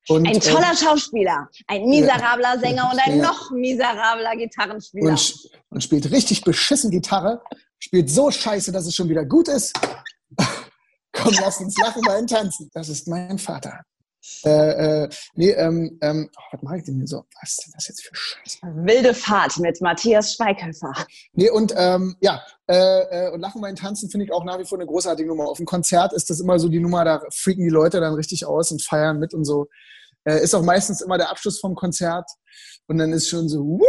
Und, 0.08 0.26
ein 0.26 0.38
toller 0.38 0.72
äh, 0.72 0.76
Schauspieler, 0.76 1.48
ein 1.66 1.86
miserabler 1.86 2.58
Sänger 2.58 2.90
und 2.92 2.98
ein 2.98 3.18
ja. 3.18 3.24
noch 3.24 3.50
miserabler 3.50 4.36
Gitarrenspieler. 4.36 5.10
Und, 5.10 5.50
und, 5.70 5.82
spielt 5.82 6.10
richtig 6.10 6.44
beschissen 6.44 6.90
Gitarre, 6.90 7.42
spielt 7.78 8.10
so 8.10 8.30
scheiße, 8.30 8.70
dass 8.70 8.86
es 8.86 8.94
schon 8.94 9.08
wieder 9.08 9.24
gut 9.24 9.48
ist. 9.48 9.72
Komm, 11.12 11.34
lass 11.40 11.60
uns 11.60 11.78
lachen 11.78 12.02
beim 12.04 12.26
Tanzen. 12.26 12.70
Das 12.74 12.88
ist 12.88 13.08
mein 13.08 13.38
Vater. 13.38 13.84
Äh, 14.44 15.04
äh, 15.04 15.08
nee, 15.34 15.50
ähm, 15.50 15.98
ähm, 16.00 16.30
oh, 16.36 16.42
was 16.52 16.62
mache 16.62 16.78
ich 16.78 16.84
denn 16.84 16.96
hier 16.96 17.06
so? 17.06 17.24
Was 17.40 17.50
ist 17.50 17.66
denn 17.66 17.72
das 17.74 17.88
jetzt 17.88 18.02
für 18.02 18.14
Scheiße? 18.14 18.58
Wilde 18.62 19.14
Fahrt 19.14 19.58
mit 19.58 19.80
Matthias 19.80 20.34
Schweighöfer. 20.34 20.92
Nee, 21.32 21.50
und 21.50 21.74
ähm, 21.76 22.16
ja, 22.20 22.42
äh, 22.66 23.26
äh, 23.26 23.30
und 23.32 23.40
Lachen 23.40 23.60
beim 23.60 23.76
Tanzen 23.76 24.08
finde 24.10 24.24
ich 24.24 24.32
auch 24.32 24.44
nach 24.44 24.58
wie 24.58 24.64
vor 24.64 24.78
eine 24.78 24.86
großartige 24.86 25.28
Nummer. 25.28 25.48
Auf 25.48 25.58
dem 25.58 25.66
Konzert 25.66 26.12
ist 26.12 26.30
das 26.30 26.40
immer 26.40 26.58
so 26.58 26.68
die 26.68 26.80
Nummer, 26.80 27.04
da 27.04 27.22
freaken 27.30 27.64
die 27.64 27.70
Leute 27.70 28.00
dann 28.00 28.14
richtig 28.14 28.46
aus 28.46 28.70
und 28.70 28.82
feiern 28.82 29.18
mit 29.18 29.34
und 29.34 29.44
so. 29.44 29.68
Äh, 30.24 30.42
ist 30.42 30.54
auch 30.54 30.62
meistens 30.62 31.02
immer 31.02 31.18
der 31.18 31.30
Abschluss 31.30 31.60
vom 31.60 31.74
Konzert. 31.74 32.28
Und 32.86 32.98
dann 32.98 33.12
ist 33.12 33.28
schon 33.28 33.48
so, 33.48 33.60
Wuh! 33.60 33.84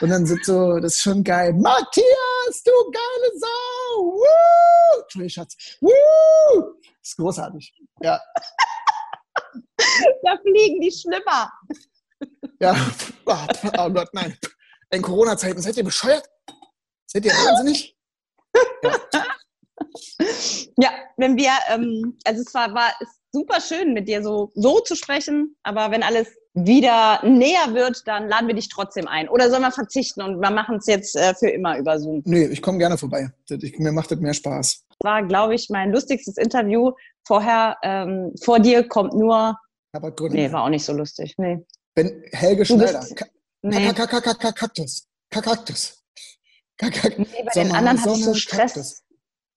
und 0.00 0.08
dann 0.08 0.26
sind 0.26 0.44
so, 0.44 0.78
das 0.78 0.94
ist 0.94 1.02
schon 1.02 1.24
geil. 1.24 1.52
Matthias, 1.54 2.62
du 2.64 2.70
geile 2.90 3.38
Sau! 3.38 4.02
Wuh! 4.02 5.02
Entschuldigung, 5.02 5.30
Schatz. 5.30 5.56
Wuh! 5.80 6.77
Ist 7.08 7.16
großartig. 7.16 7.74
Ja. 8.02 8.20
da 10.22 10.38
fliegen 10.42 10.78
die 10.78 10.92
Schlipper. 10.92 11.50
Ja, 12.60 12.76
oh, 13.24 13.36
oh 13.78 13.90
Gott, 13.90 14.10
nein. 14.12 14.36
In 14.90 15.00
Corona-Zeiten, 15.00 15.62
seid 15.62 15.78
ihr 15.78 15.84
bescheuert? 15.84 16.28
Seid 17.06 17.24
ihr 17.24 17.32
wahnsinnig? 17.32 17.96
Ja. 18.82 18.92
ja, 20.76 20.90
wenn 21.16 21.36
wir, 21.38 21.52
ähm, 21.70 22.18
also 22.24 22.42
es 22.42 22.52
war, 22.52 22.74
war 22.74 22.92
es 23.00 23.08
super 23.32 23.60
schön, 23.62 23.94
mit 23.94 24.06
dir 24.06 24.22
so, 24.22 24.50
so 24.54 24.80
zu 24.80 24.94
sprechen, 24.94 25.56
aber 25.62 25.90
wenn 25.90 26.02
alles 26.02 26.28
wieder 26.52 27.24
näher 27.24 27.72
wird, 27.72 28.06
dann 28.06 28.28
laden 28.28 28.48
wir 28.48 28.54
dich 28.54 28.68
trotzdem 28.68 29.08
ein. 29.08 29.30
Oder 29.30 29.48
sollen 29.48 29.62
wir 29.62 29.72
verzichten 29.72 30.20
und 30.20 30.40
wir 30.40 30.50
machen 30.50 30.76
es 30.76 30.86
jetzt 30.86 31.16
äh, 31.16 31.34
für 31.34 31.48
immer 31.48 31.78
über 31.78 31.98
Zoom? 31.98 32.22
Nee, 32.26 32.46
ich 32.48 32.60
komme 32.60 32.76
gerne 32.76 32.98
vorbei. 32.98 33.30
Ich, 33.48 33.78
mir 33.78 33.92
macht 33.92 34.10
das 34.10 34.18
mehr 34.18 34.34
Spaß. 34.34 34.84
War, 35.02 35.22
glaube 35.26 35.54
ich, 35.54 35.68
mein 35.70 35.92
lustigstes 35.92 36.36
Interview. 36.36 36.92
Vorher, 37.26 37.76
ähm, 37.82 38.32
vor 38.42 38.58
dir 38.58 38.86
kommt 38.86 39.14
nur. 39.14 39.56
Aber 39.92 40.10
Gründe. 40.12 40.36
Nee, 40.36 40.52
war 40.52 40.64
auch 40.64 40.68
nicht 40.68 40.84
so 40.84 40.92
lustig. 40.92 41.34
Nee. 41.38 41.58
Wenn 41.94 42.22
Helge 42.32 42.60
bist- 42.62 42.70
Schneider. 42.72 43.04
Nee. 43.62 43.92
Ka- 43.92 44.06
Kaktus. 44.52 45.06
Ka- 45.30 45.40
Kaktus. 45.40 46.04
Ka- 46.76 46.90
ka- 46.90 47.08
Nee, 47.16 47.26
bei 47.44 47.62
den 47.62 47.72
anderen 47.72 48.00
hatte 48.00 48.12
ich 48.12 48.24
so 48.24 48.34
Stress. 48.34 49.02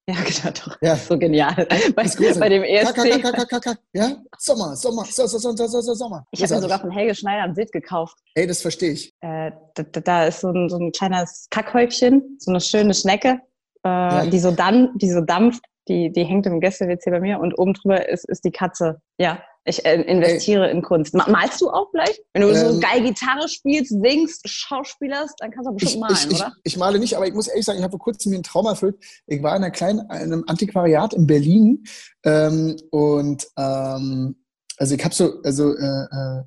Ja, 0.10 0.16
genau, 0.16 0.52
doch. 0.66 0.78
Ja. 0.82 0.96
So 0.96 1.18
genial. 1.18 1.54
Bei, 1.96 2.10
bei 2.40 2.50
dem 2.50 2.64
ka- 2.64 3.76
Ja? 3.94 4.18
Sommer, 4.40 4.76
Sommer, 4.76 5.06
so, 5.06 5.28
so, 5.28 5.38
so, 5.38 5.56
so, 5.56 5.68
so, 5.68 5.82
so, 5.82 5.94
Sommer. 5.94 6.26
Ich 6.32 6.42
habe 6.42 6.56
mir 6.56 6.62
sogar 6.62 6.80
von 6.82 6.90
Helge 6.92 7.14
Schneider 7.14 7.44
ein 7.44 7.54
Bild 7.54 7.72
gekauft. 7.72 8.18
Ey, 8.34 8.48
das 8.48 8.62
verstehe 8.62 8.92
ich. 8.94 9.14
Äh, 9.22 9.52
da, 9.76 9.84
da- 9.84 10.26
ist 10.26 10.42
so 10.42 10.50
ein, 10.50 10.70
so 10.70 10.78
ein 10.78 10.92
kleines 10.92 11.48
Kackhäufchen, 11.52 12.38
so 12.40 12.50
eine 12.52 12.60
schöne 12.60 12.96
Schnecke, 12.96 13.40
äh, 13.84 14.30
die, 14.30 14.40
so 14.40 14.52
dann, 14.52 14.90
die 14.96 15.10
so 15.10 15.22
dampft. 15.22 15.64
Die, 15.88 16.12
die 16.12 16.24
hängt 16.24 16.46
im 16.46 16.60
Gäste-WC 16.60 17.10
bei 17.10 17.20
mir 17.20 17.40
und 17.40 17.58
oben 17.58 17.74
drüber 17.74 18.08
ist, 18.08 18.30
ist 18.30 18.46
die 18.46 18.52
Katze. 18.52 19.02
Ja, 19.18 19.42
ich 19.64 19.86
äh, 19.86 20.02
investiere 20.02 20.70
in 20.70 20.82
Kunst. 20.82 21.14
Ma 21.14 21.28
malst 21.30 21.62
du 21.62 21.70
auch 21.70 21.92
gleich? 21.92 22.20
Wenn 22.34 22.44
du 22.44 22.56
so 22.56 22.76
Ähm, 22.76 22.80
geil 22.80 23.02
Gitarre 23.04 23.48
spielst, 23.48 23.92
singst, 23.92 24.48
schauspielerst, 24.48 25.36
dann 25.40 25.52
kannst 25.52 25.68
du 25.68 25.72
auch 25.72 25.76
bestimmt 25.76 25.96
Ich, 25.96 26.00
malen, 26.00 26.16
ich, 26.16 26.32
ich, 26.32 26.42
oder? 26.42 26.54
ich 26.64 26.78
male 26.78 27.00
nicht, 27.00 27.16
aber 27.16 27.28
ich 27.28 27.34
muss 27.34 27.48
ehrlich 27.48 27.66
sagen, 27.66 27.78
ich 27.78 27.84
habe 27.84 27.92
vor 27.92 28.00
kurzem 28.00 28.32
mir 28.32 28.38
einen 28.38 28.44
Traum 28.44 28.66
erfüllt. 28.66 28.96
Ich 29.28 29.44
war 29.44 29.56
in 29.56 29.64
einer 29.64 29.72
kleinen, 29.72 30.10
einem 30.10 30.44
Antiquariat 30.48 31.14
in 31.14 31.28
Berlin 31.28 31.84
ähm, 32.24 32.76
und 32.92 33.48
ähm, 33.58 34.36
also 34.78 34.96
ich 34.96 35.04
habe 35.04 35.14
so, 35.14 35.42
also 35.44 35.76
äh, 35.76 36.06
äh, 36.06 36.44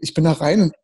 ich 0.00 0.14
bin 0.14 0.24
da 0.24 0.32
rein 0.32 0.62
und 0.62 0.74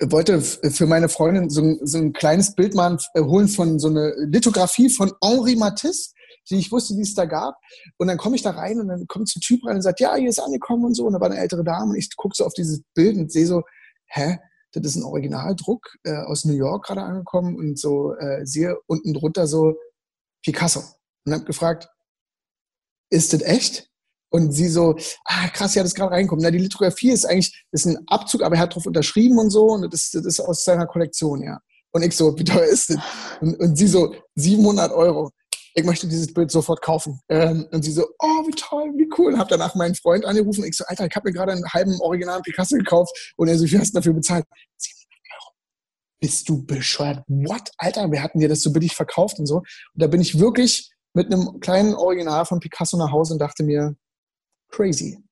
wollte 0.00 0.40
für 0.40 0.86
meine 0.86 1.08
Freundin 1.08 1.50
so 1.50 1.62
ein, 1.62 1.78
so 1.82 1.98
ein 1.98 2.12
kleines 2.12 2.54
Bild 2.54 2.74
mal 2.74 2.98
äh, 3.14 3.20
holen 3.20 3.48
von 3.48 3.78
so 3.78 3.88
eine 3.88 4.14
Lithografie 4.18 4.90
von 4.90 5.12
Henri 5.22 5.56
Matisse, 5.56 6.10
die 6.50 6.58
ich 6.58 6.72
wusste, 6.72 6.94
die 6.94 7.02
es 7.02 7.14
da 7.14 7.24
gab. 7.24 7.56
Und 7.98 8.08
dann 8.08 8.18
komme 8.18 8.36
ich 8.36 8.42
da 8.42 8.50
rein 8.50 8.80
und 8.80 8.88
dann 8.88 9.06
kommt 9.06 9.28
so 9.28 9.38
ein 9.38 9.42
Typ 9.42 9.64
rein 9.64 9.76
und 9.76 9.82
sagt, 9.82 10.00
ja, 10.00 10.14
hier 10.16 10.28
ist 10.28 10.40
angekommen 10.40 10.84
und 10.86 10.94
so. 10.94 11.06
Und 11.06 11.12
da 11.12 11.20
war 11.20 11.30
eine 11.30 11.40
ältere 11.40 11.64
Dame 11.64 11.90
und 11.90 11.96
ich 11.96 12.14
gucke 12.16 12.34
so 12.36 12.44
auf 12.44 12.54
dieses 12.54 12.82
Bild 12.94 13.16
und 13.16 13.30
sehe 13.30 13.46
so, 13.46 13.62
hä? 14.06 14.38
Das 14.74 14.84
ist 14.86 14.96
ein 14.96 15.04
Originaldruck 15.04 15.86
äh, 16.02 16.16
aus 16.16 16.46
New 16.46 16.54
York 16.54 16.86
gerade 16.86 17.02
angekommen 17.02 17.56
und 17.56 17.78
so 17.78 18.14
äh, 18.14 18.46
sehe 18.46 18.78
unten 18.86 19.12
drunter 19.12 19.46
so 19.46 19.74
Picasso. 20.42 20.82
Und 21.26 21.34
habe 21.34 21.44
gefragt, 21.44 21.88
ist 23.10 23.34
das 23.34 23.42
echt? 23.42 23.91
Und 24.32 24.52
sie 24.52 24.68
so, 24.68 24.96
ah 25.26 25.48
krass, 25.48 25.74
ja, 25.74 25.82
das 25.82 25.94
gerade 25.94 26.12
reinkommen. 26.12 26.42
Na, 26.42 26.50
die 26.50 26.58
Lithografie 26.58 27.10
ist 27.10 27.26
eigentlich, 27.26 27.64
ist 27.70 27.86
ein 27.86 27.98
Abzug, 28.06 28.42
aber 28.42 28.54
er 28.56 28.62
hat 28.62 28.74
drauf 28.74 28.86
unterschrieben 28.86 29.38
und 29.38 29.50
so 29.50 29.66
und 29.66 29.92
das, 29.92 30.02
ist- 30.04 30.14
das 30.14 30.24
ist 30.24 30.40
aus 30.40 30.64
seiner 30.64 30.86
Kollektion, 30.86 31.42
ja. 31.42 31.58
Und 31.92 32.02
ich 32.02 32.16
so, 32.16 32.36
wie 32.38 32.44
teuer 32.44 32.64
ist 32.64 32.88
das? 32.90 32.96
Und, 33.42 33.60
und 33.60 33.76
sie 33.76 33.86
so, 33.86 34.14
700 34.36 34.90
Euro. 34.92 35.30
Ich 35.74 35.84
möchte 35.84 36.06
dieses 36.08 36.32
Bild 36.32 36.50
sofort 36.50 36.80
kaufen. 36.82 37.20
Ähm, 37.28 37.66
und 37.70 37.82
sie 37.82 37.92
so, 37.92 38.06
oh, 38.18 38.46
wie 38.46 38.52
toll, 38.52 38.92
wie 38.96 39.08
cool. 39.18 39.34
Und 39.34 39.38
hab 39.38 39.48
danach 39.48 39.74
meinen 39.74 39.94
Freund 39.94 40.24
angerufen. 40.24 40.64
Ich 40.64 40.76
so, 40.76 40.84
Alter, 40.86 41.06
ich 41.06 41.14
habe 41.14 41.28
mir 41.28 41.34
gerade 41.34 41.52
einen 41.52 41.66
halben 41.68 41.98
originalen 42.00 42.42
Picasso 42.42 42.76
gekauft. 42.76 43.34
Und 43.36 43.48
er 43.48 43.58
so, 43.58 43.64
wie 43.70 43.78
hast 43.78 43.90
du 43.94 43.98
dafür 43.98 44.12
bezahlt? 44.14 44.44
700 44.78 45.06
Euro. 45.34 45.54
Bist 46.20 46.48
du 46.48 46.62
bescheuert? 46.64 47.22
What? 47.26 47.70
Alter, 47.78 48.10
wir 48.10 48.22
hatten 48.22 48.38
dir 48.38 48.48
das 48.48 48.62
so 48.62 48.72
billig 48.72 48.94
verkauft 48.94 49.38
und 49.38 49.46
so. 49.46 49.56
Und 49.56 49.66
da 49.94 50.06
bin 50.06 50.20
ich 50.22 50.38
wirklich 50.38 50.90
mit 51.14 51.26
einem 51.32 51.60
kleinen 51.60 51.94
Original 51.94 52.44
von 52.46 52.60
Picasso 52.60 52.96
nach 52.96 53.12
Hause 53.12 53.34
und 53.34 53.38
dachte 53.38 53.62
mir, 53.64 53.94
crazy. 54.72 55.22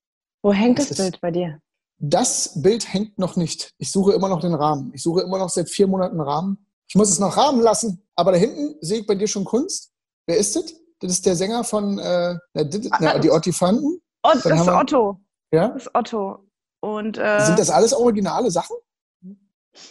Wo 0.42 0.52
hängt 0.52 0.78
das 0.78 0.88
Das 0.88 0.98
Bild 0.98 1.20
bei 1.20 1.30
dir? 1.32 1.60
Das 1.98 2.62
Bild 2.62 2.92
hängt 2.94 3.18
noch 3.18 3.36
nicht. 3.36 3.74
Ich 3.78 3.90
suche 3.90 4.12
immer 4.12 4.28
noch 4.28 4.40
den 4.40 4.54
Rahmen. 4.54 4.90
Ich 4.94 5.02
suche 5.02 5.20
immer 5.22 5.38
noch 5.38 5.50
seit 5.50 5.68
vier 5.68 5.86
Monaten 5.86 6.20
Rahmen. 6.20 6.64
Ich 6.88 6.94
muss 6.94 7.10
es 7.10 7.18
noch 7.18 7.36
rahmen 7.36 7.60
lassen. 7.60 8.02
Aber 8.16 8.32
da 8.32 8.38
hinten 8.38 8.76
sehe 8.80 9.00
ich 9.00 9.06
bei 9.06 9.14
dir 9.14 9.26
schon 9.28 9.44
Kunst. 9.44 9.92
Wer 10.26 10.38
ist 10.38 10.56
das? 10.56 10.64
Das 11.00 11.12
ist 11.12 11.26
der 11.26 11.36
Sänger 11.36 11.62
von 11.64 11.98
äh, 11.98 12.36
na, 12.54 12.64
dit- 12.64 12.90
na, 13.00 13.18
die 13.18 13.30
Ottifanten. 13.30 14.00
Oh, 14.22 14.30
das 14.32 14.44
ist 14.46 14.68
Otto. 14.68 15.20
Ja? 15.52 15.68
Das 15.68 15.82
ist 15.86 15.94
Otto. 15.94 16.46
Und 16.82 17.18
äh, 17.18 17.40
Sind 17.44 17.58
das 17.58 17.68
alles 17.70 17.92
originale 17.92 18.50
Sachen? 18.50 18.76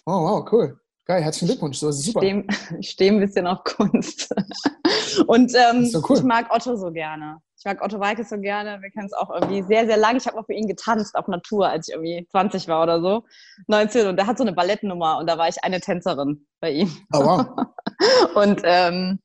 Oh, 0.06 0.12
wow, 0.24 0.48
cool. 0.52 0.80
Geil, 1.10 1.24
herzlichen 1.24 1.48
Glückwunsch. 1.48 1.80
Das 1.80 1.98
ist 1.98 2.06
super. 2.06 2.22
ich 2.80 2.92
stehe 2.92 3.12
ein 3.12 3.20
bisschen 3.20 3.48
auf 3.48 3.64
Kunst. 3.64 4.30
Und 5.26 5.52
ähm, 5.56 5.92
cool. 6.08 6.18
ich 6.18 6.24
mag 6.24 6.54
Otto 6.54 6.76
so 6.76 6.92
gerne. 6.92 7.40
Ich 7.58 7.66
mag 7.66 7.84
Otto 7.84 8.00
Walkes 8.00 8.30
so 8.30 8.38
gerne. 8.38 8.80
Wir 8.80 8.92
kennen 8.92 9.08
es 9.08 9.14
auch 9.14 9.32
irgendwie 9.32 9.64
sehr, 9.64 9.88
sehr 9.88 9.98
lange. 9.98 10.20
Ich 10.20 10.28
habe 10.28 10.38
auch 10.38 10.46
für 10.46 10.54
ihn 10.54 10.68
getanzt 10.68 11.16
auf 11.16 11.28
Natur, 11.28 11.68
als 11.68 11.88
ich 11.88 11.96
irgendwie 11.96 12.28
20 12.30 12.68
war 12.68 12.84
oder 12.84 13.02
so. 13.02 13.26
19. 13.66 14.06
Und 14.06 14.18
der 14.18 14.28
hat 14.28 14.38
so 14.38 14.44
eine 14.44 14.54
Ballettnummer 14.54 15.18
und 15.18 15.28
da 15.28 15.40
war 15.40 15.48
ich 15.48 15.64
eine 15.64 15.80
Tänzerin 15.82 16.46
bei 16.62 16.74
ihm. 16.74 16.96
Oh, 17.12 17.26
wow. 17.26 17.66
Und 18.36 18.62
ähm, 18.64 19.20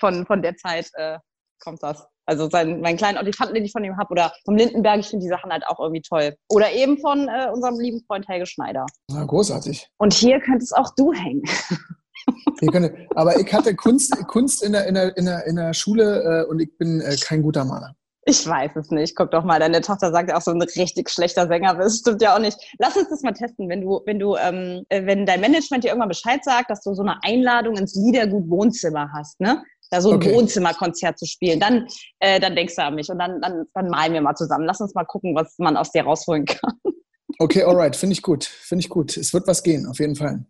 von, 0.00 0.24
von 0.24 0.40
der 0.40 0.56
Zeit 0.56 0.90
äh, 0.94 1.18
kommt 1.62 1.82
das. 1.82 2.08
Also 2.26 2.50
sein, 2.50 2.80
meinen 2.80 2.96
kleinen 2.96 3.18
Olifanten, 3.18 3.54
den 3.54 3.64
ich 3.64 3.72
von 3.72 3.84
ihm 3.84 3.96
habe, 3.96 4.10
oder 4.10 4.32
vom 4.44 4.56
Lindenberg, 4.56 5.00
ich 5.00 5.08
finde 5.08 5.24
die 5.24 5.30
Sachen 5.30 5.50
halt 5.50 5.64
auch 5.68 5.78
irgendwie 5.78 6.02
toll. 6.02 6.34
Oder 6.50 6.72
eben 6.72 6.98
von 6.98 7.28
äh, 7.28 7.48
unserem 7.52 7.78
lieben 7.78 8.02
Freund 8.06 8.26
Helge 8.28 8.46
Schneider. 8.46 8.84
Na, 9.10 9.24
großartig. 9.24 9.88
Und 9.98 10.12
hier 10.12 10.40
könntest 10.40 10.76
auch 10.76 10.92
du 10.96 11.12
hängen. 11.12 11.42
Wir 12.60 12.72
können, 12.72 13.06
aber 13.14 13.38
ich 13.38 13.52
hatte 13.52 13.76
Kunst, 13.76 14.16
Kunst 14.26 14.62
in, 14.64 14.72
der, 14.72 14.86
in, 14.86 14.94
der, 14.94 15.16
in, 15.16 15.26
der, 15.26 15.46
in 15.46 15.56
der 15.56 15.74
Schule 15.74 16.44
äh, 16.44 16.50
und 16.50 16.58
ich 16.58 16.76
bin 16.76 17.00
äh, 17.00 17.16
kein 17.16 17.42
guter 17.42 17.64
Maler. 17.64 17.94
Ich 18.28 18.44
weiß 18.44 18.72
es 18.74 18.90
nicht. 18.90 19.14
Guck 19.14 19.30
doch 19.30 19.44
mal, 19.44 19.60
deine 19.60 19.80
Tochter 19.80 20.10
sagt 20.10 20.30
ja 20.30 20.36
auch 20.36 20.42
so 20.42 20.50
ein 20.50 20.60
richtig 20.60 21.08
schlechter 21.10 21.46
Sänger 21.46 21.76
bist. 21.76 22.00
Stimmt 22.00 22.20
ja 22.22 22.34
auch 22.34 22.40
nicht. 22.40 22.58
Lass 22.80 22.96
uns 22.96 23.08
das 23.08 23.22
mal 23.22 23.32
testen, 23.32 23.68
wenn 23.68 23.82
du, 23.82 24.00
wenn 24.04 24.18
du, 24.18 24.34
ähm, 24.34 24.84
äh, 24.88 25.06
wenn 25.06 25.26
dein 25.26 25.40
Management 25.40 25.84
dir 25.84 25.88
irgendwann 25.88 26.08
Bescheid 26.08 26.42
sagt, 26.42 26.68
dass 26.68 26.82
du 26.82 26.92
so 26.92 27.02
eine 27.02 27.22
Einladung 27.22 27.76
ins 27.76 27.94
Liedergut 27.94 28.50
Wohnzimmer 28.50 29.12
hast, 29.12 29.40
ne? 29.40 29.62
Da 29.90 30.00
so 30.00 30.10
ein 30.10 30.16
Okay. 30.16 30.34
Wohnzimmerkonzert 30.34 31.18
zu 31.18 31.26
spielen, 31.26 31.60
dann, 31.60 31.86
äh, 32.20 32.40
dann 32.40 32.56
denkst 32.56 32.74
du 32.76 32.82
an 32.82 32.94
mich 32.96 33.08
und 33.08 33.18
dann, 33.18 33.40
dann, 33.40 33.64
dann 33.74 33.88
malen 33.88 34.12
wir 34.14 34.20
mal 34.20 34.34
zusammen. 34.34 34.64
Lass 34.66 34.80
uns 34.80 34.94
mal 34.94 35.04
gucken, 35.04 35.34
was 35.34 35.54
man 35.58 35.76
aus 35.76 35.92
dir 35.92 36.02
rausholen 36.04 36.44
kann. 36.44 36.72
Okay, 37.38 37.62
alright, 37.64 37.94
finde 37.94 38.14
ich 38.14 38.22
gut. 38.22 38.44
Finde 38.44 38.80
ich 38.80 38.88
gut. 38.88 39.16
Es 39.16 39.32
wird 39.34 39.46
was 39.46 39.62
gehen, 39.62 39.86
auf 39.86 39.98
jeden 39.98 40.16
Fall. 40.16 40.44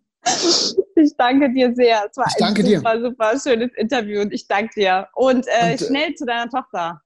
Ich 0.95 1.15
danke 1.17 1.53
dir 1.53 1.75
sehr. 1.75 2.07
Es 2.11 2.17
war 2.17 2.27
Ich 2.29 2.35
danke 2.39 2.63
ein 2.63 2.67
dir. 2.67 2.79
super, 2.79 3.01
super 3.01 3.33
schönes 3.41 3.71
Interview 3.77 4.21
und 4.23 4.33
ich 4.33 4.47
danke 4.49 4.73
dir. 4.81 5.09
Und, 5.15 5.47
äh, 5.47 5.73
Und, 5.73 5.83
äh, 5.83 5.87
schnell 5.87 6.15
zu 6.15 6.25
deiner 6.25 6.49
Tochter. 6.51 7.01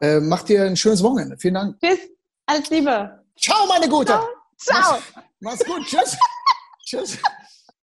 Äh, 0.00 0.20
mach 0.20 0.42
dir 0.42 0.64
ein 0.64 0.76
schönes 0.76 1.02
Wochenende. 1.02 1.36
Vielen 1.38 1.54
Dank. 1.54 1.76
Tschüss. 1.80 1.98
Alles 2.46 2.70
Liebe. 2.70 3.20
Ciao, 3.38 3.66
meine 3.68 3.88
Gute. 3.88 4.18
Ciao. 4.58 4.98
Mach's 5.40 5.64
gut. 5.64 5.82
Tschüss. 5.86 6.16
Tschüss. 6.84 7.18